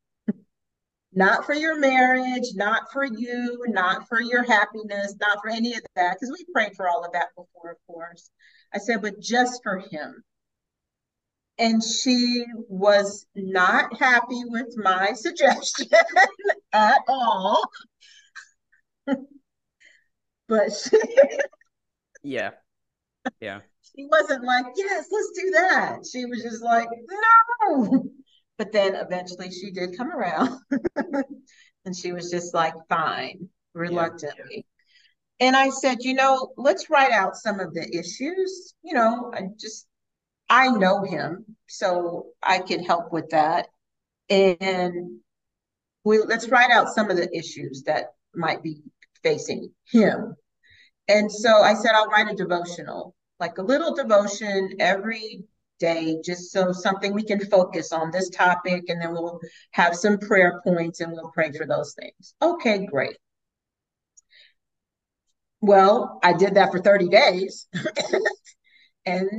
Not 1.16 1.46
for 1.46 1.54
your 1.54 1.80
marriage, 1.80 2.54
not 2.56 2.92
for 2.92 3.06
you, 3.06 3.64
not 3.70 4.08
for 4.10 4.22
your 4.22 4.44
happiness, 4.44 5.16
not 5.20 5.40
for 5.42 5.50
any 5.50 5.74
of 5.74 5.82
that, 5.96 6.16
because 6.16 6.32
we 6.38 6.46
prayed 6.54 6.76
for 6.76 6.90
all 6.90 7.06
of 7.06 7.14
that 7.14 7.30
before, 7.36 7.72
of 7.72 7.78
course. 7.88 8.30
I 8.74 8.80
said, 8.80 9.02
but 9.02 9.22
just 9.22 9.64
for 9.64 9.80
him. 9.80 10.24
And 11.58 11.82
she 11.82 12.44
was 12.68 13.26
not 13.34 13.98
happy 13.98 14.44
with 14.46 14.76
my 14.76 15.14
suggestion 15.16 15.88
at 16.74 17.00
all. 17.08 17.64
but 20.50 20.74
she, 20.74 21.00
yeah. 22.24 22.52
Yeah. 23.40 23.62
She 23.96 24.06
wasn't 24.12 24.44
like, 24.44 24.66
yes, 24.76 25.06
let's 25.10 25.32
do 25.40 25.52
that. 25.52 26.00
She 26.12 26.26
was 26.26 26.44
just 26.44 26.62
like, 26.62 26.90
no. 27.70 28.04
But 28.58 28.72
then 28.72 28.96
eventually 28.96 29.52
she 29.52 29.72
did 29.72 29.98
come 29.98 30.12
around 30.12 30.60
and 31.86 31.96
she 31.96 32.14
was 32.14 32.32
just 32.32 32.54
like, 32.54 32.74
fine, 32.90 33.50
reluctantly. 33.74 34.66
Yeah. 35.40 35.48
And 35.48 35.56
I 35.56 35.70
said, 35.70 35.98
you 36.02 36.14
know, 36.14 36.54
let's 36.58 36.90
write 36.90 37.12
out 37.12 37.36
some 37.36 37.60
of 37.60 37.74
the 37.74 37.86
issues. 37.94 38.74
You 38.84 38.94
know, 38.94 39.32
I 39.36 39.48
just, 39.60 39.86
I 40.50 40.70
know 40.70 41.04
him, 41.04 41.46
so 41.68 42.28
I 42.42 42.60
could 42.60 42.86
help 42.86 43.12
with 43.12 43.30
that. 43.32 43.68
And 44.30 45.20
we 46.06 46.20
let's 46.20 46.48
write 46.48 46.72
out 46.72 46.94
some 46.94 47.10
of 47.10 47.18
the 47.18 47.36
issues 47.36 47.84
that 47.84 48.14
might 48.34 48.64
be 48.64 48.82
facing 49.24 49.72
him. 49.92 50.36
And 51.08 51.32
so 51.32 51.50
I 51.62 51.74
said, 51.74 51.92
I'll 51.94 52.08
write 52.08 52.32
a 52.32 52.36
devotional, 52.36 53.14
like 53.40 53.58
a 53.58 53.64
little 53.64 53.94
devotion 53.94 54.76
every 54.80 55.44
day, 55.80 56.18
just 56.24 56.52
so 56.52 56.72
something 56.72 57.14
we 57.14 57.24
can 57.24 57.40
focus 57.40 57.92
on 57.92 58.12
this 58.12 58.30
topic, 58.30 58.84
and 58.88 59.02
then 59.02 59.14
we'll 59.14 59.40
have 59.72 59.96
some 59.96 60.18
prayer 60.18 60.62
points 60.64 61.02
and 61.02 61.12
we'll 61.12 61.32
pray 61.32 61.52
for 61.52 61.66
those 61.66 61.94
things. 61.94 62.34
Okay, 62.42 62.86
great. 62.86 63.18
Well, 65.62 66.20
I 66.24 66.34
did 66.34 66.56
that 66.56 66.72
for 66.72 66.80
30 66.80 67.10
days. 67.10 67.68
and 69.06 69.30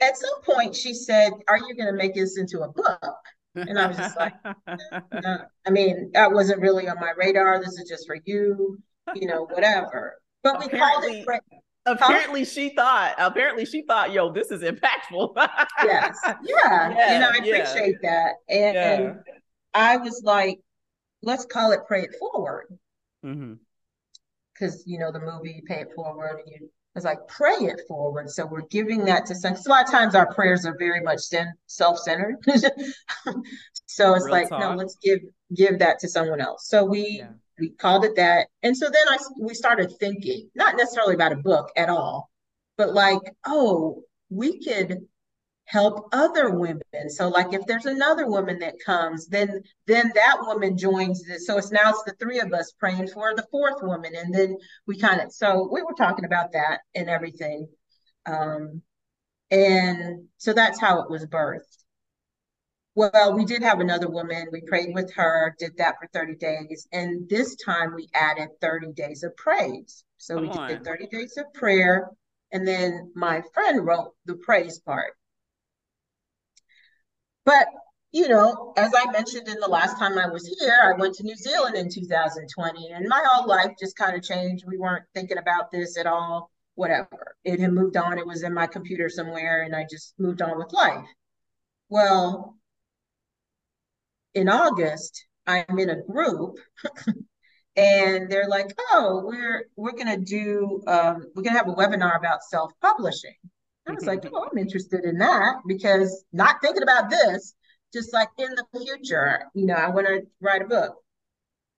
at 0.00 0.16
some 0.16 0.42
point, 0.42 0.74
she 0.74 0.94
said, 0.94 1.32
Are 1.48 1.58
you 1.58 1.74
going 1.76 1.92
to 1.92 1.96
make 1.96 2.14
this 2.14 2.38
into 2.38 2.60
a 2.60 2.68
book? 2.68 3.16
And 3.54 3.78
I 3.78 3.86
was 3.86 3.96
just 3.96 4.16
like, 4.16 4.32
no. 5.12 5.38
I 5.66 5.70
mean, 5.70 6.10
that 6.14 6.32
wasn't 6.32 6.60
really 6.60 6.88
on 6.88 6.98
my 6.98 7.12
radar. 7.16 7.60
This 7.60 7.78
is 7.78 7.88
just 7.88 8.06
for 8.06 8.16
you, 8.24 8.78
you 9.14 9.26
know, 9.26 9.44
whatever. 9.44 10.14
But 10.42 10.58
we 10.58 10.66
Apparently, 10.66 11.24
called 11.24 11.40
it 11.42 11.61
apparently 11.86 12.40
huh? 12.40 12.46
she 12.46 12.74
thought 12.74 13.14
apparently 13.18 13.64
she 13.64 13.82
thought 13.82 14.12
yo 14.12 14.32
this 14.32 14.50
is 14.50 14.62
impactful 14.62 15.32
yes 15.84 16.18
yeah. 16.24 16.34
yeah 16.44 17.14
you 17.14 17.18
know 17.18 17.28
i 17.28 17.36
appreciate 17.36 17.96
yeah. 18.02 18.10
that 18.10 18.32
and, 18.48 18.74
yeah. 18.74 18.92
and, 18.92 19.20
i 19.74 19.96
was 19.96 20.22
like 20.24 20.60
let's 21.22 21.44
call 21.44 21.72
it 21.72 21.80
pray 21.86 22.02
it 22.02 22.14
forward 22.18 22.66
because 23.22 23.34
mm-hmm. 23.34 24.90
you 24.90 24.98
know 24.98 25.10
the 25.10 25.20
movie 25.20 25.62
pay 25.66 25.80
it 25.80 25.88
forward 25.94 26.40
and 26.44 26.52
you 26.60 26.68
it's 26.94 27.04
like 27.04 27.26
pray 27.26 27.54
it 27.54 27.80
forward 27.88 28.28
so 28.28 28.46
we're 28.46 28.66
giving 28.70 29.04
that 29.04 29.24
to 29.26 29.34
some 29.34 29.54
a 29.54 29.68
lot 29.68 29.84
of 29.84 29.90
times 29.90 30.14
our 30.14 30.32
prayers 30.34 30.66
are 30.66 30.76
very 30.78 31.00
much 31.00 31.20
self-centered 31.66 32.36
so 33.86 34.14
it's 34.14 34.24
Real 34.24 34.30
like 34.30 34.48
talk. 34.48 34.60
no 34.60 34.74
let's 34.74 34.96
give 35.02 35.20
give 35.54 35.78
that 35.78 35.98
to 36.00 36.08
someone 36.08 36.40
else 36.40 36.68
so 36.68 36.84
we 36.84 37.24
we 37.58 37.70
called 37.70 38.04
it 38.04 38.16
that. 38.16 38.48
And 38.62 38.76
so 38.76 38.86
then 38.86 39.08
I 39.08 39.18
we 39.40 39.54
started 39.54 39.92
thinking, 39.98 40.50
not 40.54 40.76
necessarily 40.76 41.14
about 41.14 41.32
a 41.32 41.36
book 41.36 41.70
at 41.76 41.88
all, 41.88 42.30
but 42.76 42.94
like, 42.94 43.20
oh, 43.46 44.02
we 44.30 44.62
could 44.64 45.06
help 45.64 46.08
other 46.12 46.50
women. 46.50 47.08
So 47.08 47.28
like 47.28 47.52
if 47.54 47.66
there's 47.66 47.86
another 47.86 48.26
woman 48.26 48.58
that 48.60 48.74
comes, 48.84 49.26
then 49.28 49.62
then 49.86 50.12
that 50.14 50.38
woman 50.42 50.76
joins 50.76 51.24
this. 51.24 51.46
So 51.46 51.56
it's 51.58 51.72
now 51.72 51.90
it's 51.90 52.02
the 52.04 52.14
three 52.20 52.40
of 52.40 52.52
us 52.52 52.72
praying 52.78 53.08
for 53.08 53.34
the 53.34 53.46
fourth 53.50 53.82
woman. 53.82 54.12
And 54.14 54.34
then 54.34 54.56
we 54.86 54.98
kind 54.98 55.20
of 55.20 55.32
so 55.32 55.68
we 55.72 55.82
were 55.82 55.94
talking 55.94 56.24
about 56.24 56.52
that 56.52 56.80
and 56.94 57.08
everything. 57.08 57.68
Um 58.26 58.82
and 59.50 60.28
so 60.38 60.52
that's 60.52 60.80
how 60.80 61.02
it 61.02 61.10
was 61.10 61.26
birthed. 61.26 61.81
Well, 62.94 63.34
we 63.34 63.44
did 63.44 63.62
have 63.62 63.80
another 63.80 64.10
woman. 64.10 64.48
We 64.52 64.60
prayed 64.60 64.94
with 64.94 65.12
her, 65.14 65.54
did 65.58 65.76
that 65.78 65.96
for 65.98 66.08
30 66.12 66.36
days. 66.36 66.86
And 66.92 67.28
this 67.28 67.56
time 67.56 67.94
we 67.94 68.08
added 68.12 68.50
30 68.60 68.92
days 68.92 69.22
of 69.22 69.34
praise. 69.36 70.04
So 70.18 70.34
Come 70.34 70.42
we 70.44 70.50
on. 70.50 70.68
did 70.68 70.84
30 70.84 71.06
days 71.06 71.36
of 71.38 71.52
prayer. 71.54 72.10
And 72.52 72.68
then 72.68 73.10
my 73.14 73.42
friend 73.54 73.86
wrote 73.86 74.14
the 74.26 74.34
praise 74.34 74.78
part. 74.78 75.14
But, 77.46 77.66
you 78.12 78.28
know, 78.28 78.74
as 78.76 78.92
I 78.94 79.10
mentioned 79.10 79.48
in 79.48 79.58
the 79.58 79.68
last 79.68 79.98
time 79.98 80.18
I 80.18 80.28
was 80.28 80.46
here, 80.60 80.78
I 80.82 80.92
went 80.92 81.14
to 81.14 81.22
New 81.24 81.34
Zealand 81.34 81.76
in 81.76 81.88
2020 81.88 82.90
and 82.92 83.08
my 83.08 83.24
whole 83.26 83.48
life 83.48 83.72
just 83.80 83.96
kind 83.96 84.14
of 84.14 84.22
changed. 84.22 84.64
We 84.66 84.76
weren't 84.76 85.06
thinking 85.14 85.38
about 85.38 85.70
this 85.70 85.96
at 85.96 86.06
all, 86.06 86.50
whatever. 86.74 87.36
It 87.42 87.58
had 87.58 87.72
moved 87.72 87.96
on. 87.96 88.18
It 88.18 88.26
was 88.26 88.42
in 88.42 88.52
my 88.52 88.66
computer 88.66 89.08
somewhere 89.08 89.62
and 89.62 89.74
I 89.74 89.86
just 89.90 90.14
moved 90.18 90.42
on 90.42 90.58
with 90.58 90.72
life. 90.74 91.06
Well, 91.88 92.58
in 94.34 94.48
August, 94.48 95.26
I'm 95.46 95.78
in 95.78 95.90
a 95.90 96.02
group 96.02 96.58
and 97.76 98.30
they're 98.30 98.48
like, 98.48 98.74
oh, 98.90 99.22
we're 99.24 99.64
we're 99.76 99.92
gonna 99.92 100.18
do 100.18 100.82
um, 100.86 101.26
we're 101.34 101.42
gonna 101.42 101.58
have 101.58 101.68
a 101.68 101.74
webinar 101.74 102.16
about 102.16 102.42
self-publishing. 102.44 103.34
I 103.86 103.92
was 103.92 104.06
like, 104.06 104.24
oh, 104.32 104.48
I'm 104.50 104.58
interested 104.58 105.04
in 105.04 105.18
that 105.18 105.56
because 105.66 106.24
not 106.32 106.56
thinking 106.62 106.84
about 106.84 107.10
this, 107.10 107.54
just 107.92 108.12
like 108.12 108.28
in 108.38 108.50
the 108.54 108.64
future, 108.78 109.44
you 109.54 109.66
know, 109.66 109.74
I 109.74 109.88
want 109.88 110.06
to 110.06 110.22
write 110.40 110.62
a 110.62 110.66
book. 110.66 110.94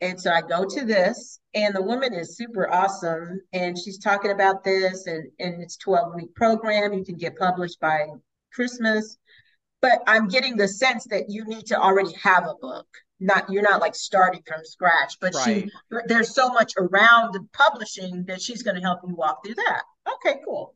And 0.03 0.21
so 0.21 0.31
I 0.31 0.43
go 0.43 0.67
to 0.67 0.85
this, 0.85 1.41
and 1.55 1.75
the 1.75 1.81
woman 1.81 2.13
is 2.13 2.37
super 2.37 2.71
awesome. 2.71 3.41
And 3.55 3.79
she's 3.79 3.99
talking 3.99 4.33
about 4.33 4.65
this, 4.65 5.07
and, 5.07 5.31
and 5.39 5.63
it's 5.63 5.79
12 5.79 6.15
week 6.15 6.35
program. 6.35 6.93
You 6.93 7.05
can 7.05 7.17
get 7.17 7.39
published 7.39 7.81
by 7.81 8.09
Christmas 8.53 9.17
but 9.85 10.03
I'm 10.07 10.28
getting 10.28 10.57
the 10.57 10.66
sense 10.66 11.05
that 11.11 11.28
you 11.28 11.45
need 11.45 11.66
to 11.66 11.78
already 11.78 12.14
have 12.14 12.45
a 12.45 12.55
book. 12.55 12.87
Not 13.20 13.51
you're 13.51 13.62
not 13.62 13.82
like 13.82 13.95
starting 13.95 14.43
from 14.47 14.64
scratch, 14.64 15.18
but 15.20 15.35
right. 15.35 15.45
she 15.45 15.70
there's 16.07 16.35
so 16.35 16.49
much 16.49 16.72
around 16.78 17.37
publishing 17.53 18.24
that 18.24 18.41
she's 18.41 18.62
going 18.62 18.76
to 18.76 18.80
help 18.80 19.01
you 19.07 19.14
walk 19.14 19.45
through 19.45 19.57
that. 19.57 19.82
Okay, 20.14 20.41
cool. 20.43 20.74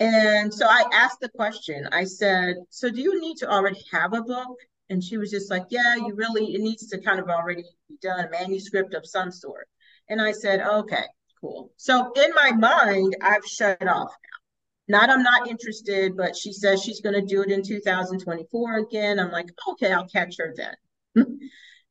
And 0.00 0.52
so 0.52 0.66
I 0.68 0.84
asked 0.92 1.20
the 1.20 1.30
question. 1.30 1.88
I 1.92 2.04
said, 2.04 2.56
"So 2.68 2.90
do 2.90 3.00
you 3.00 3.18
need 3.22 3.38
to 3.38 3.50
already 3.50 3.82
have 3.90 4.12
a 4.12 4.20
book?" 4.20 4.58
And 4.90 5.02
she 5.02 5.16
was 5.16 5.30
just 5.30 5.50
like, 5.50 5.64
Yeah, 5.70 5.96
you 5.96 6.12
really, 6.14 6.54
it 6.54 6.60
needs 6.60 6.86
to 6.88 7.00
kind 7.00 7.18
of 7.18 7.30
already 7.30 7.64
be 7.88 7.96
done, 8.02 8.26
a 8.26 8.30
manuscript 8.30 8.92
of 8.92 9.06
some 9.06 9.32
sort. 9.32 9.66
And 10.10 10.20
I 10.20 10.32
said, 10.32 10.60
Okay, 10.60 11.04
cool. 11.40 11.72
So 11.78 12.12
in 12.12 12.34
my 12.34 12.52
mind, 12.52 13.16
I've 13.22 13.46
shut 13.46 13.80
off 13.80 14.12
now. 14.12 14.43
Not 14.86 15.08
I'm 15.08 15.22
not 15.22 15.48
interested, 15.48 16.16
but 16.16 16.36
she 16.36 16.52
says 16.52 16.82
she's 16.82 17.00
going 17.00 17.14
to 17.14 17.26
do 17.26 17.42
it 17.42 17.50
in 17.50 17.62
2024 17.62 18.76
again. 18.78 19.18
I'm 19.18 19.30
like, 19.30 19.48
okay, 19.70 19.92
I'll 19.92 20.08
catch 20.08 20.36
her 20.38 20.54
then. 20.54 20.74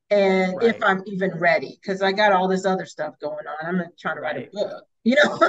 and 0.10 0.56
right. 0.58 0.76
if 0.76 0.84
I'm 0.84 1.02
even 1.08 1.32
ready, 1.40 1.80
because 1.82 2.02
I 2.02 2.12
got 2.12 2.32
all 2.32 2.48
this 2.48 2.66
other 2.66 2.86
stuff 2.86 3.16
going 3.20 3.46
on. 3.48 3.82
I'm 3.82 3.86
trying 4.00 4.16
to 4.16 4.22
write 4.22 4.36
right. 4.36 4.50
a 4.54 4.56
book, 4.56 4.84
you 5.04 5.16
know. 5.16 5.40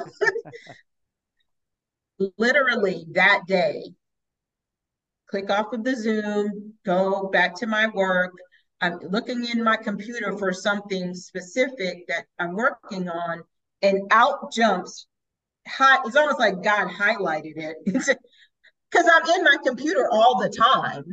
Literally 2.38 3.04
that 3.12 3.42
day, 3.46 3.82
click 5.28 5.50
off 5.50 5.72
of 5.72 5.84
the 5.84 5.96
Zoom, 5.96 6.74
go 6.86 7.28
back 7.28 7.56
to 7.56 7.66
my 7.66 7.88
work. 7.88 8.32
I'm 8.80 8.98
looking 9.00 9.44
in 9.46 9.62
my 9.62 9.76
computer 9.76 10.38
for 10.38 10.52
something 10.52 11.14
specific 11.14 12.06
that 12.08 12.24
I'm 12.38 12.54
working 12.54 13.08
on, 13.08 13.42
and 13.82 14.02
out 14.10 14.52
jumps. 14.52 15.06
It's 15.66 16.16
almost 16.16 16.38
like 16.38 16.62
God 16.62 16.88
highlighted 16.88 17.56
it 17.56 17.76
because 17.84 18.08
I'm 19.12 19.38
in 19.38 19.44
my 19.44 19.56
computer 19.64 20.08
all 20.10 20.40
the 20.40 20.50
time. 20.50 21.04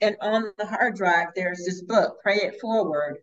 And 0.00 0.16
on 0.20 0.52
the 0.58 0.66
hard 0.66 0.96
drive, 0.96 1.28
there's 1.36 1.64
this 1.64 1.82
book, 1.82 2.16
Pray 2.22 2.36
It 2.36 2.60
Forward. 2.60 3.18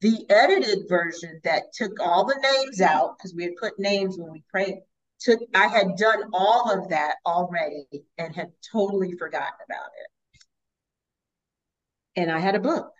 The 0.00 0.24
edited 0.30 0.88
version 0.88 1.40
that 1.44 1.72
took 1.74 2.00
all 2.00 2.24
the 2.24 2.38
names 2.42 2.80
out, 2.80 3.16
because 3.16 3.34
we 3.34 3.44
had 3.44 3.56
put 3.60 3.78
names 3.78 4.16
when 4.18 4.32
we 4.32 4.42
prayed, 4.50 4.76
took 5.20 5.40
I 5.54 5.68
had 5.68 5.96
done 5.96 6.24
all 6.32 6.70
of 6.70 6.90
that 6.90 7.16
already 7.24 7.86
and 8.18 8.34
had 8.34 8.52
totally 8.72 9.12
forgotten 9.18 9.58
about 9.64 9.90
it. 9.98 10.10
And 12.20 12.30
I 12.30 12.38
had 12.38 12.54
a 12.54 12.60
book. 12.60 12.90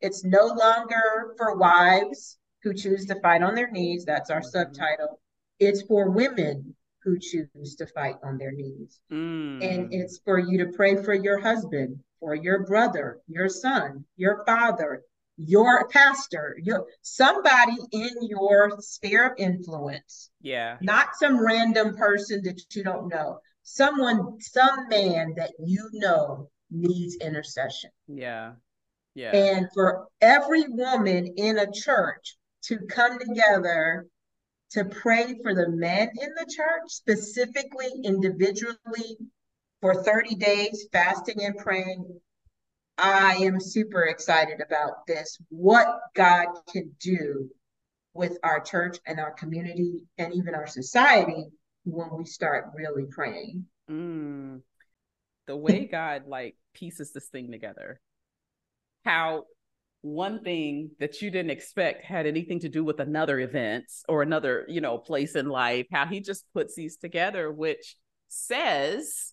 It's 0.00 0.24
no 0.24 0.46
longer 0.46 1.34
for 1.36 1.56
wives 1.56 2.38
who 2.62 2.74
choose 2.74 3.06
to 3.06 3.20
fight 3.20 3.42
on 3.42 3.54
their 3.54 3.70
knees. 3.70 4.04
That's 4.04 4.30
our 4.30 4.40
mm-hmm. 4.40 4.48
subtitle. 4.48 5.20
It's 5.58 5.82
for 5.82 6.10
women 6.10 6.74
who 7.02 7.18
choose 7.18 7.76
to 7.76 7.86
fight 7.86 8.16
on 8.22 8.38
their 8.38 8.52
knees. 8.52 9.00
Mm. 9.10 9.62
And 9.62 9.92
it's 9.92 10.18
for 10.24 10.38
you 10.38 10.58
to 10.58 10.72
pray 10.72 11.02
for 11.02 11.14
your 11.14 11.38
husband, 11.38 11.98
for 12.20 12.34
your 12.34 12.64
brother, 12.66 13.20
your 13.28 13.48
son, 13.48 14.04
your 14.16 14.44
father, 14.44 15.02
your 15.36 15.88
pastor, 15.88 16.56
your 16.60 16.86
somebody 17.02 17.76
in 17.92 18.10
your 18.22 18.72
sphere 18.80 19.26
of 19.26 19.32
influence. 19.38 20.30
Yeah. 20.42 20.76
Not 20.80 21.14
some 21.14 21.40
random 21.44 21.96
person 21.96 22.42
that 22.44 22.60
you 22.74 22.82
don't 22.82 23.08
know. 23.08 23.38
Someone, 23.62 24.40
some 24.40 24.88
man 24.88 25.34
that 25.36 25.52
you 25.58 25.88
know 25.92 26.50
needs 26.70 27.16
intercession. 27.16 27.90
Yeah. 28.08 28.52
Yeah. 29.14 29.34
And 29.34 29.68
for 29.72 30.06
every 30.20 30.64
woman 30.68 31.26
in 31.36 31.58
a 31.58 31.70
church 31.70 32.36
to 32.64 32.78
come 32.88 33.18
together 33.18 34.06
to 34.72 34.84
pray 34.84 35.34
for 35.42 35.54
the 35.54 35.68
men 35.68 36.10
in 36.20 36.30
the 36.34 36.46
church, 36.54 36.82
specifically 36.88 37.90
individually 38.04 39.16
for 39.80 40.02
30 40.02 40.34
days, 40.36 40.88
fasting 40.92 41.44
and 41.44 41.56
praying 41.56 42.20
I 42.98 43.36
am 43.36 43.60
super 43.60 44.02
excited 44.02 44.60
about 44.60 45.06
this, 45.06 45.38
what 45.50 46.00
God 46.14 46.48
can 46.72 46.90
do 47.00 47.48
with 48.12 48.36
our 48.42 48.58
church 48.58 48.98
and 49.06 49.20
our 49.20 49.30
community 49.30 50.02
and 50.18 50.34
even 50.34 50.56
our 50.56 50.66
society 50.66 51.46
when 51.84 52.08
we 52.12 52.24
start 52.24 52.72
really 52.74 53.04
praying. 53.08 53.66
Mm. 53.88 54.62
The 55.46 55.56
way 55.56 55.86
God 55.86 56.24
like 56.26 56.56
pieces 56.74 57.12
this 57.12 57.28
thing 57.28 57.52
together, 57.52 58.00
how 59.04 59.44
one 60.08 60.42
thing 60.42 60.90
that 61.00 61.20
you 61.22 61.30
didn't 61.30 61.50
expect 61.50 62.04
had 62.04 62.26
anything 62.26 62.60
to 62.60 62.68
do 62.68 62.84
with 62.84 63.00
another 63.00 63.38
event 63.40 63.84
or 64.08 64.22
another, 64.22 64.64
you 64.68 64.80
know, 64.80 64.98
place 64.98 65.36
in 65.36 65.48
life, 65.48 65.86
how 65.92 66.06
he 66.06 66.20
just 66.20 66.44
puts 66.52 66.74
these 66.74 66.96
together, 66.96 67.52
which 67.52 67.96
says 68.28 69.32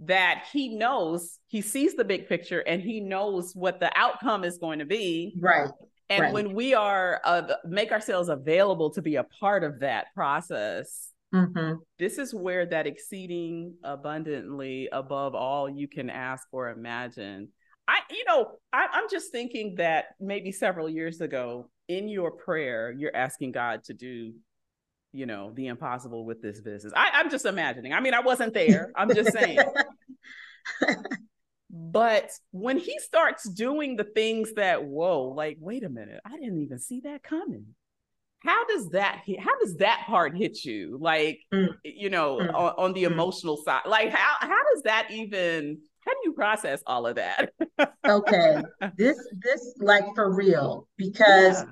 that 0.00 0.44
he 0.52 0.76
knows 0.76 1.38
he 1.48 1.60
sees 1.60 1.94
the 1.94 2.04
big 2.04 2.28
picture 2.28 2.60
and 2.60 2.80
he 2.80 3.00
knows 3.00 3.52
what 3.54 3.80
the 3.80 3.90
outcome 3.98 4.44
is 4.44 4.56
going 4.56 4.78
to 4.78 4.86
be 4.86 5.34
right 5.38 5.68
and 6.08 6.22
right. 6.22 6.32
when 6.32 6.54
we 6.54 6.72
are 6.74 7.20
uh, 7.24 7.42
make 7.66 7.92
ourselves 7.92 8.30
available 8.30 8.90
to 8.90 9.02
be 9.02 9.16
a 9.16 9.24
part 9.24 9.62
of 9.62 9.80
that 9.80 10.06
process 10.14 11.12
mm-hmm. 11.34 11.74
this 11.98 12.16
is 12.16 12.32
where 12.32 12.64
that 12.64 12.86
exceeding 12.86 13.74
abundantly 13.84 14.88
above 14.90 15.34
all 15.34 15.68
you 15.68 15.86
can 15.86 16.08
ask 16.08 16.48
or 16.50 16.70
imagine 16.70 17.48
i 17.90 17.98
you 18.10 18.24
know 18.26 18.52
I, 18.72 18.86
i'm 18.92 19.10
just 19.10 19.32
thinking 19.32 19.74
that 19.76 20.06
maybe 20.20 20.52
several 20.52 20.88
years 20.88 21.20
ago 21.20 21.68
in 21.88 22.08
your 22.08 22.30
prayer 22.30 22.94
you're 22.96 23.14
asking 23.14 23.52
god 23.52 23.84
to 23.84 23.94
do 23.94 24.32
you 25.12 25.26
know, 25.26 25.52
the 25.54 25.66
impossible 25.66 26.24
with 26.24 26.40
this 26.40 26.60
business. 26.60 26.92
I, 26.94 27.10
I'm 27.14 27.30
just 27.30 27.44
imagining. 27.44 27.92
I 27.92 28.00
mean, 28.00 28.14
I 28.14 28.20
wasn't 28.20 28.54
there. 28.54 28.92
I'm 28.94 29.12
just 29.12 29.32
saying. 29.32 29.58
but 31.70 32.30
when 32.52 32.78
he 32.78 32.98
starts 33.00 33.48
doing 33.48 33.96
the 33.96 34.04
things 34.04 34.52
that, 34.54 34.84
whoa, 34.84 35.32
like, 35.36 35.56
wait 35.60 35.84
a 35.84 35.88
minute, 35.88 36.20
I 36.24 36.32
didn't 36.32 36.62
even 36.62 36.78
see 36.78 37.00
that 37.00 37.22
coming. 37.22 37.66
How 38.42 38.66
does 38.66 38.90
that 38.90 39.22
hit, 39.26 39.40
how 39.40 39.58
does 39.58 39.76
that 39.76 40.04
part 40.06 40.36
hit 40.36 40.64
you? 40.64 40.96
Like, 40.98 41.40
mm. 41.52 41.74
you 41.84 42.08
know, 42.08 42.38
mm. 42.38 42.54
on, 42.54 42.74
on, 42.78 42.92
the 42.94 43.04
mm. 43.04 43.10
emotional 43.10 43.58
side, 43.58 43.82
like 43.84 44.08
how 44.10 44.36
how 44.40 44.62
does 44.72 44.84
that 44.84 45.08
even 45.10 45.78
how 46.10 46.20
do 46.22 46.28
you 46.28 46.32
process 46.32 46.82
all 46.86 47.06
of 47.06 47.16
that? 47.16 47.52
okay. 48.06 48.62
This 48.96 49.18
this 49.38 49.74
like 49.78 50.04
for 50.14 50.34
real, 50.34 50.88
because 50.96 51.62
yeah. 51.62 51.70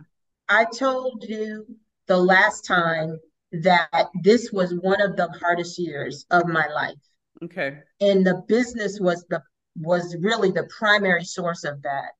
I 0.48 0.64
told 0.64 1.24
you 1.28 1.66
the 2.06 2.16
last 2.16 2.62
time 2.66 3.18
that 3.52 4.06
this 4.22 4.50
was 4.52 4.74
one 4.74 5.00
of 5.00 5.16
the 5.16 5.28
hardest 5.40 5.78
years 5.78 6.24
of 6.30 6.46
my 6.46 6.66
life. 6.68 6.94
Okay. 7.42 7.78
And 8.00 8.26
the 8.26 8.42
business 8.46 8.98
was 9.00 9.24
the 9.28 9.42
was 9.76 10.16
really 10.20 10.50
the 10.50 10.68
primary 10.78 11.24
source 11.24 11.64
of 11.64 11.82
that. 11.82 12.10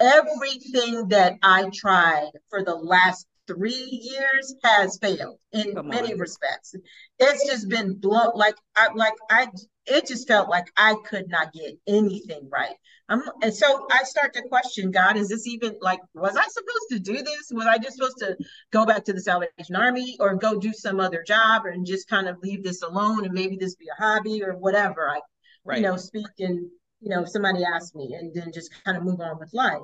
Everything 0.00 1.08
that 1.08 1.34
I 1.42 1.70
tried 1.74 2.30
for 2.48 2.62
the 2.62 2.74
last 2.74 3.26
three 3.46 3.72
years 3.72 4.54
has 4.62 4.98
failed 4.98 5.38
in 5.52 5.74
many 5.84 6.14
respects. 6.14 6.74
It's 7.18 7.46
just 7.46 7.68
been 7.68 7.94
blown 7.94 8.32
like 8.34 8.56
I 8.76 8.88
like 8.94 9.14
I 9.30 9.48
it 9.90 10.06
just 10.06 10.28
felt 10.28 10.48
like 10.48 10.70
I 10.76 10.94
could 11.04 11.28
not 11.28 11.52
get 11.52 11.78
anything 11.86 12.48
right. 12.50 12.74
I'm, 13.08 13.22
and 13.42 13.54
so 13.54 13.86
I 13.90 14.02
start 14.04 14.34
to 14.34 14.42
question 14.42 14.90
God, 14.90 15.16
is 15.16 15.28
this 15.28 15.46
even 15.46 15.76
like, 15.80 16.00
was 16.14 16.36
I 16.36 16.44
supposed 16.44 16.88
to 16.90 16.98
do 16.98 17.22
this? 17.22 17.50
Was 17.50 17.66
I 17.66 17.78
just 17.78 17.96
supposed 17.96 18.18
to 18.18 18.36
go 18.70 18.84
back 18.84 19.04
to 19.04 19.12
the 19.12 19.20
Salvation 19.20 19.76
Army 19.76 20.16
or 20.20 20.34
go 20.34 20.58
do 20.58 20.72
some 20.72 21.00
other 21.00 21.22
job 21.26 21.64
and 21.66 21.86
just 21.86 22.08
kind 22.08 22.28
of 22.28 22.36
leave 22.42 22.62
this 22.62 22.82
alone 22.82 23.24
and 23.24 23.32
maybe 23.32 23.56
this 23.56 23.76
be 23.76 23.86
a 23.88 24.02
hobby 24.02 24.42
or 24.42 24.56
whatever? 24.56 25.08
I, 25.08 25.20
right. 25.64 25.78
you 25.78 25.84
know, 25.84 25.96
speak 25.96 26.26
and, 26.38 26.68
you 27.00 27.08
know, 27.08 27.24
somebody 27.24 27.64
asked 27.64 27.96
me 27.96 28.14
and 28.18 28.34
then 28.34 28.52
just 28.52 28.70
kind 28.84 28.96
of 28.96 29.04
move 29.04 29.20
on 29.20 29.38
with 29.38 29.52
life. 29.54 29.82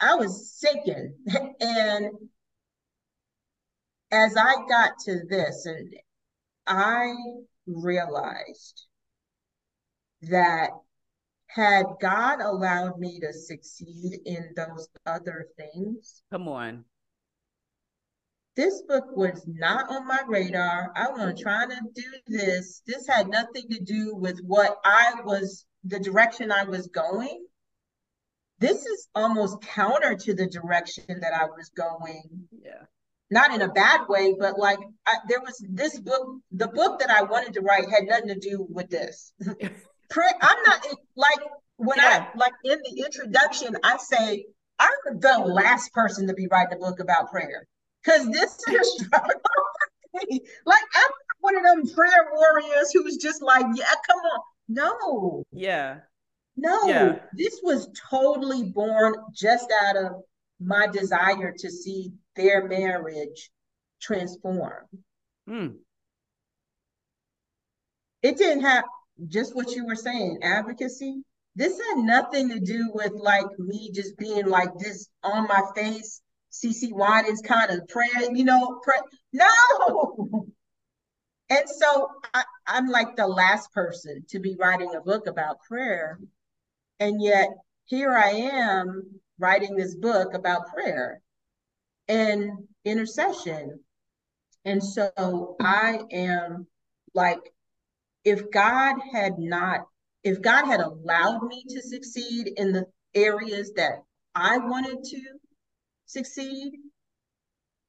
I 0.00 0.16
was 0.16 0.52
sinking. 0.52 1.14
and 1.60 2.10
as 4.10 4.36
I 4.36 4.54
got 4.68 4.92
to 5.04 5.20
this, 5.28 5.66
and 5.66 5.94
I 6.66 7.12
realized 7.66 8.86
that 10.22 10.70
had 11.48 11.86
God 12.00 12.40
allowed 12.40 12.98
me 12.98 13.20
to 13.20 13.32
succeed 13.32 14.20
in 14.24 14.52
those 14.56 14.88
other 15.06 15.48
things, 15.56 16.22
come 16.30 16.48
on. 16.48 16.84
This 18.56 18.82
book 18.88 19.04
was 19.14 19.42
not 19.46 19.90
on 19.90 20.06
my 20.06 20.20
radar. 20.26 20.90
I 20.96 21.10
was 21.10 21.38
trying 21.38 21.68
to 21.70 21.80
do 21.94 22.10
this. 22.26 22.82
This 22.86 23.06
had 23.06 23.28
nothing 23.28 23.68
to 23.70 23.80
do 23.80 24.14
with 24.14 24.38
what 24.40 24.78
I 24.82 25.12
was, 25.24 25.66
the 25.84 26.00
direction 26.00 26.50
I 26.50 26.64
was 26.64 26.86
going. 26.86 27.44
This 28.58 28.86
is 28.86 29.08
almost 29.14 29.60
counter 29.60 30.14
to 30.14 30.34
the 30.34 30.46
direction 30.46 31.20
that 31.20 31.34
I 31.34 31.44
was 31.44 31.70
going. 31.76 32.48
Yeah 32.50 32.86
not 33.30 33.52
in 33.52 33.62
a 33.62 33.68
bad 33.68 34.02
way, 34.08 34.34
but 34.38 34.58
like 34.58 34.78
I, 35.06 35.16
there 35.28 35.40
was 35.40 35.64
this 35.68 35.98
book, 35.98 36.38
the 36.52 36.68
book 36.68 37.00
that 37.00 37.10
I 37.10 37.22
wanted 37.22 37.54
to 37.54 37.60
write 37.60 37.90
had 37.90 38.04
nothing 38.04 38.28
to 38.28 38.38
do 38.38 38.66
with 38.70 38.88
this. 38.88 39.32
I'm 39.40 40.62
not 40.66 40.86
like 41.16 41.40
when 41.76 41.98
yeah. 41.98 42.28
I 42.32 42.38
like 42.38 42.52
in 42.64 42.78
the 42.84 43.04
introduction, 43.04 43.76
I 43.82 43.96
say 43.98 44.46
I'm 44.78 45.20
the 45.20 45.38
last 45.38 45.92
person 45.92 46.26
to 46.28 46.34
be 46.34 46.46
writing 46.50 46.74
a 46.74 46.80
book 46.80 47.00
about 47.00 47.30
prayer 47.30 47.66
because 48.04 48.28
this 48.30 48.56
is 48.68 48.74
a 48.74 48.84
struggle. 49.04 49.40
like 50.64 50.82
I'm 50.94 51.10
one 51.40 51.56
of 51.56 51.64
them 51.64 51.94
prayer 51.94 52.30
warriors 52.32 52.92
who's 52.92 53.16
just 53.16 53.42
like, 53.42 53.66
yeah, 53.74 53.84
come 54.06 54.18
on, 54.18 54.40
no, 54.68 55.44
yeah, 55.52 55.98
no, 56.56 56.86
yeah. 56.86 57.18
this 57.34 57.60
was 57.62 57.88
totally 58.10 58.64
born 58.64 59.14
just 59.34 59.72
out 59.84 59.96
of 59.96 60.12
my 60.60 60.86
desire 60.86 61.52
to 61.58 61.70
see 61.70 62.12
their 62.36 62.66
marriage 62.68 63.50
transform. 64.00 64.84
Mm. 65.48 65.76
It 68.22 68.36
didn't 68.36 68.62
have 68.62 68.84
just 69.28 69.54
what 69.54 69.70
you 69.70 69.86
were 69.86 69.96
saying 69.96 70.38
advocacy. 70.42 71.22
this 71.54 71.78
had 71.78 72.04
nothing 72.04 72.50
to 72.50 72.60
do 72.60 72.90
with 72.92 73.12
like 73.12 73.46
me 73.58 73.90
just 73.92 74.16
being 74.18 74.46
like 74.46 74.76
this 74.78 75.08
on 75.22 75.46
my 75.48 75.62
face. 75.74 76.20
CeCe 76.52 76.92
Winans 76.92 77.42
kind 77.42 77.70
of 77.70 77.86
prayer, 77.88 78.30
you 78.32 78.44
know, 78.44 78.80
pray. 78.82 78.98
No. 79.32 80.46
And 81.48 81.68
so 81.68 82.08
I, 82.34 82.42
I'm 82.66 82.88
like 82.88 83.14
the 83.14 83.28
last 83.28 83.72
person 83.72 84.24
to 84.30 84.40
be 84.40 84.56
writing 84.58 84.94
a 84.96 85.00
book 85.00 85.28
about 85.28 85.60
prayer. 85.60 86.18
And 86.98 87.22
yet 87.22 87.50
here 87.84 88.16
I 88.16 88.30
am 88.30 89.20
writing 89.38 89.76
this 89.76 89.94
book 89.94 90.34
about 90.34 90.66
prayer 90.74 91.20
and 92.08 92.50
intercession. 92.84 93.80
And 94.64 94.82
so 94.82 95.56
I 95.60 96.00
am 96.10 96.66
like, 97.14 97.52
if 98.24 98.50
God 98.50 98.96
had 99.12 99.38
not, 99.38 99.86
if 100.24 100.42
God 100.42 100.66
had 100.66 100.80
allowed 100.80 101.46
me 101.46 101.64
to 101.68 101.80
succeed 101.80 102.48
in 102.56 102.72
the 102.72 102.86
areas 103.14 103.72
that 103.76 104.02
I 104.34 104.58
wanted 104.58 105.04
to 105.04 105.20
succeed, 106.06 106.72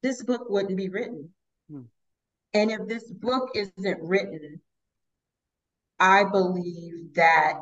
this 0.04 0.24
book 0.24 0.50
wouldn't 0.50 0.78
be 0.78 0.90
written. 0.90 1.30
Hmm. 1.70 1.82
And 2.54 2.72
if 2.72 2.88
this 2.88 3.10
book 3.12 3.52
isn't 3.56 4.00
written, 4.02 4.62
I 6.00 6.24
believe 6.24 7.14
that 7.16 7.56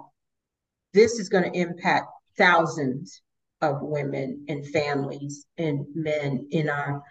this 0.94 1.20
is 1.20 1.30
going 1.30 1.52
to 1.52 1.58
impact 1.58 2.08
thousands 2.38 3.22
of 3.66 3.82
women 3.82 4.46
and 4.48 4.68
families 4.68 5.46
and 5.58 5.86
men 5.94 6.48
in 6.52 6.70
our 6.70 7.04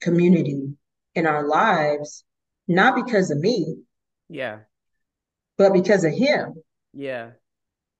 community, 0.00 0.74
in 1.14 1.26
our 1.26 1.46
lives, 1.46 2.24
not 2.68 2.94
because 2.94 3.30
of 3.30 3.38
me. 3.38 3.76
Yeah. 4.28 4.60
But 5.58 5.72
because 5.72 6.04
of 6.04 6.12
him. 6.12 6.54
Yeah. 6.92 7.30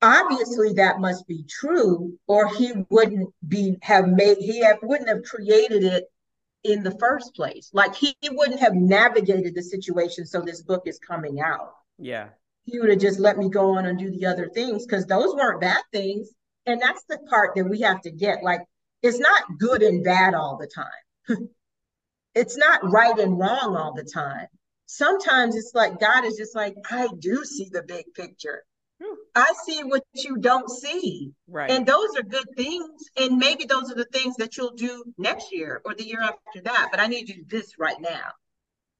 Obviously 0.03 0.75
that 0.75 0.99
must 0.99 1.27
be 1.27 1.45
true, 1.49 2.19
or 2.27 2.49
he 2.49 2.73
wouldn't 2.89 3.29
be 3.47 3.77
have 3.83 4.09
made 4.09 4.39
he 4.39 4.61
have, 4.61 4.79
wouldn't 4.83 5.11
have 5.11 5.25
created 5.25 5.85
it 5.85 6.05
in 6.65 6.83
the 6.83 6.97
first 6.99 7.35
place. 7.35 7.71
Like 7.75 7.95
he, 7.95 8.15
he 8.21 8.31
wouldn't 8.31 8.61
have 8.61 8.75
navigated 8.75 9.55
the 9.55 9.63
situation 9.63 10.25
so 10.25 10.41
this 10.41 10.63
book 10.63 10.85
is 10.87 10.99
coming 10.99 11.41
out. 11.41 11.75
Yeah. 11.99 12.29
He 12.65 12.79
would 12.79 12.91
have 12.91 12.99
just 12.99 13.19
let 13.19 13.37
me 13.37 13.51
go 13.51 13.77
on 13.77 13.87
and 13.87 13.99
do 13.99 14.11
the 14.11 14.27
other 14.27 14.49
things 14.49 14.87
because 14.87 15.05
those 15.07 15.35
weren't 15.35 15.61
bad 15.61 15.83
things 15.93 16.31
and 16.67 16.81
that's 16.81 17.05
the 17.09 17.19
part 17.29 17.55
that 17.57 17.65
we 17.65 17.81
have 17.81 18.01
to 18.03 18.11
get 18.11 18.43
like 18.43 18.63
it's 19.03 19.19
not 19.19 19.43
good 19.59 19.83
and 19.83 20.05
bad 20.05 20.35
all 20.35 20.59
the 20.59 20.67
time. 20.69 21.49
It's 22.33 22.57
not 22.57 22.89
right 22.89 23.19
and 23.19 23.41
wrong 23.41 23.77
all 23.77 23.93
the 23.93 24.05
time. 24.05 24.47
Sometimes 24.87 25.57
it's 25.57 25.73
like 25.75 25.99
god 25.99 26.25
is 26.25 26.37
just 26.37 26.55
like 26.55 26.77
i 26.89 27.09
do 27.19 27.45
see 27.45 27.69
the 27.73 27.83
big 27.83 28.05
picture. 28.15 28.63
Hmm. 29.03 29.15
I 29.35 29.53
see 29.67 29.83
what 29.83 30.05
you 30.15 30.37
don't 30.37 30.71
see. 30.71 31.33
Right. 31.49 31.71
And 31.71 31.85
those 31.85 32.17
are 32.17 32.23
good 32.23 32.47
things. 32.57 33.03
And 33.17 33.39
maybe 33.39 33.65
those 33.65 33.91
are 33.91 33.97
the 33.97 34.05
things 34.13 34.37
that 34.37 34.57
you'll 34.57 34.75
do 34.75 35.03
next 35.19 35.53
year 35.53 35.83
or 35.85 35.95
the 35.95 36.07
year 36.07 36.21
after 36.21 36.61
that 36.63 36.91
but 36.93 37.01
i 37.01 37.09
need 37.09 37.29
you 37.29 37.35
to 37.35 37.43
do 37.43 37.59
this 37.59 37.79
right 37.81 38.01
now. 38.01 38.31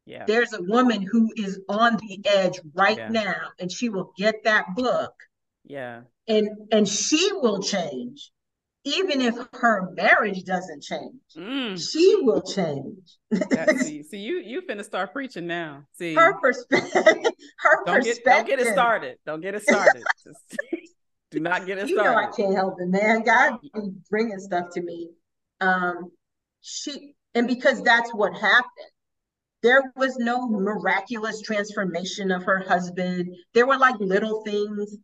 Yeah. 0.07 0.25
There's 0.27 0.53
a 0.53 0.63
woman 0.63 1.01
who 1.03 1.31
is 1.37 1.61
on 1.69 1.99
the 1.99 2.21
edge 2.25 2.59
right 2.75 2.99
yeah. 2.99 3.11
now 3.11 3.43
and 3.61 3.71
she 3.71 3.91
will 3.91 4.13
get 4.17 4.43
that 4.43 4.75
book 4.75 5.13
yeah. 5.65 6.03
And 6.29 6.49
and 6.73 6.89
she 6.89 7.31
will 7.33 7.63
change 7.63 8.31
even 8.85 9.21
if 9.21 9.35
her 9.53 9.91
marriage 9.93 10.45
doesn't 10.45 10.83
change. 10.83 11.21
Mm. 11.37 11.79
she 11.79 12.17
will 12.23 12.41
change. 12.41 13.19
See, 13.83 14.03
see 14.03 14.19
you 14.19 14.41
you 14.41 14.63
finna 14.63 14.85
start 14.85 15.13
preaching 15.13 15.47
now. 15.47 15.85
See. 15.99 16.15
Her 16.15 16.39
perspective 16.41 16.95
her 17.59 17.85
don't 17.85 17.97
perspective 17.97 18.05
get, 18.05 18.25
don't 18.25 18.47
get 18.47 18.61
it 18.61 18.73
started. 18.73 19.19
Don't 19.27 19.41
get 19.41 19.55
it 19.55 19.63
started. 19.63 20.03
Do 21.31 21.39
not 21.39 21.65
get 21.65 21.79
it 21.79 21.89
you 21.89 21.95
started 21.95 22.11
know 22.11 22.17
i 22.17 22.27
can't 22.35 22.57
help 22.57 22.75
it 22.81 22.89
man. 22.89 23.23
God 23.23 23.59
bringing 24.11 24.39
stuff 24.41 24.67
to 24.73 24.83
me. 24.83 25.11
Um 25.61 26.11
she 26.61 27.15
and 27.35 27.47
because 27.47 27.83
that's 27.83 28.13
what 28.13 28.33
happened. 28.35 28.91
There 29.63 29.93
was 29.95 30.17
no 30.17 30.49
miraculous 30.49 31.43
transformation 31.43 32.31
of 32.33 32.43
her 32.45 32.65
husband. 32.67 33.29
There 33.53 33.67
were 33.67 33.77
like 33.77 33.95
little 34.01 34.43
things 34.43 34.97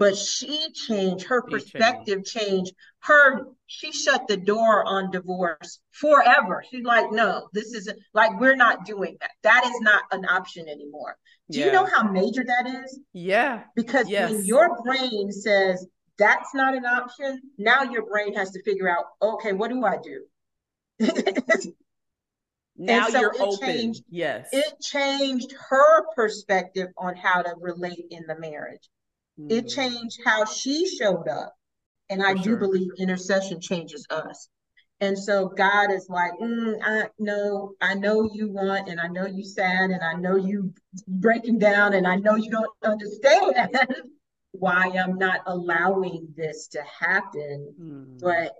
but 0.00 0.16
she 0.16 0.72
changed 0.72 1.26
her 1.26 1.42
perspective 1.42 2.24
changed. 2.24 2.72
her 3.00 3.46
she 3.66 3.92
shut 3.92 4.26
the 4.26 4.36
door 4.36 4.82
on 4.84 5.10
divorce 5.10 5.78
forever. 5.92 6.64
She's 6.68 6.84
like 6.84 7.12
no 7.12 7.48
this 7.52 7.74
is 7.74 7.92
like 8.14 8.40
we're 8.40 8.56
not 8.56 8.86
doing 8.86 9.18
that. 9.20 9.30
That 9.42 9.64
is 9.66 9.80
not 9.82 10.02
an 10.10 10.24
option 10.24 10.68
anymore. 10.68 11.16
Do 11.50 11.60
yeah. 11.60 11.66
you 11.66 11.72
know 11.72 11.84
how 11.84 12.02
major 12.10 12.42
that 12.44 12.66
is? 12.82 12.98
Yeah. 13.12 13.64
Because 13.76 14.08
yes. 14.08 14.30
when 14.30 14.44
your 14.44 14.82
brain 14.82 15.30
says 15.30 15.86
that's 16.18 16.54
not 16.54 16.74
an 16.74 16.86
option 16.86 17.40
now 17.58 17.82
your 17.82 18.06
brain 18.06 18.34
has 18.34 18.50
to 18.52 18.62
figure 18.62 18.88
out 18.88 19.04
okay 19.22 19.52
what 19.52 19.70
do 19.70 19.84
i 19.84 19.96
do? 20.02 20.24
Now 22.82 23.08
so 23.08 23.20
you're 23.20 23.34
open. 23.38 23.68
changed, 23.68 24.04
yes. 24.08 24.48
It 24.52 24.80
changed 24.80 25.52
her 25.68 26.06
perspective 26.14 26.88
on 26.96 27.14
how 27.14 27.42
to 27.42 27.52
relate 27.60 28.06
in 28.10 28.24
the 28.26 28.38
marriage 28.38 28.88
it 29.48 29.66
mm. 29.66 29.74
changed 29.74 30.20
how 30.24 30.44
she 30.44 30.86
showed 30.98 31.28
up. 31.28 31.54
And 32.08 32.22
I 32.22 32.34
do 32.34 32.56
believe 32.56 32.90
intercession 32.98 33.60
changes 33.60 34.04
us. 34.10 34.48
And 35.00 35.18
so 35.18 35.48
God 35.48 35.90
is 35.90 36.08
like, 36.10 36.32
mm, 36.42 36.78
I 36.84 37.08
know, 37.18 37.72
I 37.80 37.94
know 37.94 38.28
you 38.32 38.50
want, 38.50 38.88
and 38.88 39.00
I 39.00 39.06
know 39.06 39.26
you 39.26 39.44
sad, 39.44 39.90
and 39.90 40.02
I 40.02 40.14
know 40.14 40.36
you 40.36 40.74
breaking 41.06 41.58
down, 41.58 41.94
and 41.94 42.06
I 42.06 42.16
know 42.16 42.34
you 42.34 42.50
don't 42.50 42.70
understand 42.84 43.54
why 44.52 44.90
I'm 44.90 45.16
not 45.16 45.40
allowing 45.46 46.28
this 46.36 46.66
to 46.68 46.82
happen. 46.82 47.74
Mm. 47.80 48.20
But 48.20 48.54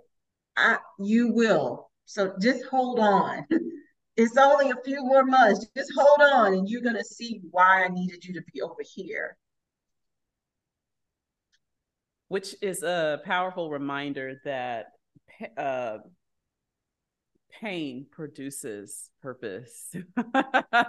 I, 0.57 0.77
you 0.97 1.31
will. 1.31 1.91
So 2.05 2.33
just 2.39 2.65
hold 2.65 2.99
on. 2.99 3.45
It's 4.17 4.35
only 4.35 4.69
a 4.69 4.83
few 4.83 5.01
more 5.03 5.23
months. 5.23 5.65
Just 5.75 5.93
hold 5.97 6.19
on, 6.19 6.53
and 6.53 6.69
you're 6.69 6.81
gonna 6.81 7.03
see 7.03 7.39
why 7.49 7.85
I 7.85 7.87
needed 7.87 8.25
you 8.25 8.33
to 8.33 8.41
be 8.53 8.61
over 8.61 8.81
here 8.83 9.37
which 12.31 12.55
is 12.61 12.81
a 12.81 13.19
powerful 13.25 13.69
reminder 13.69 14.39
that 14.45 14.85
uh, 15.57 15.97
pain 17.59 18.05
produces 18.09 19.09
purpose. 19.21 19.93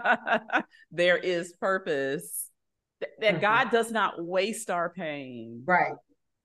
there 0.92 1.16
is 1.16 1.52
purpose. 1.60 2.48
that 3.00 3.20
mm-hmm. 3.20 3.40
God 3.40 3.72
does 3.72 3.90
not 3.90 4.24
waste 4.24 4.70
our 4.70 4.90
pain. 4.90 5.64
Right. 5.66 5.94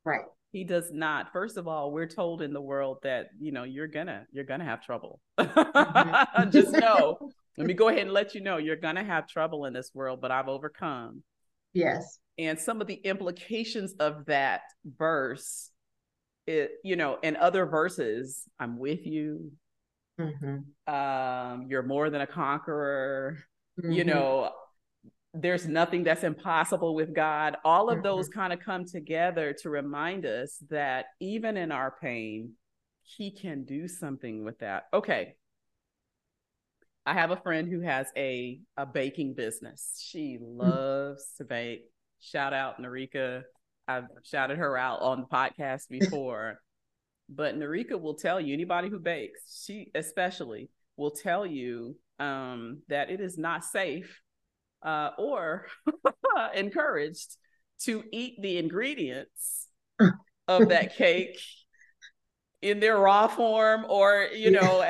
Right. 0.04 0.26
He 0.52 0.64
does 0.64 0.90
not. 0.92 1.32
First 1.32 1.58
of 1.58 1.68
all, 1.68 1.92
we're 1.92 2.10
told 2.10 2.42
in 2.42 2.52
the 2.52 2.60
world 2.60 2.98
that, 3.04 3.28
you 3.40 3.52
know, 3.52 3.66
you're 3.66 3.86
gonna 3.86 4.26
you're 4.32 4.46
gonna 4.46 4.66
have 4.66 4.82
trouble. 4.82 5.20
Mm-hmm. 5.38 6.50
Just 6.50 6.72
know. 6.72 7.20
let 7.56 7.68
me 7.68 7.76
go 7.76 7.90
ahead 7.90 8.02
and 8.02 8.14
let 8.14 8.34
you 8.34 8.42
know 8.42 8.58
you're 8.58 8.76
gonna 8.76 9.04
have 9.04 9.28
trouble 9.28 9.66
in 9.66 9.74
this 9.74 9.92
world, 9.94 10.22
but 10.22 10.32
I've 10.32 10.48
overcome. 10.48 11.22
Yes 11.78 12.20
and 12.38 12.60
some 12.60 12.82
of 12.82 12.88
the 12.88 12.96
implications 12.96 13.94
of 14.00 14.26
that 14.26 14.62
verse 14.86 15.72
it 16.46 16.72
you 16.84 16.96
know 16.96 17.18
in 17.24 17.36
other 17.36 17.66
verses 17.66 18.44
i'm 18.60 18.78
with 18.78 19.06
you 19.06 19.52
mm-hmm. 20.20 20.94
um 20.94 21.68
you're 21.70 21.84
more 21.84 22.10
than 22.10 22.22
a 22.22 22.28
conqueror 22.28 23.38
mm-hmm. 23.80 23.92
you 23.92 24.04
know 24.04 24.52
there's 25.34 25.68
nothing 25.68 26.04
that's 26.04 26.24
impossible 26.24 26.96
with 26.96 27.14
god 27.14 27.58
all 27.66 27.90
of 27.90 27.96
mm-hmm. 27.96 28.04
those 28.04 28.30
kind 28.30 28.54
of 28.54 28.60
come 28.60 28.86
together 28.86 29.54
to 29.54 29.70
remind 29.70 30.26
us 30.26 30.58
that 30.70 31.06
even 31.20 31.58
in 31.58 31.72
our 31.72 31.96
pain 32.02 32.52
he 33.04 33.32
can 33.32 33.64
do 33.64 33.88
something 33.88 34.44
with 34.44 34.58
that 34.60 34.84
okay 34.94 35.36
I 37.08 37.14
have 37.14 37.32
a 37.32 37.38
friend 37.38 37.70
who 37.72 37.80
has 37.80 38.08
a 38.18 38.60
a 38.76 38.86
baking 38.86 39.34
business. 39.34 39.98
She 40.06 40.38
mm. 40.38 40.58
loves 40.58 41.26
to 41.38 41.46
bake. 41.46 41.86
Shout 42.20 42.52
out 42.52 42.82
Narika. 42.82 43.44
I've 43.88 44.08
shouted 44.24 44.58
her 44.58 44.78
out 44.78 45.00
on 45.00 45.22
the 45.22 45.28
podcast 45.28 45.84
before. 45.90 46.60
but 47.30 47.58
Narika 47.58 48.00
will 48.00 48.16
tell 48.16 48.42
you, 48.42 48.54
anybody 48.54 48.90
who 48.90 49.00
bakes, 49.00 49.64
she 49.66 49.90
especially 49.96 50.70
will 50.98 51.12
tell 51.12 51.46
you 51.46 51.96
um, 52.20 52.82
that 52.90 53.10
it 53.10 53.22
is 53.22 53.38
not 53.38 53.64
safe 53.64 54.22
uh, 54.84 55.12
or 55.18 55.68
encouraged 56.56 57.38
to 57.84 58.04
eat 58.12 58.42
the 58.42 58.58
ingredients 58.58 59.68
of 60.50 60.70
that 60.70 60.98
cake 60.98 61.40
in 62.62 62.80
their 62.80 62.98
raw 62.98 63.28
form 63.28 63.86
or 63.88 64.30
you 64.36 64.50
know 64.50 64.82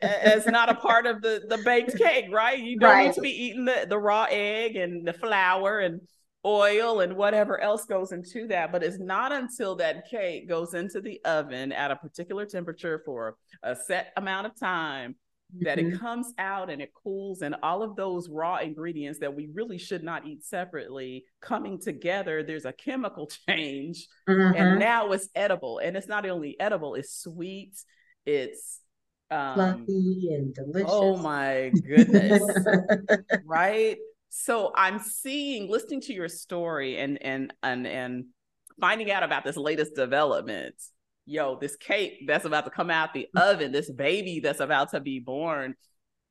as 0.00 0.46
not 0.46 0.70
a 0.70 0.74
part 0.74 1.04
of 1.06 1.20
the 1.20 1.42
the 1.48 1.58
baked 1.58 1.96
cake 1.98 2.26
right 2.32 2.60
you 2.60 2.78
don't 2.78 2.90
right. 2.90 3.06
need 3.08 3.14
to 3.14 3.20
be 3.20 3.28
eating 3.28 3.66
the, 3.66 3.86
the 3.88 3.98
raw 3.98 4.26
egg 4.30 4.76
and 4.76 5.06
the 5.06 5.12
flour 5.12 5.80
and 5.80 6.00
oil 6.44 7.00
and 7.00 7.16
whatever 7.16 7.60
else 7.60 7.86
goes 7.86 8.12
into 8.12 8.46
that. 8.48 8.70
But 8.72 8.82
it's 8.82 8.98
not 8.98 9.32
until 9.32 9.76
that 9.76 10.08
cake 10.08 10.48
goes 10.48 10.74
into 10.74 11.00
the 11.00 11.20
oven 11.24 11.72
at 11.72 11.90
a 11.90 11.96
particular 11.96 12.46
temperature 12.46 13.02
for 13.04 13.36
a 13.62 13.74
set 13.74 14.12
amount 14.16 14.46
of 14.46 14.58
time 14.58 15.16
that 15.60 15.78
it 15.78 16.00
comes 16.00 16.32
out 16.38 16.68
and 16.70 16.82
it 16.82 16.90
cools 16.94 17.42
and 17.42 17.54
all 17.62 17.82
of 17.82 17.94
those 17.96 18.28
raw 18.28 18.56
ingredients 18.58 19.20
that 19.20 19.34
we 19.34 19.48
really 19.54 19.78
should 19.78 20.02
not 20.02 20.26
eat 20.26 20.42
separately 20.44 21.24
coming 21.40 21.78
together 21.80 22.42
there's 22.42 22.64
a 22.64 22.72
chemical 22.72 23.26
change. 23.48 24.08
Mhm. 24.28 24.56
and 24.56 24.80
now 24.80 25.12
it's 25.12 25.28
edible. 25.34 25.78
And 25.78 25.96
it's 25.96 26.08
not 26.08 26.26
only 26.26 26.58
edible 26.58 26.94
it's 26.94 27.14
sweet 27.22 27.74
it's 28.26 28.80
um 29.30 29.54
fluffy 29.54 30.28
and 30.34 30.54
delicious. 30.54 30.90
oh 30.92 31.16
my 31.16 31.70
goodness. 31.86 32.42
Right? 33.44 33.98
So 34.30 34.72
i'm 34.74 34.98
seeing 34.98 35.70
listening 35.70 36.00
to 36.02 36.12
your 36.14 36.28
story 36.28 36.98
and 36.98 37.22
and 37.22 37.52
and 37.62 37.86
and 37.86 38.24
finding 38.80 39.08
out 39.10 39.22
about 39.22 39.44
this 39.44 39.56
latest 39.56 39.94
development 39.94 40.74
yo 41.26 41.58
this 41.60 41.76
cake 41.76 42.24
that's 42.26 42.44
about 42.44 42.64
to 42.64 42.70
come 42.70 42.90
out 42.90 43.14
the 43.14 43.28
oven 43.36 43.72
this 43.72 43.90
baby 43.90 44.40
that's 44.40 44.60
about 44.60 44.90
to 44.90 45.00
be 45.00 45.20
born 45.20 45.74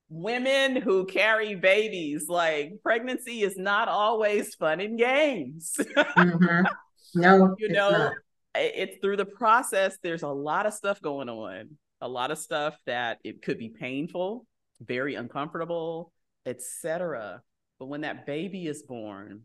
women 0.09 0.75
who 0.75 1.05
carry 1.05 1.55
babies 1.55 2.25
like 2.27 2.73
pregnancy 2.83 3.41
is 3.41 3.57
not 3.57 3.87
always 3.87 4.53
fun 4.55 4.79
and 4.79 4.97
games 4.99 5.75
Mhm. 6.17 6.65
No, 7.15 7.55
you 7.59 7.69
know 7.69 7.91
not. 7.91 8.13
it's 8.55 8.97
through 9.01 9.17
the 9.17 9.25
process 9.25 9.97
there's 10.01 10.23
a 10.23 10.27
lot 10.27 10.65
of 10.65 10.73
stuff 10.73 10.99
going 11.01 11.29
on 11.29 11.69
a 12.01 12.07
lot 12.07 12.31
of 12.31 12.37
stuff 12.39 12.75
that 12.87 13.19
it 13.23 13.41
could 13.43 13.59
be 13.59 13.69
painful 13.69 14.45
very 14.81 15.13
uncomfortable 15.15 16.11
etc 16.47 17.41
but 17.79 17.85
when 17.85 18.01
that 18.01 18.25
baby 18.25 18.65
is 18.67 18.81
born 18.83 19.41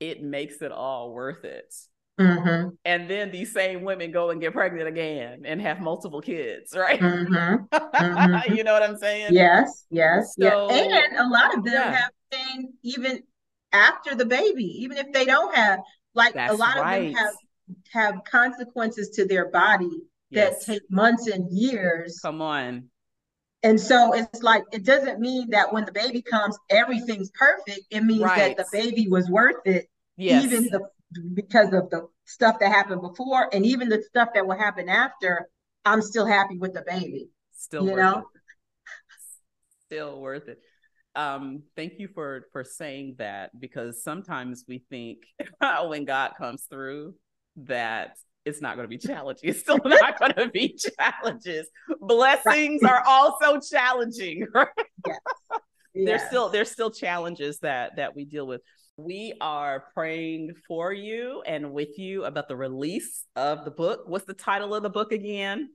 it 0.00 0.22
makes 0.22 0.60
it 0.62 0.72
all 0.72 1.12
worth 1.12 1.44
it 1.44 1.72
Mhm. 2.20 2.76
and 2.84 3.08
then 3.10 3.30
these 3.30 3.52
same 3.52 3.82
women 3.82 4.10
go 4.12 4.30
and 4.30 4.40
get 4.40 4.52
pregnant 4.52 4.86
again 4.88 5.42
and 5.46 5.60
have 5.60 5.80
multiple 5.80 6.20
kids 6.20 6.72
right 6.76 7.00
Mhm. 7.00 7.66
Mhm. 7.70 8.56
you 8.56 8.62
know 8.64 8.72
what 8.72 8.82
i'm 8.82 8.96
saying 8.98 9.32
Yes, 9.32 9.86
yes, 9.90 10.34
So- 10.38 10.70
yeah. 10.70 11.00
And 11.08 11.16
a 11.18 11.28
lot 11.28 11.56
of 11.56 11.64
them 11.64 11.74
Yeah. 11.74 11.92
have 11.92 12.10
pain 12.30 12.72
even 12.82 13.22
after 13.72 14.14
the 14.14 14.26
baby, 14.26 14.64
even 14.82 14.96
if 14.98 15.12
they 15.12 15.24
don't 15.24 15.54
have 15.54 15.78
like 16.14 16.32
a 16.34 16.38
That's 16.38 16.58
lot 16.58 16.76
of 16.78 16.84
them 16.84 17.12
have 17.14 17.34
have 17.92 18.14
consequences 18.24 19.10
to 19.10 19.24
their 19.24 19.48
body 19.48 19.90
that 20.32 20.52
yes 20.52 20.64
take 20.64 20.82
months 20.90 21.26
and 21.28 21.50
years. 21.52 22.18
come 22.20 22.40
on 22.42 22.90
And 23.62 23.78
so 23.80 24.12
it's 24.14 24.42
like 24.42 24.64
it 24.72 24.84
doesn't 24.84 25.20
mean 25.20 25.50
that 25.50 25.72
when 25.72 25.84
the 25.84 25.92
baby 25.92 26.22
comes, 26.22 26.56
everything's 26.70 27.30
perfect. 27.30 27.80
It 27.90 28.02
means 28.02 28.22
Right. 28.22 28.56
that 28.56 28.64
the 28.64 28.68
baby 28.78 29.06
was 29.08 29.28
worth 29.30 29.64
it, 29.66 29.86
yes 30.16 30.44
even 30.44 30.64
the 30.64 30.80
because 31.34 31.72
of 31.72 31.90
the 31.90 32.08
stuff 32.24 32.58
that 32.60 32.70
happened 32.72 33.00
before 33.02 33.48
and 33.52 33.64
even 33.66 33.88
the 33.88 34.02
stuff 34.02 34.28
that 34.34 34.46
will 34.46 34.56
happen 34.58 34.88
after. 34.88 35.48
I'm 35.84 36.02
still 36.02 36.26
happy 36.26 36.58
with 36.58 36.74
the 36.74 36.82
baby. 36.86 37.28
still 37.52 37.84
you 37.86 37.92
worth 37.92 38.00
know? 38.00 38.18
it. 38.18 38.24
still 39.86 40.20
worth 40.20 40.48
it 40.48 40.60
um 41.16 41.62
thank 41.74 41.94
you 41.98 42.06
for 42.14 42.46
for 42.52 42.62
saying 42.62 43.16
that 43.18 43.50
because 43.58 44.02
sometimes 44.04 44.64
we 44.68 44.84
think 44.90 45.18
when 45.88 46.04
god 46.04 46.32
comes 46.38 46.64
through 46.70 47.14
that 47.56 48.16
it's 48.44 48.60
not 48.62 48.76
going 48.76 48.84
to 48.84 48.88
be 48.88 48.98
challenging 48.98 49.48
it's 49.50 49.60
still 49.60 49.80
not 49.84 50.18
going 50.20 50.32
to 50.34 50.48
be 50.50 50.78
challenges 50.98 51.68
blessings 52.00 52.82
are 52.84 53.02
also 53.06 53.58
challenging 53.58 54.46
right 54.54 54.68
there's 55.94 56.20
Yes. 56.20 56.26
still 56.28 56.48
there's 56.50 56.70
still 56.70 56.90
challenges 56.92 57.58
that 57.60 57.96
that 57.96 58.14
we 58.14 58.24
deal 58.24 58.46
with 58.46 58.60
we 59.04 59.34
are 59.40 59.84
praying 59.94 60.52
for 60.68 60.92
you 60.92 61.42
and 61.46 61.72
with 61.72 61.98
you 61.98 62.24
about 62.24 62.48
the 62.48 62.56
release 62.56 63.24
of 63.36 63.64
the 63.64 63.70
book 63.70 64.02
what's 64.06 64.26
the 64.26 64.34
title 64.34 64.74
of 64.74 64.82
the 64.82 64.90
book 64.90 65.12
again 65.12 65.68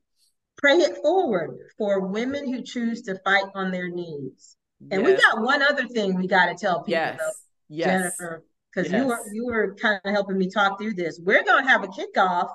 pray 0.58 0.78
it 0.78 0.98
forward 1.02 1.58
for 1.78 2.08
women 2.08 2.52
who 2.52 2.62
choose 2.62 3.02
to 3.04 3.20
fight 3.24 3.46
on 3.54 3.72
their 3.72 3.90
knees. 3.90 4.56
And 4.92 5.04
we 5.04 5.14
got 5.14 5.42
one 5.42 5.62
other 5.62 5.88
thing 5.88 6.16
we 6.16 6.28
got 6.28 6.46
to 6.48 6.56
tell 6.56 6.84
people 6.84 6.92
yes 6.92 7.18
though, 7.18 7.32
yes 7.70 7.88
Jennifer, 7.88 8.46
because 8.74 8.92
you 8.92 9.08
were 9.08 9.20
you 9.34 9.46
were 9.46 9.76
kind 9.76 10.00
of 10.04 10.12
helping 10.12 10.38
me 10.38 10.50
talk 10.50 10.80
through 10.80 10.94
this. 10.94 11.20
We're 11.24 11.44
gonna 11.44 11.68
have 11.68 11.84
a 11.84 11.88
kickoff 11.88 12.50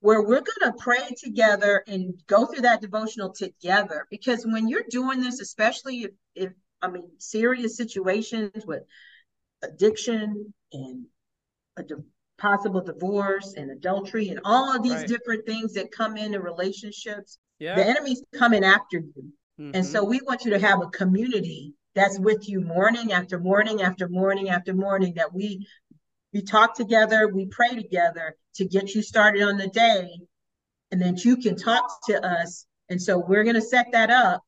where 0.00 0.22
we're 0.22 0.42
gonna 0.42 0.74
pray 0.78 1.08
together 1.22 1.84
and 1.86 2.14
go 2.26 2.46
through 2.46 2.62
that 2.62 2.80
devotional 2.80 3.32
together. 3.32 4.06
Because 4.10 4.44
when 4.44 4.66
you're 4.66 4.84
doing 4.88 5.20
this, 5.20 5.40
especially 5.40 6.04
if, 6.04 6.10
if 6.34 6.52
I 6.80 6.88
mean 6.88 7.08
serious 7.18 7.76
situations 7.76 8.64
with 8.66 8.82
addiction 9.62 10.52
and 10.72 11.06
a 11.76 11.82
di- 11.82 11.94
possible 12.38 12.80
divorce 12.80 13.54
and 13.56 13.70
adultery 13.70 14.28
and 14.28 14.40
all 14.44 14.74
of 14.74 14.82
these 14.82 14.92
Right. 15.00 15.08
different 15.08 15.46
things 15.46 15.74
that 15.74 15.92
come 15.92 16.16
into 16.16 16.40
relationships, 16.40 17.38
yeah 17.58 17.76
the 17.76 17.86
enemy's 17.86 18.22
coming 18.34 18.64
after 18.64 18.98
you. 18.98 19.32
And 19.58 19.74
Mhm. 19.74 19.92
so 19.92 20.04
we 20.04 20.20
want 20.22 20.44
you 20.44 20.50
to 20.50 20.58
have 20.58 20.82
a 20.82 20.88
community 20.88 21.74
that's 21.94 22.18
with 22.18 22.48
you 22.48 22.60
morning 22.60 23.12
after 23.12 23.38
morning 23.38 23.82
after 23.82 24.08
morning 24.08 24.48
after 24.50 24.74
morning 24.74 25.14
that 25.14 25.32
we 25.32 25.66
we 26.32 26.40
talk 26.40 26.74
together, 26.74 27.28
we 27.28 27.44
pray 27.44 27.74
together 27.74 28.34
to 28.54 28.64
get 28.64 28.94
you 28.94 29.02
started 29.02 29.42
on 29.42 29.58
the 29.58 29.66
day 29.68 30.08
and 30.90 31.00
that 31.02 31.26
you 31.26 31.36
can 31.36 31.54
talk 31.54 32.00
to 32.06 32.24
us. 32.24 32.66
And 32.88 33.00
so 33.00 33.18
we're 33.18 33.44
going 33.44 33.54
to 33.56 33.60
set 33.60 33.92
that 33.92 34.10
up. 34.10 34.42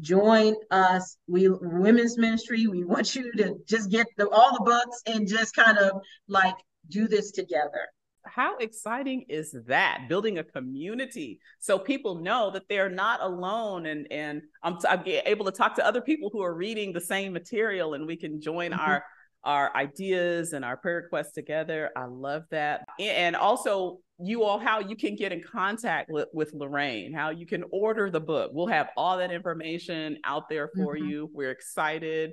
Join 0.00 0.54
us. 0.70 1.16
We 1.26 1.48
women's 1.48 2.16
ministry, 2.18 2.66
we 2.66 2.84
want 2.84 3.14
you 3.14 3.32
to 3.32 3.56
just 3.66 3.90
get 3.90 4.06
the 4.16 4.28
all 4.28 4.52
the 4.56 4.64
books 4.64 5.02
and 5.06 5.26
just 5.26 5.54
kind 5.56 5.78
of 5.78 6.00
like 6.28 6.54
do 6.88 7.08
this 7.08 7.32
together. 7.32 7.86
how 8.24 8.56
exciting 8.58 9.24
is 9.28 9.54
that 9.66 10.06
building 10.08 10.36
a 10.38 10.44
community 10.44 11.38
so 11.60 11.78
people 11.78 12.20
know 12.28 12.50
that 12.50 12.62
they're 12.68 12.90
not 12.90 13.18
alone 13.22 13.86
and 13.86 14.06
and 14.10 14.42
i'm, 14.62 14.74
t- 14.78 14.88
I'm 14.88 15.02
able 15.06 15.46
to 15.46 15.50
talk 15.52 15.74
to 15.76 15.86
other 15.86 16.02
people 16.02 16.28
who 16.32 16.42
are 16.42 16.54
reading 16.54 16.92
the 16.92 17.00
same 17.00 17.32
material 17.32 17.94
and 17.94 18.06
we 18.06 18.16
can 18.16 18.40
join 18.40 18.72
Mhm. 18.72 18.78
our 18.86 19.04
our 19.44 19.66
ideas 19.76 20.52
and 20.52 20.62
our 20.64 20.76
prayer 20.76 20.96
requests 21.04 21.32
together 21.32 21.90
i 21.96 22.04
love 22.04 22.42
that 22.50 22.84
and 23.00 23.34
also 23.34 24.00
you 24.20 24.42
all 24.42 24.58
how 24.58 24.80
you 24.80 24.96
can 24.96 25.14
get 25.14 25.32
in 25.32 25.42
contact 25.42 26.10
with, 26.10 26.28
with 26.32 26.52
lorraine 26.52 27.12
how 27.12 27.30
you 27.30 27.46
can 27.46 27.64
order 27.70 28.10
the 28.10 28.20
book 28.20 28.50
we'll 28.52 28.66
have 28.66 28.88
all 28.96 29.18
that 29.18 29.30
information 29.30 30.18
out 30.24 30.48
there 30.48 30.68
for 30.76 30.96
Mhm. 30.96 31.08
you 31.08 31.30
we're 31.32 31.50
excited 31.52 32.32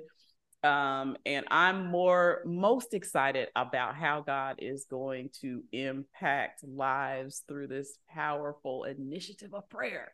um, 0.64 1.16
and 1.24 1.46
I'm 1.48 1.86
more 1.86 2.42
most 2.44 2.92
excited 2.92 3.50
about 3.54 3.94
how 3.94 4.22
God 4.22 4.56
is 4.58 4.86
going 4.90 5.30
to 5.42 5.62
impact 5.70 6.64
lives 6.64 7.44
through 7.46 7.68
this 7.68 7.98
powerful 8.08 8.82
initiative 8.82 9.54
of 9.54 9.68
prayer. 9.68 10.10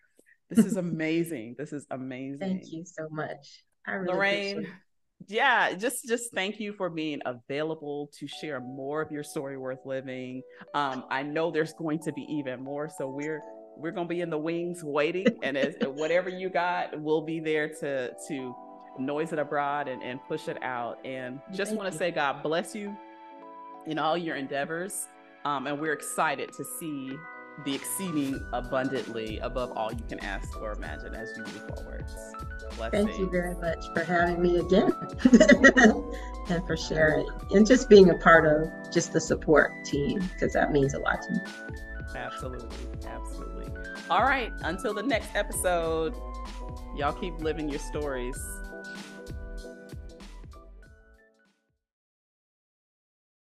This 0.51 0.67
is 0.67 0.77
amazing. 0.77 1.55
this 1.57 1.73
is 1.73 1.87
amazing. 1.91 2.39
Thank 2.41 2.71
you 2.73 2.85
so 2.85 3.09
much. 3.11 3.65
I 3.87 3.93
really 3.93 4.13
Lorraine. 4.13 4.67
Yeah, 5.29 5.75
just 5.75 6.07
just 6.07 6.33
thank 6.33 6.59
you 6.61 6.73
for 6.73 6.91
being 6.91 7.21
available 7.27 8.11
to 8.19 8.27
share 8.27 8.61
more 8.61 9.03
of 9.03 9.11
your 9.11 9.23
story 9.23 9.57
worth 9.57 9.85
living. 9.85 10.43
Um, 10.75 11.05
I 11.11 11.23
know 11.23 11.51
there's 11.51 11.73
going 11.75 11.99
to 12.01 12.13
be 12.13 12.23
even 12.23 12.63
more, 12.63 12.89
so 12.89 13.09
we're 13.09 13.43
we're 13.77 13.91
gonna 13.91 14.09
be 14.09 14.21
in 14.21 14.31
the 14.31 14.39
wings 14.39 14.83
waiting, 14.83 15.27
and 15.43 15.57
as 15.57 15.75
whatever 15.85 16.29
you 16.29 16.49
got, 16.49 17.01
we'll 17.01 17.23
be 17.23 17.41
there 17.41 17.69
to 17.69 18.13
to 18.29 18.55
noise 18.99 19.33
it 19.33 19.39
abroad 19.39 19.89
and, 19.89 20.03
and 20.03 20.21
push 20.29 20.49
it 20.49 20.63
out. 20.63 20.99
And 21.05 21.41
just 21.53 21.75
want 21.75 21.91
to 21.91 21.97
say, 21.97 22.11
God 22.11 22.43
bless 22.43 22.75
you 22.75 22.97
in 23.87 23.99
all 23.99 24.17
your 24.17 24.37
endeavors. 24.37 25.09
Um, 25.45 25.67
and 25.67 25.81
we're 25.81 25.93
excited 25.93 26.53
to 26.53 26.65
see 26.79 27.13
the 27.65 27.75
exceeding 27.75 28.45
abundantly 28.53 29.39
above 29.39 29.73
all 29.73 29.93
you 29.93 30.03
can 30.09 30.19
ask 30.21 30.61
or 30.61 30.73
imagine 30.73 31.15
as 31.15 31.33
you 31.37 31.45
move 31.45 31.77
forward. 31.77 32.05
Blessings. 32.77 33.07
Thank 33.07 33.19
you 33.19 33.31
very 33.31 33.55
much 33.57 33.85
for 33.93 34.03
having 34.03 34.41
me 34.41 34.59
again 34.59 34.91
and 36.49 36.67
for 36.67 36.77
sharing 36.77 37.29
and 37.51 37.67
just 37.67 37.89
being 37.89 38.11
a 38.11 38.15
part 38.15 38.47
of 38.47 38.71
just 38.91 39.13
the 39.13 39.21
support 39.21 39.73
team 39.85 40.19
because 40.33 40.55
that 40.55 40.73
means 40.73 40.95
a 40.95 40.99
lot 40.99 41.23
to 41.23 41.33
me. 41.33 41.41
Absolutely. 42.15 42.69
Absolutely. 43.07 43.69
All 44.11 44.23
right. 44.23 44.53
Until 44.63 44.95
the 44.95 45.03
next 45.03 45.35
episode, 45.35 46.15
y'all 46.97 47.13
keep 47.13 47.39
living 47.41 47.69
your 47.69 47.79
stories. 47.79 48.39